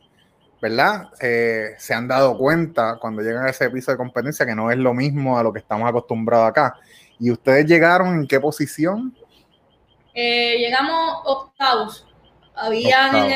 ¿verdad? 0.61 1.11
Eh, 1.21 1.75
se 1.79 1.95
han 1.95 2.09
dado 2.09 2.37
cuenta 2.37 2.97
cuando 3.01 3.23
llegan 3.23 3.47
a 3.47 3.51
ese 3.51 3.71
piso 3.71 3.91
de 3.91 3.97
competencia 3.97 4.47
que 4.47 4.55
no 4.55 4.71
es 4.71 4.79
lo 4.79 4.95
mismo 4.95 5.39
a 5.39 5.43
lo 5.43 5.53
que 5.53 5.59
estamos 5.59 5.89
acostumbrados 5.89 6.49
acá. 6.49 6.77
¿Y 7.19 7.31
ustedes 7.31 7.67
llegaron 7.67 8.14
en 8.14 8.27
qué 8.27 8.41
posición? 8.41 9.14
Eh, 10.14 10.57
llegamos 10.59 11.21
octavos. 11.25 12.07
Habían 12.55 13.14
en, 13.17 13.33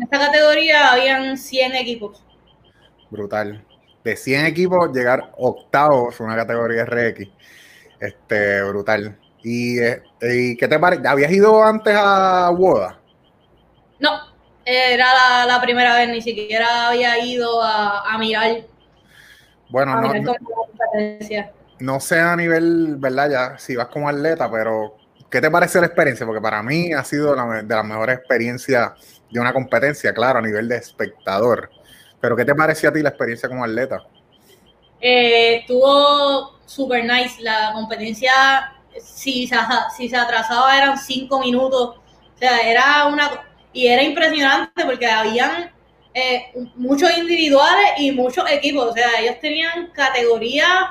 esta 0.00 0.18
categoría 0.18 0.92
habían 0.92 1.36
100 1.36 1.74
equipos. 1.74 2.22
Brutal. 3.10 3.62
De 4.02 4.16
100 4.16 4.46
equipos 4.46 4.90
llegar 4.92 5.32
octavos 5.36 6.18
una 6.20 6.36
categoría 6.36 6.86
RX. 6.86 7.28
Este, 8.00 8.62
brutal. 8.62 9.18
¿Y, 9.44 9.78
eh, 9.78 10.02
¿y 10.22 10.56
qué 10.56 10.66
te 10.66 10.78
parece? 10.78 11.06
¿Habías 11.06 11.30
ido 11.30 11.62
antes 11.62 11.94
a 11.94 12.50
WODA? 12.50 12.98
No, 14.00 14.10
era 14.64 15.44
la, 15.46 15.60
primera 15.60 15.94
vez, 15.96 16.08
ni 16.08 16.22
siquiera 16.22 16.88
había 16.88 17.18
ido 17.22 17.62
a, 17.62 18.16
mirar. 18.18 18.64
Bueno, 19.68 20.00
no, 20.00 20.12
no, 21.78 22.00
sé 22.00 22.18
a 22.18 22.34
nivel, 22.36 22.96
¿verdad? 22.96 23.30
Ya, 23.30 23.58
si 23.58 23.76
vas 23.76 23.88
como 23.88 24.08
atleta, 24.08 24.50
pero 24.50 24.96
¿qué 25.30 25.42
te 25.42 25.50
parece 25.50 25.78
la 25.78 25.86
experiencia? 25.86 26.24
Porque 26.24 26.40
para 26.40 26.62
mí 26.62 26.94
ha 26.94 27.04
sido 27.04 27.34
de 27.36 27.74
las 27.74 27.84
mejores 27.84 28.18
experiencias 28.18 28.92
de 29.30 29.40
una 29.40 29.52
competencia, 29.52 30.14
claro, 30.14 30.38
a 30.38 30.42
nivel 30.42 30.68
de 30.68 30.76
espectador. 30.76 31.70
Pero 32.18 32.34
¿qué 32.34 32.46
te 32.46 32.54
pareció 32.54 32.88
a 32.88 32.92
ti 32.92 33.02
la 33.02 33.10
experiencia 33.10 33.48
como 33.48 33.62
atleta? 33.62 34.02
Eh, 35.00 35.56
estuvo 35.56 36.58
super 36.64 37.04
nice. 37.04 37.42
La 37.42 37.72
competencia, 37.74 38.32
si, 39.02 39.48
si 39.96 40.08
se 40.08 40.16
atrasaba, 40.16 40.76
eran 40.76 40.98
cinco 40.98 41.40
minutos. 41.40 41.96
O 42.34 42.38
sea, 42.38 42.60
era 42.60 43.06
una 43.06 43.30
y 43.72 43.86
era 43.88 44.02
impresionante 44.02 44.84
porque 44.84 45.06
habían 45.06 45.70
eh, 46.14 46.52
muchos 46.76 47.10
individuales 47.18 47.92
y 47.98 48.12
muchos 48.12 48.48
equipos, 48.50 48.90
o 48.90 48.92
sea, 48.92 49.20
ellos 49.20 49.40
tenían 49.40 49.88
categorías 49.88 50.90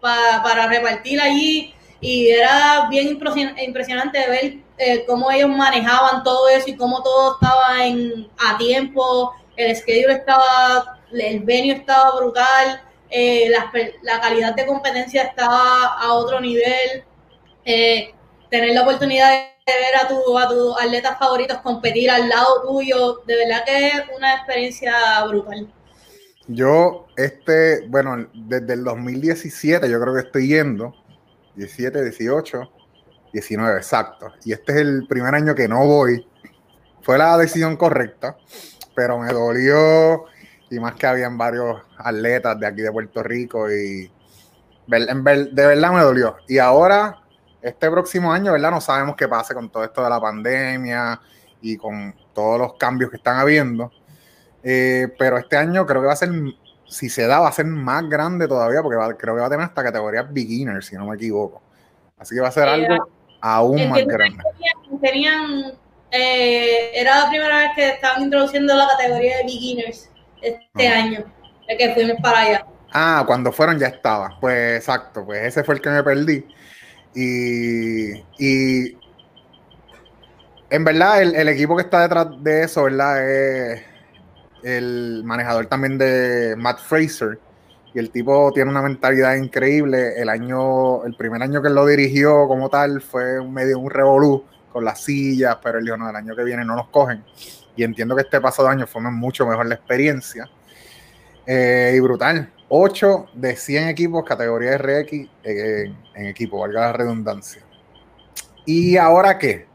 para 0.00 0.66
repartir 0.66 1.20
allí 1.20 1.74
y 2.00 2.28
era 2.28 2.86
bien 2.88 3.08
impresionante 3.08 4.30
ver 4.30 4.58
eh, 4.78 5.04
cómo 5.06 5.30
ellos 5.30 5.48
manejaban 5.48 6.22
todo 6.22 6.48
eso 6.48 6.70
y 6.70 6.76
cómo 6.76 7.02
todo 7.02 7.34
estaba 7.34 7.84
en, 7.84 8.28
a 8.38 8.56
tiempo, 8.56 9.34
el 9.56 9.74
schedule 9.74 10.14
estaba, 10.14 11.00
el 11.12 11.40
venue 11.40 11.72
estaba 11.72 12.16
brutal, 12.16 12.80
eh, 13.10 13.50
la, 13.50 14.20
calidad 14.20 14.54
de 14.54 14.66
competencia 14.66 15.22
estaba 15.22 15.98
a 15.98 16.12
otro 16.12 16.40
nivel, 16.40 17.04
eh, 17.66 18.14
tener 18.48 18.74
la 18.74 18.82
oportunidad 18.82 19.30
de 19.32 19.72
ver 19.72 19.96
a, 20.00 20.08
tu, 20.08 20.38
a 20.38 20.48
tus 20.48 20.80
atletas 20.80 21.18
favoritos 21.18 21.58
competir 21.58 22.08
al 22.08 22.28
lado 22.28 22.62
tuyo, 22.62 23.22
de 23.26 23.36
verdad 23.36 23.64
que 23.66 23.88
es 23.88 24.02
una 24.16 24.36
experiencia 24.36 25.24
brutal. 25.26 25.68
Yo, 26.46 27.08
este, 27.16 27.88
bueno, 27.88 28.28
desde 28.32 28.74
el 28.74 28.84
2017 28.84 29.90
yo 29.90 30.00
creo 30.00 30.14
que 30.14 30.20
estoy 30.20 30.46
yendo, 30.46 30.94
17, 31.56 32.02
18, 32.02 32.70
19, 33.32 33.76
exacto. 33.76 34.32
Y 34.44 34.52
este 34.52 34.72
es 34.72 34.78
el 34.78 35.06
primer 35.08 35.34
año 35.34 35.56
que 35.56 35.66
no 35.66 35.84
voy. 35.84 36.24
Fue 37.02 37.18
la 37.18 37.36
decisión 37.36 37.76
correcta, 37.76 38.36
pero 38.94 39.18
me 39.18 39.32
dolió 39.32 40.26
y 40.70 40.78
más 40.78 40.94
que 40.94 41.06
habían 41.08 41.36
varios 41.36 41.82
atletas 41.98 42.58
de 42.60 42.66
aquí 42.66 42.82
de 42.82 42.92
Puerto 42.92 43.22
Rico 43.24 43.68
y 43.70 44.10
de 44.86 45.66
verdad 45.66 45.92
me 45.92 46.00
dolió. 46.02 46.36
Y 46.46 46.58
ahora, 46.58 47.25
este 47.68 47.90
próximo 47.90 48.32
año, 48.32 48.52
¿verdad? 48.52 48.70
No 48.70 48.80
sabemos 48.80 49.16
qué 49.16 49.26
pase 49.26 49.54
con 49.54 49.68
todo 49.70 49.84
esto 49.84 50.02
de 50.02 50.10
la 50.10 50.20
pandemia 50.20 51.20
y 51.60 51.76
con 51.76 52.14
todos 52.32 52.60
los 52.60 52.74
cambios 52.74 53.10
que 53.10 53.16
están 53.16 53.38
habiendo. 53.38 53.90
Eh, 54.62 55.08
pero 55.18 55.38
este 55.38 55.56
año 55.56 55.84
creo 55.84 56.00
que 56.00 56.06
va 56.06 56.12
a 56.12 56.16
ser, 56.16 56.30
si 56.86 57.08
se 57.08 57.26
da, 57.26 57.40
va 57.40 57.48
a 57.48 57.52
ser 57.52 57.66
más 57.66 58.08
grande 58.08 58.46
todavía 58.46 58.82
porque 58.82 59.16
creo 59.16 59.34
que 59.34 59.40
va 59.40 59.46
a 59.46 59.50
tener 59.50 59.64
hasta 59.64 59.82
categoría 59.82 60.22
beginner, 60.22 60.82
si 60.84 60.94
no 60.96 61.06
me 61.06 61.16
equivoco. 61.16 61.62
Así 62.16 62.34
que 62.34 62.40
va 62.40 62.48
a 62.48 62.52
ser 62.52 62.68
algo 62.68 63.08
aún 63.40 63.88
más 63.88 64.06
grande. 64.06 64.42
Tenían, 65.02 65.72
eh, 66.10 66.90
era 66.94 67.24
la 67.24 67.28
primera 67.28 67.58
vez 67.58 67.70
que 67.74 67.88
estaban 67.90 68.22
introduciendo 68.22 68.74
la 68.74 68.88
categoría 68.88 69.38
de 69.38 69.44
beginners 69.44 70.08
este 70.40 70.88
ah. 70.88 70.98
año, 70.98 71.24
de 71.68 71.76
que 71.76 71.94
fuimos 71.94 72.16
para 72.22 72.38
allá. 72.38 72.66
Ah, 72.92 73.24
cuando 73.26 73.50
fueron 73.50 73.78
ya 73.78 73.88
estaba. 73.88 74.38
Pues 74.40 74.78
exacto, 74.78 75.24
pues 75.24 75.42
ese 75.42 75.64
fue 75.64 75.74
el 75.74 75.80
que 75.80 75.90
me 75.90 76.02
perdí. 76.02 76.46
Y, 77.14 78.12
y 78.38 78.98
en 80.68 80.84
verdad, 80.84 81.22
el, 81.22 81.34
el, 81.34 81.48
equipo 81.48 81.76
que 81.76 81.82
está 81.82 82.02
detrás 82.02 82.28
de 82.42 82.64
eso, 82.64 82.82
¿verdad? 82.82 83.26
Es 83.26 83.82
el 84.62 85.22
manejador 85.24 85.66
también 85.66 85.96
de 85.96 86.54
Matt 86.58 86.80
Fraser. 86.80 87.38
Y 87.94 87.98
el 87.98 88.10
tipo 88.10 88.50
tiene 88.52 88.70
una 88.70 88.82
mentalidad 88.82 89.36
increíble. 89.36 90.20
El 90.20 90.28
año, 90.28 91.04
el 91.04 91.14
primer 91.14 91.42
año 91.42 91.62
que 91.62 91.70
lo 91.70 91.86
dirigió 91.86 92.46
como 92.48 92.68
tal 92.68 93.00
fue 93.00 93.42
medio 93.48 93.78
un 93.78 93.90
revolú 93.90 94.44
con 94.72 94.84
las 94.84 95.02
sillas, 95.02 95.56
pero 95.62 95.78
él 95.78 95.84
dijo, 95.84 95.96
no, 95.96 96.10
el 96.10 96.16
año 96.16 96.36
que 96.36 96.44
viene 96.44 96.64
no 96.64 96.74
nos 96.74 96.88
cogen. 96.88 97.24
Y 97.76 97.84
entiendo 97.84 98.14
que 98.14 98.22
este 98.22 98.40
pasado 98.40 98.68
año 98.68 98.86
fue 98.86 99.00
mucho 99.02 99.46
mejor 99.46 99.66
la 99.66 99.76
experiencia. 99.76 100.50
Eh, 101.46 101.94
y 101.96 102.00
brutal. 102.00 102.52
8 102.68 103.26
de 103.34 103.56
100 103.56 103.88
equipos, 103.88 104.24
categoría 104.24 104.76
RX 104.76 105.12
eh, 105.44 105.94
en 106.14 106.26
equipo, 106.26 106.60
valga 106.60 106.80
la 106.80 106.92
redundancia. 106.92 107.62
¿Y 108.64 108.96
ahora 108.96 109.38
qué? 109.38 109.66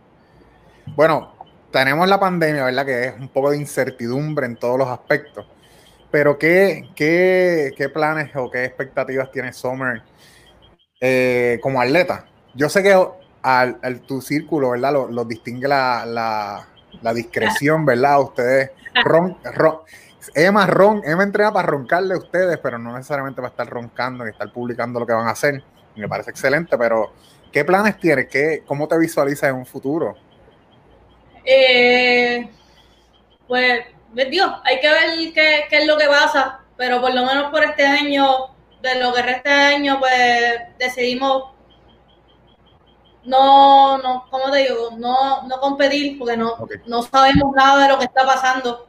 Bueno, 0.96 1.34
tenemos 1.72 2.08
la 2.08 2.20
pandemia, 2.20 2.66
¿verdad? 2.66 2.86
Que 2.86 3.06
es 3.06 3.14
un 3.18 3.30
poco 3.30 3.52
de 3.52 3.58
incertidumbre 3.58 4.46
en 4.46 4.58
todos 4.58 4.78
los 4.78 4.88
aspectos. 4.89 5.46
Pero 6.12 6.38
¿qué, 6.38 6.89
qué, 6.96 7.89
planes 7.94 8.36
o 8.36 8.52
qué 8.52 8.66
expectativas 8.66 9.32
tiene 9.32 9.54
Summer 9.54 10.02
eh, 11.00 11.58
como 11.62 11.80
atleta? 11.80 12.26
Yo 12.54 12.68
sé 12.68 12.84
que 12.84 12.94
al, 13.42 14.02
tu 14.02 14.22
círculo, 14.22 14.72
¿verdad? 14.72 14.92
Lo, 15.10 15.24
distingue 15.24 15.70
la, 15.70 16.68
discreción, 17.16 17.86
¿verdad? 17.86 18.22
Ustedes 18.22 18.72
ron, 19.06 19.38
ron, 19.54 19.78
Emma, 20.36 20.67
ron, 20.67 21.01
Emma 21.03 21.24
entrena 21.24 21.51
para 21.51 21.67
roncarle 21.67 22.13
a 22.13 22.17
ustedes, 22.17 22.57
pero 22.59 22.78
no 22.78 22.93
necesariamente 22.93 23.41
para 23.41 23.49
estar 23.49 23.67
roncando 23.67 24.24
ni 24.24 24.32
estar 24.32 24.51
publicando 24.51 24.99
lo 24.99 25.07
que 25.07 25.13
van 25.13 25.28
a 25.28 25.32
hacer. 25.32 25.63
Me 25.95 26.07
parece 26.07 26.32
excelente, 26.32 26.78
pero 26.78 27.11
¿qué 27.51 27.65
planes 27.65 27.99
tienes? 27.99 28.28
¿Qué, 28.28 28.63
¿Cómo 28.65 28.88
te 28.88 28.97
visualizas 28.97 29.49
en 29.49 29.55
un 29.55 29.65
futuro? 29.65 30.15
Eh, 31.43 32.49
pues, 33.47 33.86
Dios, 34.30 34.51
hay 34.63 34.80
que 34.80 34.89
ver 34.89 35.34
qué, 35.34 35.65
qué, 35.69 35.78
es 35.80 35.88
lo 35.88 35.97
que 35.97 36.07
pasa, 36.07 36.59
pero 36.78 37.01
por 37.01 37.13
lo 37.13 37.26
menos 37.26 37.51
por 37.51 37.63
este 37.63 37.86
año, 37.86 38.55
de 38.82 38.99
lo 38.99 39.13
que 39.13 39.22
resta 39.22 39.49
de 39.49 39.76
año, 39.76 39.99
pues 39.99 40.61
decidimos 40.78 41.51
no, 43.24 43.99
no, 43.99 44.26
¿cómo 44.32 44.51
te 44.51 44.59
digo? 44.59 44.91
No, 44.97 45.43
no 45.43 45.59
competir 45.59 46.17
porque 46.17 46.36
no, 46.36 46.57
no 46.88 47.03
sabemos 47.03 47.53
nada 47.55 47.84
de 47.84 47.89
lo 47.89 47.99
que 47.99 48.05
está 48.05 48.26
pasando 48.26 48.88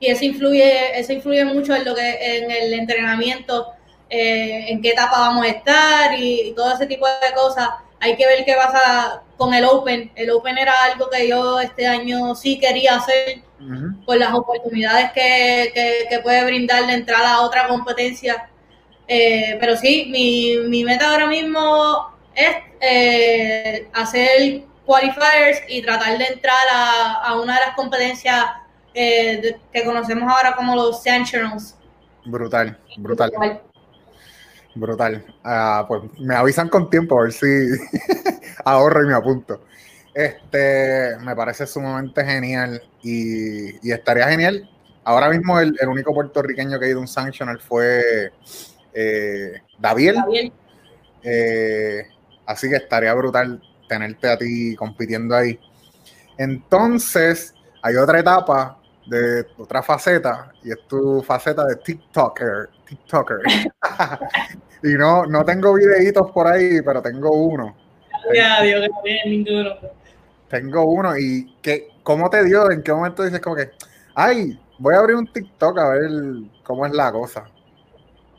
y 0.00 0.06
eso 0.08 0.24
influye, 0.24 0.98
eso 0.98 1.12
influye 1.12 1.44
mucho 1.44 1.74
en 1.74 1.84
lo 1.84 1.94
que, 1.94 2.38
en 2.38 2.50
el 2.50 2.74
entrenamiento, 2.74 3.72
eh, 4.10 4.66
en 4.68 4.82
qué 4.82 4.90
etapa 4.90 5.18
vamos 5.18 5.44
a 5.44 5.48
estar 5.48 6.18
y, 6.18 6.52
todo 6.54 6.74
ese 6.74 6.86
tipo 6.86 7.06
de 7.06 7.34
cosas. 7.34 7.68
Hay 8.00 8.16
que 8.16 8.26
ver 8.26 8.44
qué 8.44 8.54
pasa 8.54 9.22
con 9.36 9.54
el 9.54 9.64
Open. 9.64 10.10
El 10.14 10.30
Open 10.30 10.58
era 10.58 10.84
algo 10.84 11.08
que 11.08 11.28
yo 11.28 11.60
este 11.60 11.86
año 11.86 12.34
sí 12.34 12.58
quería 12.58 12.96
hacer 12.96 13.42
por 14.04 14.18
las 14.18 14.34
oportunidades 14.34 15.10
que, 15.12 16.04
que, 16.10 16.18
puede 16.18 16.44
brindar 16.44 16.82
la 16.82 16.94
entrada 16.94 17.34
a 17.34 17.40
otra 17.40 17.66
competencia. 17.66 18.50
Eh, 19.08 19.56
pero 19.58 19.76
sí, 19.76 20.08
mi, 20.10 20.68
mi 20.68 20.84
meta 20.84 21.10
ahora 21.10 21.26
mismo 21.26 22.14
es 22.34 22.56
eh, 22.80 23.88
hacer 23.94 24.64
qualifiers 24.84 25.62
y 25.68 25.80
tratar 25.80 26.18
de 26.18 26.26
entrar 26.26 26.66
a, 26.70 27.14
a 27.22 27.40
una 27.40 27.54
de 27.54 27.66
las 27.66 27.74
competencias 27.74 28.44
eh, 28.94 29.56
que 29.72 29.84
conocemos 29.84 30.30
ahora 30.30 30.54
como 30.54 30.76
los 30.76 31.02
Sentinels. 31.02 31.76
Brutal, 32.24 32.78
brutal. 32.96 33.32
Brutal. 34.74 35.24
Ah, 35.44 35.84
pues 35.86 36.02
me 36.18 36.34
avisan 36.34 36.68
con 36.68 36.90
tiempo 36.90 37.18
a 37.18 37.24
ver 37.24 37.32
si 37.32 37.46
ahorro 38.64 39.04
y 39.04 39.08
me 39.08 39.14
apunto. 39.14 39.62
Este, 40.12 41.16
me 41.20 41.34
parece 41.34 41.66
sumamente 41.66 42.24
genial 42.24 42.82
y, 43.02 43.90
estaría 43.90 44.28
genial. 44.28 44.68
Ahora 45.04 45.28
mismo 45.28 45.58
el, 45.60 45.76
único 45.86 46.14
puertorriqueño 46.14 46.78
que 46.78 46.86
ha 46.86 46.88
ido 46.88 46.98
a 46.98 47.02
un 47.02 47.08
Sanctional 47.08 47.60
fue 47.60 48.32
eh, 48.92 49.60
Daviel. 49.78 50.16
Eh, 51.22 52.06
así 52.46 52.68
que 52.68 52.76
estaría 52.76 53.12
brutal 53.14 53.60
tenerte 53.88 54.28
a 54.28 54.38
ti 54.38 54.74
compitiendo 54.76 55.36
ahí. 55.36 55.58
Entonces, 56.38 57.54
hay 57.82 57.96
otra 57.96 58.20
etapa 58.20 58.78
de 59.06 59.46
otra 59.58 59.82
faceta, 59.82 60.52
y 60.62 60.70
es 60.70 60.86
tu 60.88 61.22
faceta 61.22 61.64
de 61.66 61.76
TikToker. 61.76 62.70
TikToker. 62.86 63.38
y 64.82 64.94
no, 64.94 65.26
no 65.26 65.44
tengo 65.44 65.74
videitos 65.74 66.30
por 66.30 66.46
ahí, 66.46 66.80
pero 66.82 67.02
tengo 67.02 67.30
uno. 67.30 67.76
Ya, 68.34 68.62
Dios, 68.62 68.88
ninguno. 69.26 69.76
Tengo 70.48 70.84
uno, 70.84 71.16
y 71.18 71.56
que, 71.60 71.88
¿cómo 72.02 72.30
te 72.30 72.44
dio? 72.44 72.70
¿En 72.70 72.82
qué 72.82 72.92
momento 72.92 73.22
dices 73.24 73.40
como 73.40 73.56
que, 73.56 73.72
ay, 74.14 74.58
voy 74.78 74.94
a 74.94 74.98
abrir 74.98 75.16
un 75.16 75.30
TikTok 75.30 75.78
a 75.78 75.88
ver 75.90 76.10
cómo 76.62 76.86
es 76.86 76.92
la 76.92 77.12
cosa? 77.12 77.44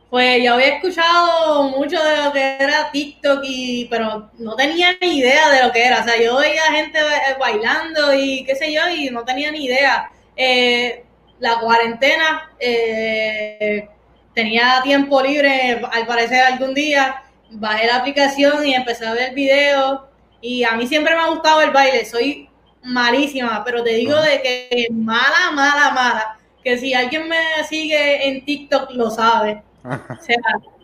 Pues 0.10 0.42
yo 0.42 0.54
había 0.54 0.76
escuchado 0.76 1.64
mucho 1.64 2.02
de 2.02 2.24
lo 2.24 2.32
que 2.32 2.58
era 2.58 2.90
TikTok, 2.92 3.42
y, 3.44 3.86
pero 3.90 4.32
no 4.38 4.56
tenía 4.56 4.96
ni 5.02 5.18
idea 5.18 5.50
de 5.50 5.64
lo 5.64 5.72
que 5.74 5.86
era. 5.86 6.02
O 6.02 6.04
sea, 6.04 6.18
yo 6.22 6.38
veía 6.38 6.64
gente 6.72 7.00
bailando 7.40 8.14
y 8.14 8.46
qué 8.46 8.56
sé 8.56 8.72
yo, 8.72 8.88
y 8.90 9.10
no 9.10 9.26
tenía 9.26 9.52
ni 9.52 9.66
idea. 9.66 10.10
Eh, 10.36 11.04
la 11.40 11.60
cuarentena, 11.60 12.52
eh, 12.60 13.88
tenía 14.34 14.82
tiempo 14.84 15.22
libre, 15.22 15.82
al 15.92 16.06
parecer 16.06 16.44
algún 16.44 16.74
día, 16.74 17.24
bajé 17.52 17.88
la 17.88 17.98
aplicación 17.98 18.66
y 18.66 18.76
empecé 18.76 19.06
a 19.06 19.14
ver 19.14 19.34
videos 19.34 20.02
y 20.42 20.64
a 20.64 20.72
mí 20.72 20.88
siempre 20.88 21.16
me 21.16 21.22
ha 21.22 21.28
gustado 21.28 21.62
el 21.62 21.72
baile, 21.72 22.06
soy 22.06 22.50
malísima, 22.84 23.64
pero 23.64 23.84
te 23.84 23.92
digo 23.92 24.16
de 24.22 24.42
que 24.42 24.88
mala, 24.92 25.52
mala, 25.54 25.92
mala, 25.92 26.38
que 26.64 26.78
si 26.78 26.94
alguien 26.94 27.28
me 27.28 27.64
sigue 27.68 28.28
en 28.28 28.46
TikTok 28.46 28.92
lo 28.92 29.10
sabe. 29.10 29.64
O 29.84 30.22
sea, 30.22 30.38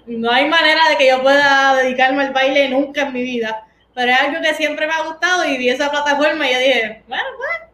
no 0.05 0.31
hay 0.31 0.47
manera 0.47 0.89
de 0.89 0.97
que 0.97 1.07
yo 1.07 1.21
pueda 1.21 1.75
dedicarme 1.75 2.23
al 2.23 2.33
baile 2.33 2.69
nunca 2.69 3.03
en 3.03 3.13
mi 3.13 3.21
vida, 3.21 3.65
pero 3.93 4.11
es 4.11 4.19
algo 4.19 4.41
que 4.41 4.53
siempre 4.53 4.87
me 4.87 4.93
ha 4.93 5.03
gustado 5.03 5.45
y 5.45 5.57
vi 5.57 5.69
esa 5.69 5.91
plataforma 5.91 6.47
y 6.47 6.53
yo 6.53 6.59
dije, 6.59 7.03
bueno, 7.07 7.23
pues 7.37 7.70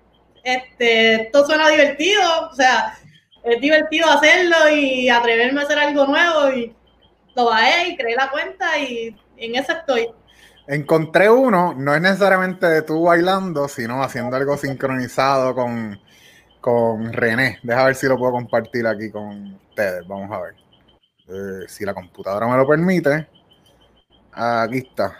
este, 0.47 1.23
esto 1.23 1.45
suena 1.45 1.69
divertido, 1.69 2.21
o 2.49 2.55
sea, 2.55 2.97
es 3.43 3.61
divertido 3.61 4.09
hacerlo 4.09 4.69
y 4.69 5.09
atreverme 5.09 5.61
a 5.61 5.63
hacer 5.63 5.79
algo 5.79 6.05
nuevo 6.05 6.51
y 6.51 6.75
lo 7.35 7.45
bajé 7.45 7.89
y 7.89 7.97
creé 7.97 8.15
la 8.15 8.31
cuenta 8.31 8.77
y 8.79 9.15
en 9.37 9.55
eso 9.55 9.73
estoy. 9.73 10.09
Encontré 10.67 11.29
uno, 11.29 11.73
no 11.73 11.95
es 11.95 12.01
necesariamente 12.01 12.65
de 12.65 12.81
tú 12.81 13.03
bailando, 13.03 13.67
sino 13.67 14.03
haciendo 14.03 14.35
algo 14.35 14.57
sincronizado 14.57 15.55
con, 15.55 15.99
con 16.59 17.13
René. 17.13 17.59
Deja 17.63 17.85
ver 17.85 17.95
si 17.95 18.07
lo 18.07 18.17
puedo 18.17 18.33
compartir 18.33 18.85
aquí 18.85 19.09
con 19.11 19.59
ustedes. 19.69 20.05
Vamos 20.07 20.29
a 20.31 20.41
ver. 20.41 20.55
Eh, 21.29 21.67
si 21.67 21.85
la 21.85 21.93
computadora 21.93 22.47
me 22.47 22.57
lo 22.57 22.67
permite. 22.67 23.27
Aquí 24.33 24.79
está. 24.79 25.17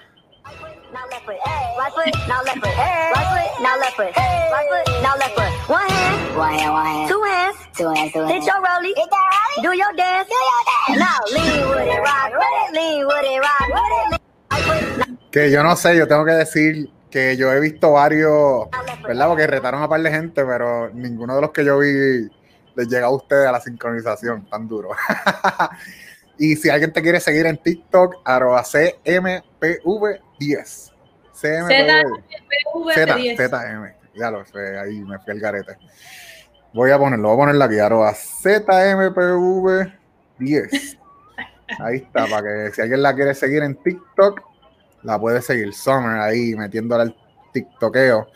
Foot, 3.57 3.63
now 3.63 3.79
left 3.79 3.95
foot. 3.95 4.11
Right 4.15 4.67
foot, 4.69 4.85
now 5.03 5.15
left 5.17 5.35
foot. 5.35 5.35
Right 5.35 5.35
foot, 5.35 5.35
now 5.35 5.35
left 5.35 5.35
foot. 5.35 5.49
One 5.69 5.89
hand, 5.89 6.37
one 6.37 6.53
hand, 6.53 6.73
one 6.73 6.85
hand. 6.85 7.09
Two 7.09 7.23
hands, 7.23 7.57
two 7.75 7.89
hands, 7.89 8.13
two 8.13 8.19
hands. 8.19 8.31
Hit 8.31 8.45
your 8.45 8.61
rollie, 8.61 8.93
hit 8.95 9.09
that 9.09 9.31
rollie. 9.33 9.63
Do 9.63 9.73
your 9.75 9.91
dance, 9.93 10.29
do 10.29 10.35
your 10.35 10.63
dance. 10.69 10.99
Now 10.99 11.17
lean 11.33 11.67
with 11.69 11.87
it, 11.87 11.99
rock 11.99 12.31
with 12.33 12.45
it, 12.61 12.71
lean 12.73 13.07
with 13.07 13.25
it, 13.25 13.39
rock 13.39 13.67
with 13.73 14.13
it. 14.13 14.21
Que 15.31 15.49
yo 15.51 15.63
no 15.63 15.75
sé, 15.75 15.97
yo 15.97 16.07
tengo 16.07 16.23
que 16.25 16.31
decir 16.31 16.89
que 17.11 17.35
yo 17.37 17.51
he 17.51 17.59
visto 17.59 17.91
varios, 17.91 18.69
¿verdad? 19.05 19.27
Porque 19.27 19.45
retaron 19.47 19.83
a 19.83 19.89
par 19.89 20.01
de 20.01 20.09
gente, 20.11 20.45
pero 20.45 20.89
ninguno 20.93 21.35
de 21.35 21.41
los 21.41 21.51
que 21.51 21.65
yo 21.65 21.79
vi 21.79 22.29
les 22.75 22.87
llega 22.87 23.07
a 23.07 23.11
ustedes 23.11 23.47
a 23.47 23.51
la 23.51 23.59
sincronización 23.59 24.47
tan 24.49 24.67
duro. 24.67 24.91
y 26.37 26.55
si 26.55 26.69
alguien 26.69 26.93
te 26.93 27.01
quiere 27.01 27.19
seguir 27.19 27.47
en 27.47 27.57
TikTok, 27.57 28.17
arroba 28.23 28.63
CMPV10. 28.63 30.91
CMPV10. 31.41 33.37
ZM. 33.37 33.93
Ya 34.15 34.31
lo 34.31 34.45
sé, 34.45 34.79
ahí 34.79 35.01
me 35.01 35.19
fui 35.19 35.33
el 35.33 35.39
garete. 35.39 35.77
Voy 36.73 36.89
a 36.91 36.97
ponerlo, 36.97 37.29
voy 37.29 37.35
a 37.35 37.39
ponerlo 37.39 37.63
aquí, 37.63 37.79
arroba 37.79 38.13
ZMPV10. 38.13 40.97
Ahí 41.79 41.97
está, 41.97 42.27
para 42.27 42.43
que 42.43 42.71
si 42.73 42.81
alguien 42.81 43.01
la 43.01 43.13
quiere 43.13 43.33
seguir 43.33 43.63
en 43.63 43.75
TikTok, 43.75 44.41
la 45.03 45.19
puede 45.19 45.41
seguir. 45.41 45.73
Summer 45.73 46.19
ahí 46.19 46.55
metiéndole 46.55 47.03
al 47.03 47.15
TikTokeo. 47.51 48.27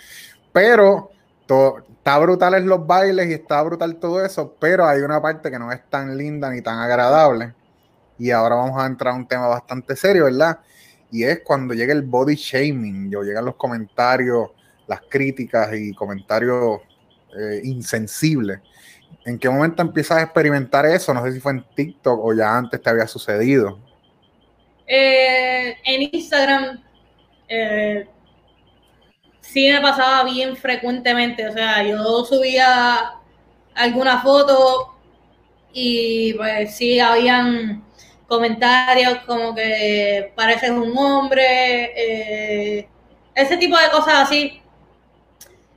Pero 0.52 1.12
todo, 1.45 1.78
está 1.89 2.18
brutal 2.20 2.56
en 2.56 2.68
los 2.68 2.86
bailes 2.86 3.28
y 3.28 3.34
está 3.34 3.62
brutal 3.64 3.95
todo 3.97 4.26
eso, 4.26 4.56
pero 4.60 4.88
hay 4.88 5.02
una 5.02 5.22
parte 5.22 5.49
que 5.49 5.60
no 5.60 5.72
es 5.72 5.82
tan 5.89 6.18
linda 6.18 6.49
ni 6.49 6.62
tan 6.62 6.80
agradable. 6.80 7.54
Y 8.18 8.32
ahora 8.32 8.56
vamos 8.56 8.82
a 8.82 8.86
entrar 8.86 9.14
a 9.14 9.18
un 9.18 9.28
tema 9.28 9.47
bastante 9.47 9.95
serio, 9.95 10.26
¿verdad? 10.26 10.60
Y 11.12 11.24
es 11.24 11.41
cuando 11.43 11.74
llega 11.74 11.93
el 11.93 12.03
body 12.03 12.36
shaming, 12.36 13.14
o 13.16 13.24
llegan 13.24 13.45
los 13.45 13.55
comentarios, 13.55 14.49
las 14.88 15.01
críticas 15.09 15.74
y 15.74 15.93
comentarios 15.93 16.80
eh, 17.38 17.62
insensibles 17.64 18.59
¿En 19.26 19.38
qué 19.38 19.49
momento 19.49 19.82
empiezas 19.82 20.18
a 20.18 20.24
experimentar 20.24 20.86
eso? 20.86 21.14
No 21.14 21.24
sé 21.24 21.34
si 21.34 21.39
fue 21.39 21.51
en 21.51 21.64
TikTok 21.76 22.20
o 22.24 22.34
ya 22.34 22.57
antes 22.57 22.82
te 22.82 22.89
había 22.89 23.07
sucedido. 23.07 23.78
Eh, 24.88 25.78
en 25.86 26.09
Instagram 26.12 26.84
eh, 27.47 28.07
sí 29.39 29.70
me 29.70 29.80
pasaba 29.80 30.24
bien 30.24 30.55
frecuentemente. 30.55 31.47
O 31.47 31.53
sea, 31.53 31.84
yo 31.84 32.26
subía 32.26 33.14
alguna 33.76 34.22
foto 34.22 34.95
y 35.72 36.34
pues 36.34 36.76
sí 36.76 36.99
habían 36.99 37.84
comentarios 38.32 39.19
como 39.25 39.53
que 39.53 40.32
pareces 40.36 40.69
un 40.71 40.97
hombre, 40.97 41.91
eh, 41.95 42.88
ese 43.36 43.57
tipo 43.57 43.77
de 43.77 43.89
cosas 43.91 44.13
así. 44.21 44.61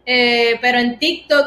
pero 0.04 0.78
en 0.78 0.98
TikTok 0.98 1.46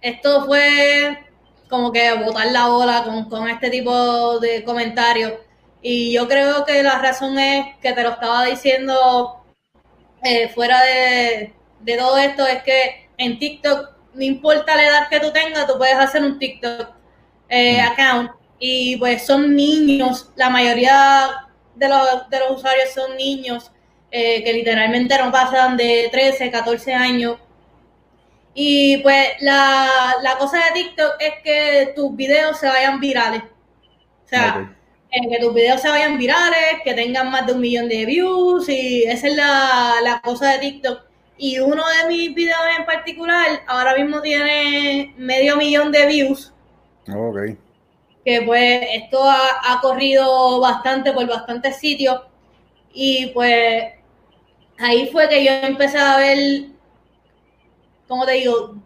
esto 0.00 0.46
fue 0.46 1.26
como 1.68 1.92
que 1.92 2.12
botar 2.14 2.46
la 2.52 2.68
bola 2.68 3.04
con, 3.28 3.48
este 3.48 3.70
tipo 3.70 4.38
de 4.40 4.64
comentarios. 4.64 5.32
Y 5.82 6.12
yo 6.12 6.26
creo 6.28 6.64
que 6.64 6.82
la 6.82 6.98
razón 6.98 7.38
es 7.38 7.76
que 7.82 7.92
te 7.92 8.02
lo 8.02 8.10
estaba 8.10 8.44
diciendo 8.44 9.44
eh, 10.22 10.48
fuera 10.48 10.80
de, 10.82 11.52
todo 11.98 12.18
esto, 12.18 12.46
es 12.46 12.62
que 12.62 13.08
en 13.18 13.38
TikTok, 13.38 13.90
no 14.14 14.22
importa 14.22 14.76
la 14.76 14.86
edad 14.88 15.08
que 15.08 15.20
tú 15.20 15.32
tengas, 15.32 15.66
tú 15.66 15.76
puedes 15.76 15.96
hacer 15.96 16.22
un 16.24 16.38
TikTok 16.38 16.88
eh, 17.48 17.80
account. 17.80 18.30
Y 18.58 18.96
pues 18.96 19.26
son 19.26 19.54
niños, 19.54 20.30
la 20.36 20.50
mayoría 20.50 21.48
de 21.74 21.88
los, 21.88 22.30
de 22.30 22.38
los 22.40 22.58
usuarios 22.58 22.90
son 22.94 23.16
niños 23.16 23.70
eh, 24.10 24.42
que 24.42 24.52
literalmente 24.52 25.18
no 25.18 25.30
pasan 25.30 25.76
de 25.76 26.08
13, 26.10 26.50
14 26.50 26.94
años 26.94 27.38
y 28.58 28.96
pues 29.02 29.28
la, 29.40 30.14
cosa 30.38 30.56
de 30.56 30.82
TikTok 30.82 31.16
es 31.20 31.34
que 31.44 31.92
tus 31.94 32.16
videos 32.16 32.58
se 32.58 32.66
vayan 32.66 32.98
virales. 32.98 33.42
O 33.42 34.28
sea, 34.28 34.74
eh, 35.10 35.28
que 35.28 35.38
tus 35.44 35.52
videos 35.52 35.82
se 35.82 35.90
vayan 35.90 36.16
virales, 36.16 36.80
que 36.82 36.94
tengan 36.94 37.30
más 37.30 37.46
de 37.46 37.52
un 37.52 37.60
millón 37.60 37.86
de 37.86 38.06
views, 38.06 38.66
y 38.70 39.02
esa 39.02 39.28
es 39.28 39.36
la, 39.36 40.22
cosa 40.24 40.52
de 40.52 40.58
TikTok. 40.60 41.02
Y 41.36 41.58
uno 41.58 41.84
de 41.86 42.08
mis 42.08 42.34
videos 42.34 42.58
en 42.78 42.86
particular 42.86 43.46
ahora 43.66 43.94
mismo 43.94 44.22
tiene 44.22 45.12
medio 45.18 45.58
millón 45.58 45.92
de 45.92 46.06
views. 46.06 46.54
Ok. 47.14 47.58
Que 48.26 48.42
pues 48.42 48.86
esto 48.92 49.24
ha, 49.24 49.38
ha 49.64 49.80
corrido 49.80 50.60
bastante 50.60 51.12
por 51.12 51.26
bastantes 51.26 51.78
sitios. 51.78 52.20
Y 52.92 53.28
pues 53.28 53.84
ahí 54.78 55.08
fue 55.10 55.28
que 55.30 55.42
yo 55.42 55.52
empecé 55.52 55.96
a 55.98 56.18
ver 56.18 56.76
como 58.08 58.24
te 58.24 58.32
digo, 58.32 58.76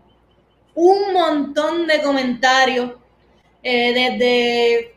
un 0.74 1.12
montón 1.12 1.86
de 1.86 2.02
comentarios 2.02 2.92
eh, 3.62 3.92
desde 3.92 4.94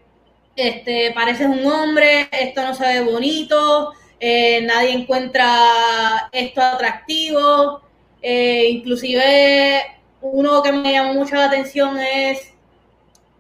este 0.56 1.12
pareces 1.14 1.48
un 1.48 1.66
hombre, 1.66 2.30
esto 2.32 2.62
no 2.62 2.74
se 2.74 2.86
ve 2.86 3.02
bonito, 3.02 3.92
eh, 4.20 4.62
nadie 4.62 4.92
encuentra 4.92 6.30
esto 6.32 6.62
atractivo, 6.62 7.82
eh, 8.22 8.70
inclusive 8.70 9.84
uno 10.22 10.62
que 10.64 10.72
me 10.72 10.94
llamó 10.94 11.16
mucho 11.16 11.36
la 11.36 11.46
atención 11.46 12.00
es 12.00 12.53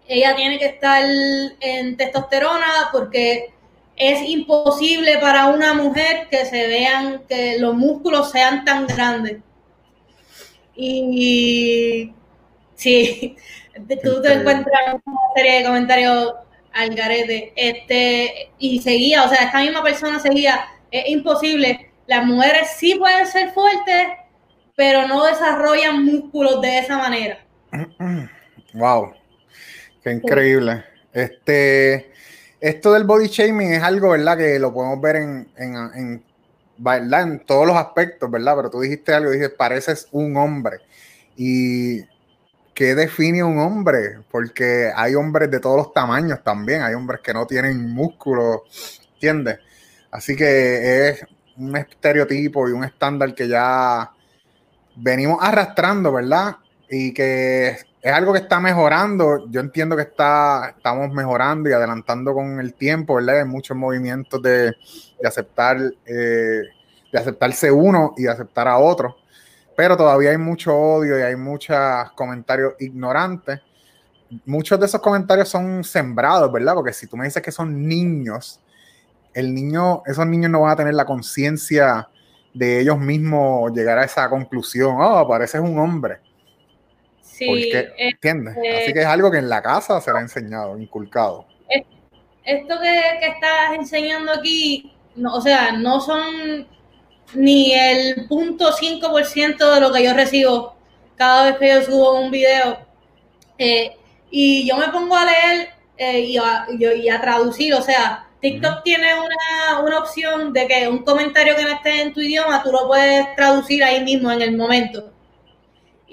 ella 0.07 0.35
tiene 0.35 0.59
que 0.59 0.65
estar 0.65 1.03
en 1.59 1.97
testosterona 1.97 2.89
porque 2.91 3.53
es 3.95 4.27
imposible 4.27 5.17
para 5.19 5.47
una 5.47 5.73
mujer 5.73 6.27
que 6.29 6.45
se 6.45 6.67
vean 6.67 7.23
que 7.27 7.59
los 7.59 7.75
músculos 7.75 8.31
sean 8.31 8.65
tan 8.65 8.87
grandes. 8.87 9.37
Y 10.75 12.11
sí, 12.75 13.35
tú 14.03 14.21
te 14.21 14.33
encuentras 14.33 14.95
una 15.05 15.17
serie 15.35 15.59
de 15.59 15.65
comentarios 15.65 16.33
al 16.73 16.95
garete. 16.95 17.53
Este, 17.55 18.51
y 18.57 18.81
seguía, 18.81 19.23
o 19.23 19.29
sea, 19.29 19.45
esta 19.45 19.61
misma 19.61 19.83
persona 19.83 20.19
seguía, 20.19 20.65
es 20.91 21.07
imposible. 21.09 21.91
Las 22.07 22.25
mujeres 22.25 22.71
sí 22.77 22.95
pueden 22.95 23.25
ser 23.27 23.51
fuertes, 23.51 24.07
pero 24.75 25.07
no 25.07 25.23
desarrollan 25.23 26.03
músculos 26.03 26.61
de 26.61 26.79
esa 26.79 26.97
manera. 26.97 27.45
Wow, 28.73 29.13
qué 30.03 30.11
increíble. 30.11 30.83
Este, 31.11 32.11
esto 32.59 32.93
del 32.93 33.03
body 33.03 33.27
shaming 33.27 33.73
es 33.73 33.83
algo, 33.83 34.11
¿verdad? 34.11 34.37
Que 34.37 34.59
lo 34.59 34.73
podemos 34.73 35.01
ver 35.01 35.17
en, 35.17 35.47
en, 35.57 35.75
en 35.95 36.23
¿verdad? 36.77 37.23
En 37.23 37.39
todos 37.45 37.67
los 37.67 37.77
aspectos, 37.77 38.29
¿verdad? 38.29 38.55
Pero 38.55 38.69
tú 38.69 38.81
dijiste 38.81 39.13
algo, 39.13 39.31
dices, 39.31 39.49
pareces 39.49 40.07
un 40.11 40.35
hombre. 40.37 40.77
¿Y 41.35 42.01
qué 42.73 42.95
define 42.95 43.43
un 43.43 43.59
hombre? 43.59 44.19
Porque 44.31 44.91
hay 44.95 45.15
hombres 45.15 45.49
de 45.51 45.59
todos 45.59 45.77
los 45.77 45.93
tamaños 45.93 46.43
también, 46.43 46.81
hay 46.81 46.93
hombres 46.93 47.21
que 47.21 47.33
no 47.33 47.45
tienen 47.45 47.89
músculo, 47.89 48.63
¿entiendes? 49.13 49.59
Así 50.11 50.35
que 50.35 51.09
es 51.09 51.25
un 51.57 51.75
estereotipo 51.75 52.67
y 52.67 52.71
un 52.71 52.83
estándar 52.83 53.33
que 53.33 53.47
ya 53.47 54.11
venimos 54.95 55.39
arrastrando, 55.41 56.11
¿verdad? 56.11 56.57
Y 56.89 57.13
que 57.13 57.77
es 58.03 58.11
algo 58.11 58.33
que 58.33 58.39
está 58.39 58.59
mejorando. 58.59 59.49
Yo 59.49 59.61
entiendo 59.61 59.95
que 59.95 60.01
está, 60.01 60.73
estamos 60.75 61.13
mejorando 61.13 61.69
y 61.69 61.71
adelantando 61.71 62.33
con 62.33 62.59
el 62.59 62.73
tiempo, 62.73 63.15
¿verdad? 63.15 63.39
Hay 63.39 63.45
muchos 63.45 63.77
movimientos 63.77 64.41
de, 64.41 64.75
de 65.21 65.27
aceptar, 65.27 65.77
eh, 66.05 66.61
de 67.13 67.17
aceptarse 67.19 67.71
uno 67.71 68.13
y 68.17 68.23
de 68.23 68.29
aceptar 68.29 68.67
a 68.67 68.77
otro. 68.77 69.15
Pero 69.77 69.95
todavía 69.95 70.31
hay 70.31 70.37
mucho 70.37 70.75
odio 70.75 71.17
y 71.17 71.21
hay 71.21 71.37
muchos 71.37 71.77
comentarios 72.15 72.73
ignorantes. 72.77 73.61
Muchos 74.45 74.77
de 74.81 74.85
esos 74.85 74.99
comentarios 74.99 75.47
son 75.47 75.81
sembrados, 75.85 76.51
¿verdad? 76.51 76.73
Porque 76.73 76.91
si 76.91 77.07
tú 77.07 77.15
me 77.15 77.23
dices 77.23 77.41
que 77.41 77.53
son 77.53 77.87
niños, 77.87 78.59
el 79.33 79.53
niño, 79.53 80.03
esos 80.05 80.27
niños 80.27 80.51
no 80.51 80.59
van 80.59 80.71
a 80.71 80.75
tener 80.75 80.93
la 80.93 81.05
conciencia 81.05 82.09
de 82.53 82.81
ellos 82.81 82.99
mismos 82.99 83.71
llegar 83.71 83.97
a 83.97 84.03
esa 84.03 84.29
conclusión. 84.29 84.97
Oh, 84.99 85.25
pareces 85.25 85.61
un 85.61 85.79
hombre. 85.79 86.19
Sí. 87.33 87.71
¿Entiendes? 87.97 88.55
Así 88.55 88.93
que 88.93 88.99
es 88.99 89.05
algo 89.05 89.31
que 89.31 89.39
en 89.39 89.49
la 89.49 89.61
casa 89.61 89.99
será 89.99 90.21
enseñado, 90.21 90.77
inculcado. 90.77 91.47
Esto 92.45 92.75
que, 92.81 93.01
que 93.21 93.27
estás 93.27 93.73
enseñando 93.73 94.33
aquí 94.33 94.93
no, 95.15 95.35
o 95.35 95.41
sea, 95.41 95.71
no 95.71 95.99
son 95.99 96.67
ni 97.35 97.73
el 97.73 98.27
punto 98.27 98.71
5% 98.71 99.73
de 99.73 99.81
lo 99.81 99.91
que 99.91 100.03
yo 100.03 100.13
recibo 100.13 100.75
cada 101.15 101.45
vez 101.45 101.57
que 101.57 101.67
yo 101.69 101.81
subo 101.83 102.19
un 102.19 102.31
video. 102.31 102.79
Eh, 103.57 103.95
y 104.29 104.67
yo 104.67 104.77
me 104.77 104.89
pongo 104.89 105.15
a 105.15 105.25
leer 105.25 105.69
eh, 105.97 106.19
y, 106.21 106.37
a, 106.37 107.21
traducir, 107.21 107.73
o 107.75 107.81
sea, 107.81 108.27
TikTok 108.41 108.83
tiene 108.83 109.13
una, 109.13 109.81
una, 109.81 109.99
opción 109.99 110.51
de 110.51 110.67
que 110.67 110.87
un 110.87 111.03
comentario 111.03 111.55
que 111.55 111.63
no 111.63 111.69
esté 111.69 112.01
en 112.01 112.13
tu 112.13 112.19
idioma, 112.19 112.63
tú 112.63 112.71
lo 112.71 112.87
puedes 112.87 113.35
traducir 113.35 113.83
ahí 113.83 114.03
mismo 114.03 114.31
en 114.31 114.41
el 114.41 114.57
momento. 114.57 115.12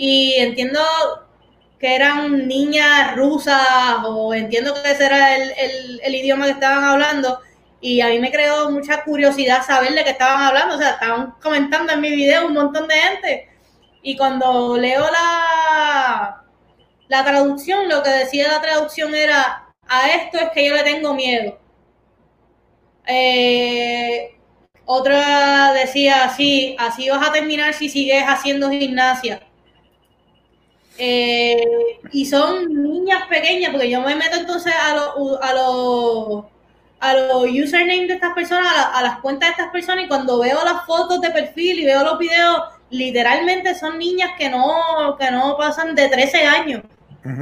Y 0.02 0.32
entiendo 0.38 0.80
que 1.78 1.94
eran 1.94 2.48
niñas 2.48 3.14
rusas 3.16 3.98
o 4.02 4.32
entiendo 4.32 4.72
que 4.72 4.92
ese 4.92 5.04
era 5.04 5.36
el, 5.36 6.00
el 6.02 6.14
idioma 6.14 6.46
que 6.46 6.52
estaban 6.52 6.84
hablando 6.84 7.38
y 7.82 8.00
a 8.00 8.08
mí 8.08 8.18
me 8.18 8.32
creó 8.32 8.70
mucha 8.70 9.04
curiosidad 9.04 9.62
saber 9.62 9.92
de 9.92 10.02
qué 10.02 10.10
estaban 10.10 10.42
hablando, 10.42 10.76
o 10.76 10.78
sea, 10.78 10.92
estaban 10.92 11.34
comentando 11.42 11.92
en 11.92 12.00
mi 12.00 12.10
video 12.14 12.46
un 12.46 12.54
montón 12.54 12.88
de 12.88 12.94
gente 12.94 13.48
y 14.02 14.16
cuando 14.16 14.78
leo 14.78 15.04
la, 15.10 16.44
la 17.08 17.24
traducción, 17.24 17.86
lo 17.86 18.02
que 18.02 18.08
decía 18.08 18.48
la 18.48 18.62
traducción 18.62 19.14
era, 19.14 19.68
a 19.86 20.08
esto 20.12 20.38
es 20.38 20.48
que 20.54 20.66
yo 20.66 20.74
le 20.74 20.82
tengo 20.82 21.12
miedo. 21.12 21.58
Eh, 23.06 24.34
otra 24.86 25.74
decía, 25.74 26.24
así, 26.24 26.74
así 26.78 27.10
vas 27.10 27.28
a 27.28 27.32
terminar 27.32 27.74
si 27.74 27.90
sigues 27.90 28.24
haciendo 28.26 28.70
gimnasia. 28.70 29.49
Eh, 31.02 31.56
y 32.12 32.26
son 32.26 32.82
niñas 32.82 33.22
pequeñas, 33.26 33.70
porque 33.70 33.88
yo 33.88 34.02
me 34.02 34.14
meto 34.16 34.36
entonces 34.36 34.74
a 34.74 34.94
los 34.94 35.38
a 35.40 35.54
los 35.54 36.44
a 37.00 37.14
los 37.14 37.44
usernames 37.44 38.08
de 38.08 38.14
estas 38.14 38.34
personas, 38.34 38.70
a, 38.92 39.00
las 39.00 39.20
cuentas 39.20 39.48
de 39.48 39.52
estas 39.52 39.72
personas, 39.72 40.04
y 40.04 40.08
cuando 40.08 40.38
veo 40.38 40.62
las 40.62 40.84
fotos 40.84 41.22
de 41.22 41.30
perfil 41.30 41.78
y 41.78 41.86
veo 41.86 42.04
los 42.04 42.18
videos, 42.18 42.64
literalmente 42.90 43.74
son 43.74 43.98
niñas 43.98 44.32
que 44.38 44.50
no, 44.50 45.16
que 45.18 45.30
no 45.30 45.56
pasan 45.56 45.94
de 45.94 46.08
13 46.08 46.42
años. 46.42 46.82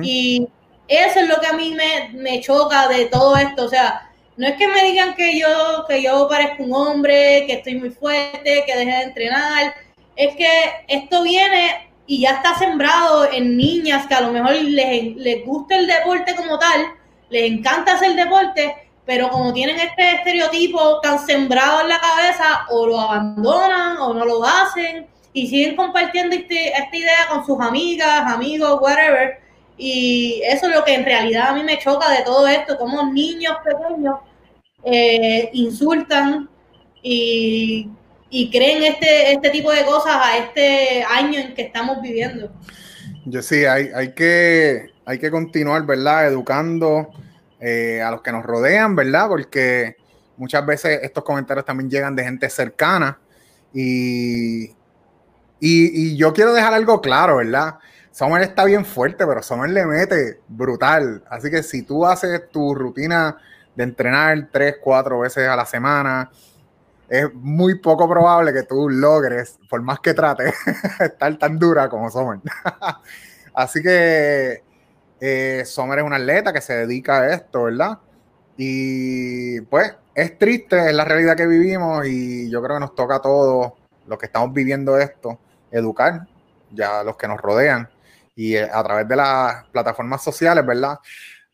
Y 0.03 0.47
eso 0.87 1.19
es 1.19 1.29
lo 1.29 1.41
que 1.41 1.49
a 1.49 1.55
mí 1.55 1.75
me, 1.75 2.17
me, 2.17 2.41
choca 2.41 2.87
de 2.87 3.07
todo 3.07 3.37
esto. 3.37 3.65
O 3.65 3.69
sea, 3.69 4.09
no 4.37 4.47
es 4.47 4.55
que 4.57 4.69
me 4.69 4.85
digan 4.85 5.15
que 5.17 5.37
yo, 5.37 5.85
que 5.89 6.01
yo 6.01 6.29
parezco 6.29 6.63
un 6.63 6.75
hombre, 6.75 7.45
que 7.49 7.55
estoy 7.55 7.75
muy 7.75 7.91
fuerte, 7.91 8.63
que 8.65 8.77
deje 8.77 8.97
de 8.97 9.03
entrenar. 9.03 9.75
Es 10.15 10.37
que 10.37 10.49
esto 10.87 11.25
viene 11.25 11.88
y 12.09 12.23
ya 12.23 12.31
está 12.31 12.59
sembrado 12.59 13.31
en 13.31 13.57
niñas 13.57 14.07
que 14.07 14.15
a 14.15 14.23
lo 14.23 14.33
mejor 14.33 14.55
les, 14.55 15.15
les 15.15 15.45
gusta 15.45 15.77
el 15.77 15.87
deporte 15.87 16.35
como 16.35 16.59
tal, 16.59 16.87
les 17.29 17.53
encanta 17.53 17.93
hacer 17.93 18.17
deporte, 18.17 18.75
pero 19.05 19.29
como 19.29 19.53
tienen 19.53 19.79
este 19.79 20.17
estereotipo 20.17 21.01
tan 21.01 21.19
sembrado 21.25 21.83
en 21.83 21.91
la 21.91 22.01
cabeza, 22.01 22.67
o 22.71 22.87
lo 22.87 22.99
abandonan 22.99 23.99
o 23.99 24.15
no 24.15 24.25
lo 24.25 24.43
hacen 24.43 25.07
y 25.35 25.47
siguen 25.49 25.77
compartiendo 25.77 26.35
este, 26.35 26.69
esta 26.71 26.97
idea 26.97 27.29
con 27.31 27.45
sus 27.45 27.61
amigas, 27.61 28.23
amigos, 28.33 28.79
whatever. 28.81 29.39
Y 29.77 30.41
eso 30.45 30.67
es 30.67 30.75
lo 30.75 30.85
que 30.85 30.95
en 30.95 31.05
realidad 31.05 31.49
a 31.49 31.53
mí 31.53 31.63
me 31.63 31.79
choca 31.79 32.11
de 32.11 32.23
todo 32.23 32.49
esto, 32.49 32.79
como 32.79 33.05
niños 33.05 33.55
pequeños 33.63 34.17
eh, 34.83 35.51
insultan 35.53 36.49
y, 37.03 37.89
creen 38.51 38.83
este, 38.83 39.33
este 39.33 39.51
tipo 39.51 39.71
de 39.73 39.85
cosas 39.85 40.17
a 40.17 40.39
este 40.39 41.03
año 41.03 41.39
en 41.41 41.55
que 41.55 41.63
estamos 41.63 42.01
viviendo. 42.03 42.51
Yo 43.25 43.43
sí, 43.43 43.65
hay, 43.65 43.91
hay, 43.95 44.13
que, 44.13 44.91
hay 45.05 45.19
que 45.19 45.31
continuar, 45.31 45.85
¿verdad? 45.85 46.29
Educando 46.29 47.11
eh, 47.61 48.01
a 48.03 48.11
los 48.11 48.23
que 48.23 48.33
nos 48.33 48.45
rodean, 48.45 48.95
¿verdad? 48.95 49.29
Porque 49.29 49.97
muchas 50.37 50.65
veces 50.65 51.01
estos 51.03 51.25
comentarios 51.25 51.67
también 51.67 51.91
llegan 51.91 52.15
de 52.15 52.25
gente 52.25 52.49
cercana 52.49 53.19
y, 53.73 54.71
y, 55.61 56.17
yo 56.17 56.33
quiero 56.33 56.55
dejar 56.55 56.73
algo 56.73 57.01
claro, 57.01 57.37
¿verdad? 57.37 57.75
Sommer 58.13 58.43
está 58.43 58.65
bien 58.65 58.85
fuerte, 58.85 59.27
pero 59.27 59.43
Sommer 59.43 59.71
le 59.71 59.85
mete 59.85 60.41
brutal. 60.49 61.23
Así 61.29 61.51
que 61.51 61.63
si 61.63 61.83
tú 61.83 62.07
haces 62.07 62.49
tu 62.51 62.75
rutina 62.75 63.37
de 63.75 63.85
entrenar 63.85 64.49
tres, 64.51 64.77
cuatro 64.83 65.21
veces 65.21 65.49
a 65.49 65.57
la 65.57 65.67
semana, 65.67 66.31
es 67.09 67.33
muy 67.35 67.77
poco 67.77 68.09
probable 68.09 68.53
que 68.53 68.65
tú 68.65 68.89
logres, 68.89 69.59
por 69.69 69.83
más 69.83 70.01
que 70.01 70.15
trates, 70.15 70.55
estar 71.01 71.37
tan 71.39 71.59
dura 71.59 71.89
como 71.89 72.11
Sommer. 72.11 72.41
Así 73.55 73.83
que 73.83 74.63
eh, 75.21 75.61
es 75.63 75.79
un 75.79 76.13
atleta 76.13 76.53
que 76.53 76.61
se 76.61 76.75
dedica 76.75 77.21
a 77.21 77.35
esto, 77.35 77.65
¿verdad? 77.65 77.99
Y 78.57 79.61
pues 79.63 79.95
es 80.15 80.39
triste, 80.39 80.89
es 80.89 80.95
la 80.95 81.05
realidad 81.05 81.37
que 81.37 81.47
vivimos 81.47 82.07
y 82.07 82.51
yo 82.51 82.63
creo 82.63 82.77
que 82.77 82.81
nos 82.81 82.95
toca 82.95 83.17
a 83.17 83.23
todos 83.23 83.73
los 84.07 84.19
que 84.19 84.27
estamos 84.27 84.53
viviendo 84.53 84.99
esto 84.99 85.39
educar 85.71 86.27
ya 86.71 87.03
los 87.03 87.17
que 87.17 87.29
nos 87.29 87.41
rodean 87.41 87.89
y 88.35 88.57
eh, 88.57 88.69
a 88.71 88.83
través 88.83 89.09
de 89.09 89.17
las 89.17 89.65
plataformas 89.67 90.23
sociales, 90.23 90.65
¿verdad? 90.65 90.99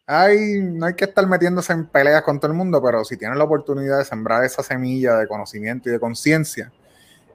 Hay, 0.07 0.61
no 0.61 0.87
hay 0.87 0.95
que 0.95 1.07
estar 1.07 1.27
metiéndose 1.27 1.73
en 1.73 1.87
peleas 1.87 2.23
con 2.23 2.39
todo 2.39 2.51
el 2.51 2.57
mundo, 2.57 2.83
pero 2.83 3.05
si 3.05 3.17
tienen 3.17 3.39
la 3.39 3.45
oportunidad 3.45 3.99
de 3.99 4.05
sembrar 4.05 4.45
esa 4.45 4.63
semilla 4.63 5.17
de 5.17 5.27
conocimiento 5.27 5.89
y 5.89 5.93
de 5.93 5.99
conciencia, 5.99 6.71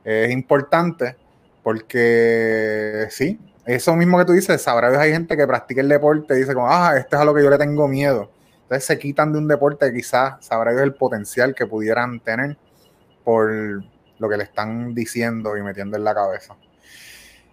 es 0.03 0.31
importante 0.31 1.15
porque 1.63 3.07
sí, 3.09 3.39
eso 3.65 3.95
mismo 3.95 4.17
que 4.17 4.25
tú 4.25 4.33
dices, 4.33 4.61
sabrá 4.61 4.89
Dios 4.89 5.01
hay 5.01 5.11
gente 5.11 5.35
que 5.35 5.45
practica 5.45 5.81
el 5.81 5.89
deporte 5.89 6.35
y 6.35 6.39
dice 6.39 6.53
como, 6.53 6.67
ah, 6.69 6.95
esto 6.97 7.15
es 7.15 7.21
a 7.21 7.25
lo 7.25 7.33
que 7.33 7.43
yo 7.43 7.49
le 7.49 7.57
tengo 7.57 7.87
miedo. 7.87 8.31
Entonces 8.63 8.85
se 8.85 8.99
quitan 8.99 9.33
de 9.33 9.39
un 9.39 9.47
deporte 9.47 9.87
que 9.87 9.93
quizás 9.93 10.45
sabrá 10.45 10.71
Dios 10.71 10.83
el 10.83 10.93
potencial 10.93 11.55
que 11.55 11.65
pudieran 11.65 12.19
tener 12.19 12.57
por 13.23 13.51
lo 13.51 14.29
que 14.29 14.37
le 14.37 14.43
están 14.43 14.93
diciendo 14.93 15.57
y 15.57 15.63
metiendo 15.63 15.97
en 15.97 16.03
la 16.03 16.13
cabeza. 16.13 16.55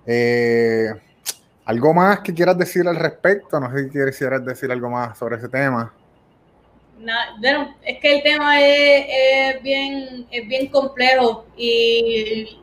Eh, 0.06 0.90
¿Algo 1.66 1.92
más 1.92 2.20
que 2.20 2.32
quieras 2.32 2.56
decir 2.56 2.86
al 2.86 2.94
respecto? 2.94 3.58
No 3.58 3.68
sé 3.72 3.84
si 3.84 3.90
quisieras 3.90 4.44
decir 4.44 4.70
algo 4.70 4.88
más 4.88 5.18
sobre 5.18 5.36
ese 5.36 5.48
tema. 5.48 5.92
bueno, 7.40 7.76
es 7.82 7.98
que 7.98 8.16
el 8.16 8.22
tema 8.22 8.60
es, 8.60 9.60
bien, 9.62 10.28
es 10.30 10.46
bien 10.46 10.68
complejo 10.68 11.44
y 11.56 12.60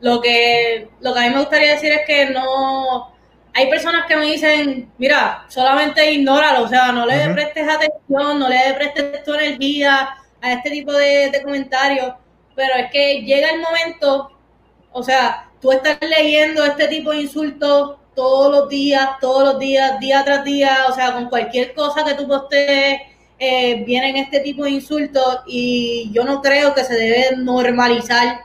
lo 0.00 0.20
que, 0.20 0.88
lo 1.00 1.12
que 1.12 1.18
a 1.18 1.22
mí 1.24 1.30
me 1.30 1.40
gustaría 1.40 1.74
decir 1.74 1.92
es 1.92 2.06
que 2.06 2.30
no... 2.30 3.12
Hay 3.54 3.68
personas 3.68 4.06
que 4.06 4.14
me 4.14 4.26
dicen, 4.26 4.88
mira, 4.98 5.44
solamente 5.48 6.12
ignóralo, 6.12 6.62
o 6.62 6.68
sea, 6.68 6.92
no 6.92 7.06
le 7.06 7.28
prestes 7.30 7.68
atención, 7.68 8.38
no 8.38 8.48
le 8.48 8.72
prestes 8.74 9.24
tu 9.24 9.34
energía 9.34 10.10
a 10.40 10.52
este 10.52 10.70
tipo 10.70 10.92
de, 10.92 11.30
de 11.30 11.42
comentarios, 11.42 12.14
pero 12.54 12.72
es 12.76 12.88
que 12.92 13.22
llega 13.22 13.50
el 13.50 13.60
momento, 13.60 14.30
o 14.92 15.02
sea, 15.02 15.50
tú 15.60 15.72
estás 15.72 15.98
leyendo 16.00 16.64
este 16.64 16.86
tipo 16.86 17.10
de 17.10 17.22
insultos 17.22 17.98
todos 18.18 18.50
los 18.50 18.68
días, 18.68 19.10
todos 19.20 19.44
los 19.44 19.60
días, 19.60 20.00
día 20.00 20.24
tras 20.24 20.42
día, 20.42 20.86
o 20.88 20.92
sea, 20.92 21.12
con 21.12 21.28
cualquier 21.28 21.72
cosa 21.72 22.04
que 22.04 22.14
tú 22.14 22.26
postees, 22.26 23.00
eh, 23.38 23.84
vienen 23.84 24.16
este 24.16 24.40
tipo 24.40 24.64
de 24.64 24.70
insultos 24.70 25.42
y 25.46 26.10
yo 26.12 26.24
no 26.24 26.42
creo 26.42 26.74
que 26.74 26.82
se 26.82 26.94
debe 26.94 27.36
normalizar 27.36 28.40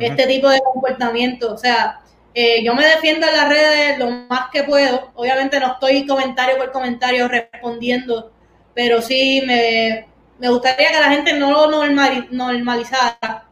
este 0.00 0.26
tipo 0.26 0.48
de 0.48 0.60
comportamiento. 0.60 1.54
O 1.54 1.56
sea, 1.56 2.00
eh, 2.34 2.64
yo 2.64 2.74
me 2.74 2.84
defiendo 2.84 3.28
en 3.28 3.36
las 3.36 3.48
redes 3.48 3.98
lo 4.00 4.10
más 4.10 4.50
que 4.52 4.64
puedo. 4.64 5.12
Obviamente 5.14 5.60
no 5.60 5.74
estoy 5.74 6.04
comentario 6.04 6.58
por 6.58 6.72
comentario 6.72 7.28
respondiendo, 7.28 8.32
pero 8.74 9.00
sí 9.00 9.40
me, 9.46 10.08
me 10.40 10.48
gustaría 10.48 10.90
que 10.90 10.98
la 10.98 11.10
gente 11.12 11.32
no 11.34 11.52
lo 11.52 11.86
normalizara 12.32 13.46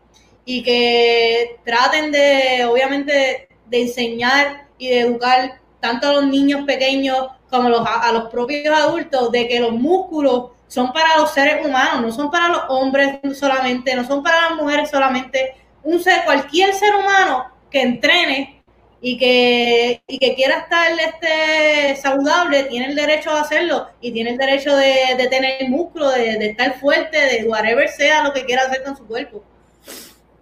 y 0.45 0.65
que 0.65 1.61
traten 1.65 2.11
de, 2.11 2.65
obviamente, 2.65 3.49
de 3.67 3.83
enseñar 3.83 4.67
y 4.79 4.89
de 4.89 5.01
educar 5.03 5.60
tanto 5.81 6.09
a 6.09 6.13
los 6.15 6.27
niños 6.27 6.65
pequeños 6.67 7.29
como 7.49 7.69
los, 7.69 7.83
a 7.85 8.13
los 8.13 8.31
propios 8.31 8.77
adultos 8.77 9.33
de 9.33 9.49
que 9.49 9.61
los 9.61 9.73
músculos 9.73 10.51
son 10.69 10.93
para 10.93 11.17
los 11.17 11.33
seres 11.33 11.67
humanos, 11.67 12.01
no 12.01 12.13
son 12.13 12.31
para 12.31 12.49
los 12.49 12.63
hombres 12.69 13.19
solamente, 13.37 13.95
no 13.97 14.07
son 14.07 14.23
para 14.23 14.51
las 14.51 14.57
mujeres 14.57 14.89
solamente. 14.89 15.57
Un 15.83 16.01
ser, 16.01 16.25
cualquier 16.25 16.73
ser 16.75 16.95
humano 16.95 17.47
que 17.71 17.83
entrene 17.83 18.63
y 19.01 19.19
que, 19.19 20.03
y 20.07 20.19
que 20.19 20.35
quiera 20.35 20.59
estar 20.59 20.93
este, 20.93 21.97
saludable 22.01 22.65
tiene 22.65 22.87
el 22.87 22.95
derecho 22.95 23.31
a 23.31 23.41
hacerlo 23.41 23.89
y 24.01 24.13
tiene 24.13 24.31
el 24.31 24.39
derecho 24.39 24.77
de, 24.77 25.17
de 25.17 25.27
tener 25.29 25.69
músculo, 25.69 26.11
de 26.11 26.51
estar 26.51 26.79
fuerte, 26.79 27.19
de 27.19 27.45
whatever 27.49 27.89
sea 27.89 28.23
lo 28.23 28.33
que 28.33 28.45
quiera 28.45 28.63
hacer 28.63 28.85
con 28.85 28.97
su 28.97 29.07
cuerpo. 29.07 29.43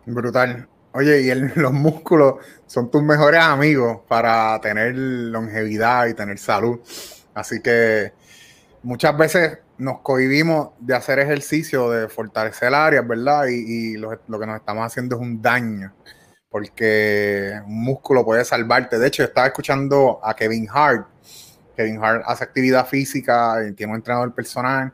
Brutal. 0.04 0.68
Oye, 0.92 1.20
y 1.20 1.34
los 1.56 1.72
músculos 1.72 2.36
son 2.66 2.90
tus 2.90 3.02
mejores 3.02 3.40
amigos 3.40 4.00
para 4.08 4.60
tener 4.60 4.94
longevidad 4.96 6.06
y 6.06 6.14
tener 6.14 6.38
salud. 6.38 6.80
Así 7.34 7.60
que 7.62 8.12
muchas 8.82 9.16
veces 9.16 9.58
nos 9.78 10.00
cohibimos 10.00 10.70
de 10.80 10.94
hacer 10.94 11.18
ejercicio, 11.20 11.90
de 11.90 12.08
fortalecer 12.08 12.74
áreas, 12.74 13.06
¿verdad? 13.06 13.46
Y, 13.46 13.96
lo, 13.96 14.10
que 14.10 14.46
nos 14.46 14.56
estamos 14.56 14.84
haciendo 14.84 15.16
es 15.16 15.22
un 15.22 15.40
daño, 15.40 15.94
porque 16.50 17.52
un 17.64 17.84
músculo 17.84 18.24
puede 18.24 18.44
salvarte. 18.44 18.98
De 18.98 19.06
hecho, 19.06 19.22
yo 19.22 19.28
estaba 19.28 19.46
escuchando 19.46 20.20
a 20.22 20.34
Kevin 20.34 20.68
Hart. 20.72 21.06
Kevin 21.76 22.02
Hart 22.02 22.24
hace 22.26 22.42
actividad 22.44 22.86
física 22.86 23.64
y 23.68 23.72
tiene 23.72 23.92
un 23.92 23.98
entrenador 23.98 24.34
personal. 24.34 24.92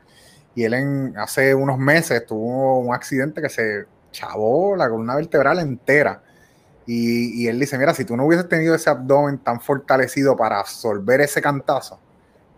Y 0.55 0.65
él 0.65 0.75
en, 0.75 1.15
hace 1.17 1.55
unos 1.55 1.79
meses 1.79 2.27
tuvo 2.27 2.81
un 2.81 2.95
accidente 2.95 3.41
que 3.41 3.49
se 3.49 3.87
chavó 4.15 4.77
la 4.77 4.89
columna 4.89 5.17
vertebral 5.17 5.59
entera. 5.59 6.23
Y, 6.87 7.47
él 7.49 7.59
dice, 7.59 7.79
mira, 7.79 7.95
si 7.95 8.05
tú 8.05 8.17
no 8.17 8.27
hubieses 8.27 8.49
tenido 8.49 8.75
ese 8.75 8.91
abdomen 8.91 9.39
tan 9.39 9.61
fortalecido 9.61 10.37
para 10.37 10.61
absorber 10.61 11.23
ese 11.23 11.41
cantazo, 11.41 11.99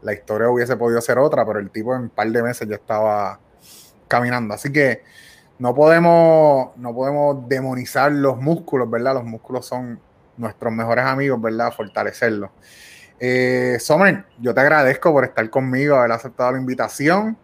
la 0.02 0.12
historia 0.12 0.50
hubiese 0.50 0.76
podido 0.76 1.00
ser 1.00 1.18
otra, 1.18 1.46
pero 1.46 1.60
el 1.60 1.70
tipo 1.70 1.94
en 1.94 2.02
un 2.02 2.08
par 2.10 2.28
de 2.28 2.42
meses 2.42 2.68
ya 2.68 2.74
estaba 2.74 3.38
caminando. 4.08 4.54
Así 4.54 4.72
que 4.72 5.02
no 5.58 5.74
podemos, 5.74 6.76
no 6.76 6.92
podemos 6.94 7.48
demonizar 7.48 8.12
los 8.12 8.36
músculos, 8.36 8.90
¿verdad? 8.90 9.14
Los 9.14 9.24
músculos 9.24 9.66
son 9.66 10.00
nuestros 10.36 10.72
mejores 10.72 11.04
amigos, 11.04 11.40
¿verdad? 11.40 11.72
Fortalecerlos. 11.72 12.50
Eh, 13.18 13.78
yo 14.40 14.52
te 14.52 14.60
agradezco 14.60 15.12
por 15.12 15.24
estar 15.24 15.48
conmigo, 15.48 15.96
haber 15.96 16.12
aceptado 16.12 16.52
la 16.52 16.58
invitación. 16.58 17.38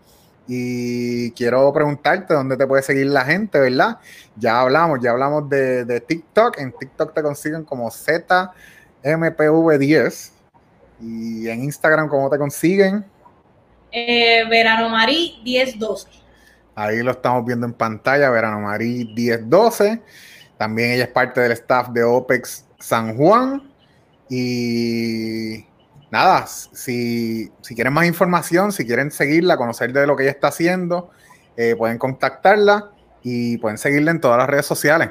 Y 0.46 1.32
quiero 1.32 1.72
preguntarte 1.72 2.34
dónde 2.34 2.56
te 2.56 2.64
puede 2.66 2.82
seguir 2.82 3.06
la 3.06 3.24
gente, 3.24 3.60
¿verdad? 3.60 3.98
Ya 4.36 4.60
hablamos, 4.60 5.00
ya 5.00 5.12
hablamos 5.12 5.48
de, 5.48 5.84
de 5.84 6.00
TikTok. 6.00 6.58
En 6.58 6.72
TikTok 6.72 7.14
te 7.14 7.22
consiguen 7.22 7.62
como 7.64 7.88
ZMPV10. 7.90 10.30
Y 11.00 11.48
en 11.48 11.62
Instagram, 11.64 12.08
¿cómo 12.08 12.30
te 12.30 12.38
consiguen? 12.38 13.04
Eh, 13.90 14.44
Verano 14.48 14.88
Marí 14.88 15.40
1012. 15.44 16.08
Ahí 16.74 17.02
lo 17.02 17.10
estamos 17.10 17.44
viendo 17.44 17.66
en 17.66 17.74
pantalla, 17.74 18.30
Verano 18.30 18.60
Marí 18.60 19.12
1012. 19.14 20.00
También 20.56 20.92
ella 20.92 21.04
es 21.04 21.10
parte 21.10 21.38
del 21.40 21.52
staff 21.52 21.90
de 21.90 22.02
OPEX 22.02 22.64
San 22.78 23.14
Juan. 23.16 23.70
Y 24.28 25.66
nada, 26.12 26.46
si, 26.46 27.50
si 27.62 27.74
quieren 27.74 27.94
más 27.94 28.06
información, 28.06 28.70
si 28.70 28.86
quieren 28.86 29.10
seguirla, 29.10 29.56
conocer 29.56 29.92
de 29.94 30.06
lo 30.06 30.14
que 30.14 30.24
ella 30.24 30.32
está 30.32 30.48
haciendo, 30.48 31.10
eh, 31.56 31.74
pueden 31.74 31.96
contactarla 31.96 32.92
y 33.22 33.56
pueden 33.56 33.78
seguirla 33.78 34.10
en 34.10 34.20
todas 34.20 34.36
las 34.36 34.48
redes 34.48 34.66
sociales. 34.66 35.10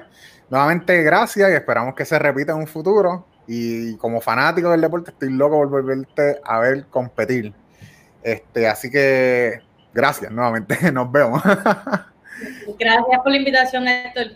Nuevamente, 0.49 1.01
gracias 1.01 1.49
y 1.49 1.53
esperamos 1.53 1.95
que 1.95 2.05
se 2.05 2.19
repita 2.19 2.51
en 2.51 2.59
un 2.59 2.67
futuro. 2.67 3.25
Y 3.47 3.97
como 3.97 4.21
fanático 4.21 4.69
del 4.69 4.81
deporte, 4.81 5.09
estoy 5.09 5.31
loco 5.31 5.55
por 5.55 5.69
volverte 5.69 6.39
a 6.43 6.59
ver 6.59 6.85
competir. 6.85 7.51
Este, 8.21 8.67
así 8.67 8.91
que 8.91 9.59
gracias 9.93 10.31
nuevamente, 10.31 10.91
nos 10.93 11.11
vemos. 11.11 11.41
Gracias 12.79 13.19
por 13.21 13.31
la 13.31 13.37
invitación, 13.37 13.87
Héctor. 13.87 14.27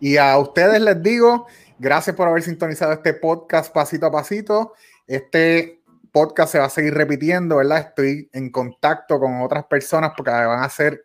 Y 0.00 0.16
a 0.16 0.36
ustedes 0.38 0.80
les 0.80 1.00
digo, 1.00 1.46
gracias 1.78 2.16
por 2.16 2.26
haber 2.26 2.42
sintonizado 2.42 2.92
este 2.92 3.14
podcast 3.14 3.72
pasito 3.72 4.06
a 4.06 4.10
pasito. 4.10 4.74
Este 5.06 5.80
podcast 6.16 6.52
se 6.52 6.58
va 6.58 6.64
a 6.64 6.70
seguir 6.70 6.94
repitiendo, 6.94 7.56
¿verdad? 7.56 7.88
Estoy 7.88 8.30
en 8.32 8.50
contacto 8.50 9.20
con 9.20 9.42
otras 9.42 9.66
personas 9.66 10.12
porque 10.16 10.30
van 10.30 10.62
a 10.62 10.70
ser 10.70 11.04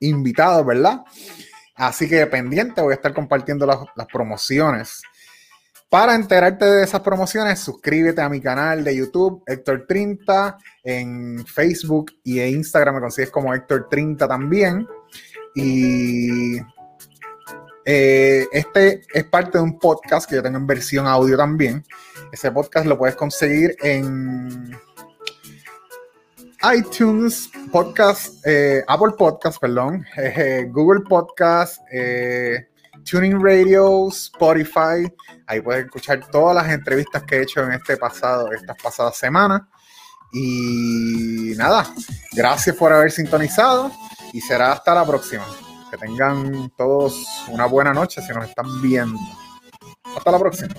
invitados, 0.00 0.66
¿verdad? 0.66 1.02
Así 1.76 2.08
que 2.08 2.26
pendiente, 2.26 2.80
voy 2.80 2.90
a 2.90 2.96
estar 2.96 3.14
compartiendo 3.14 3.64
las, 3.66 3.78
las 3.94 4.08
promociones 4.08 5.00
para 5.88 6.16
enterarte 6.16 6.64
de 6.64 6.82
esas 6.82 7.00
promociones, 7.00 7.60
suscríbete 7.60 8.20
a 8.20 8.28
mi 8.28 8.40
canal 8.40 8.82
de 8.82 8.96
YouTube, 8.96 9.44
Héctor30, 9.46 10.56
en 10.82 11.46
Facebook 11.46 12.12
y 12.24 12.40
en 12.40 12.56
Instagram 12.56 12.96
me 12.96 13.00
consigues 13.00 13.30
como 13.30 13.54
Héctor30 13.54 14.26
también. 14.26 14.88
Y 15.54 16.58
eh, 17.88 18.48
este 18.50 19.02
es 19.14 19.24
parte 19.24 19.58
de 19.58 19.64
un 19.64 19.78
podcast 19.78 20.28
que 20.28 20.34
yo 20.34 20.42
tengo 20.42 20.58
en 20.58 20.66
versión 20.66 21.06
audio 21.06 21.36
también. 21.36 21.84
Ese 22.32 22.50
podcast 22.50 22.84
lo 22.84 22.98
puedes 22.98 23.14
conseguir 23.14 23.76
en 23.80 24.76
iTunes 26.76 27.48
Podcast, 27.70 28.44
eh, 28.44 28.82
Apple 28.88 29.12
Podcast, 29.16 29.60
perdón, 29.60 30.04
eh, 30.16 30.66
Google 30.68 31.02
Podcast, 31.08 31.80
Tuning 33.08 33.40
Radio, 33.40 34.08
Spotify. 34.08 35.06
Ahí 35.46 35.60
puedes 35.60 35.84
escuchar 35.84 36.28
todas 36.28 36.56
las 36.56 36.72
entrevistas 36.74 37.22
que 37.22 37.36
he 37.36 37.42
hecho 37.42 37.62
en 37.62 37.70
este 37.70 37.96
pasado, 37.96 38.50
estas 38.50 38.76
pasadas 38.82 39.16
semanas. 39.16 39.62
Y 40.32 41.52
nada, 41.56 41.86
gracias 42.32 42.74
por 42.74 42.92
haber 42.92 43.12
sintonizado 43.12 43.92
y 44.32 44.40
será 44.40 44.72
hasta 44.72 44.92
la 44.92 45.06
próxima. 45.06 45.46
Tengan 45.98 46.70
todos 46.76 47.26
una 47.48 47.66
buena 47.66 47.92
noche 47.92 48.20
si 48.22 48.32
nos 48.32 48.48
están 48.48 48.82
viendo. 48.82 49.18
Hasta 50.16 50.30
la 50.30 50.38
próxima. 50.38 50.74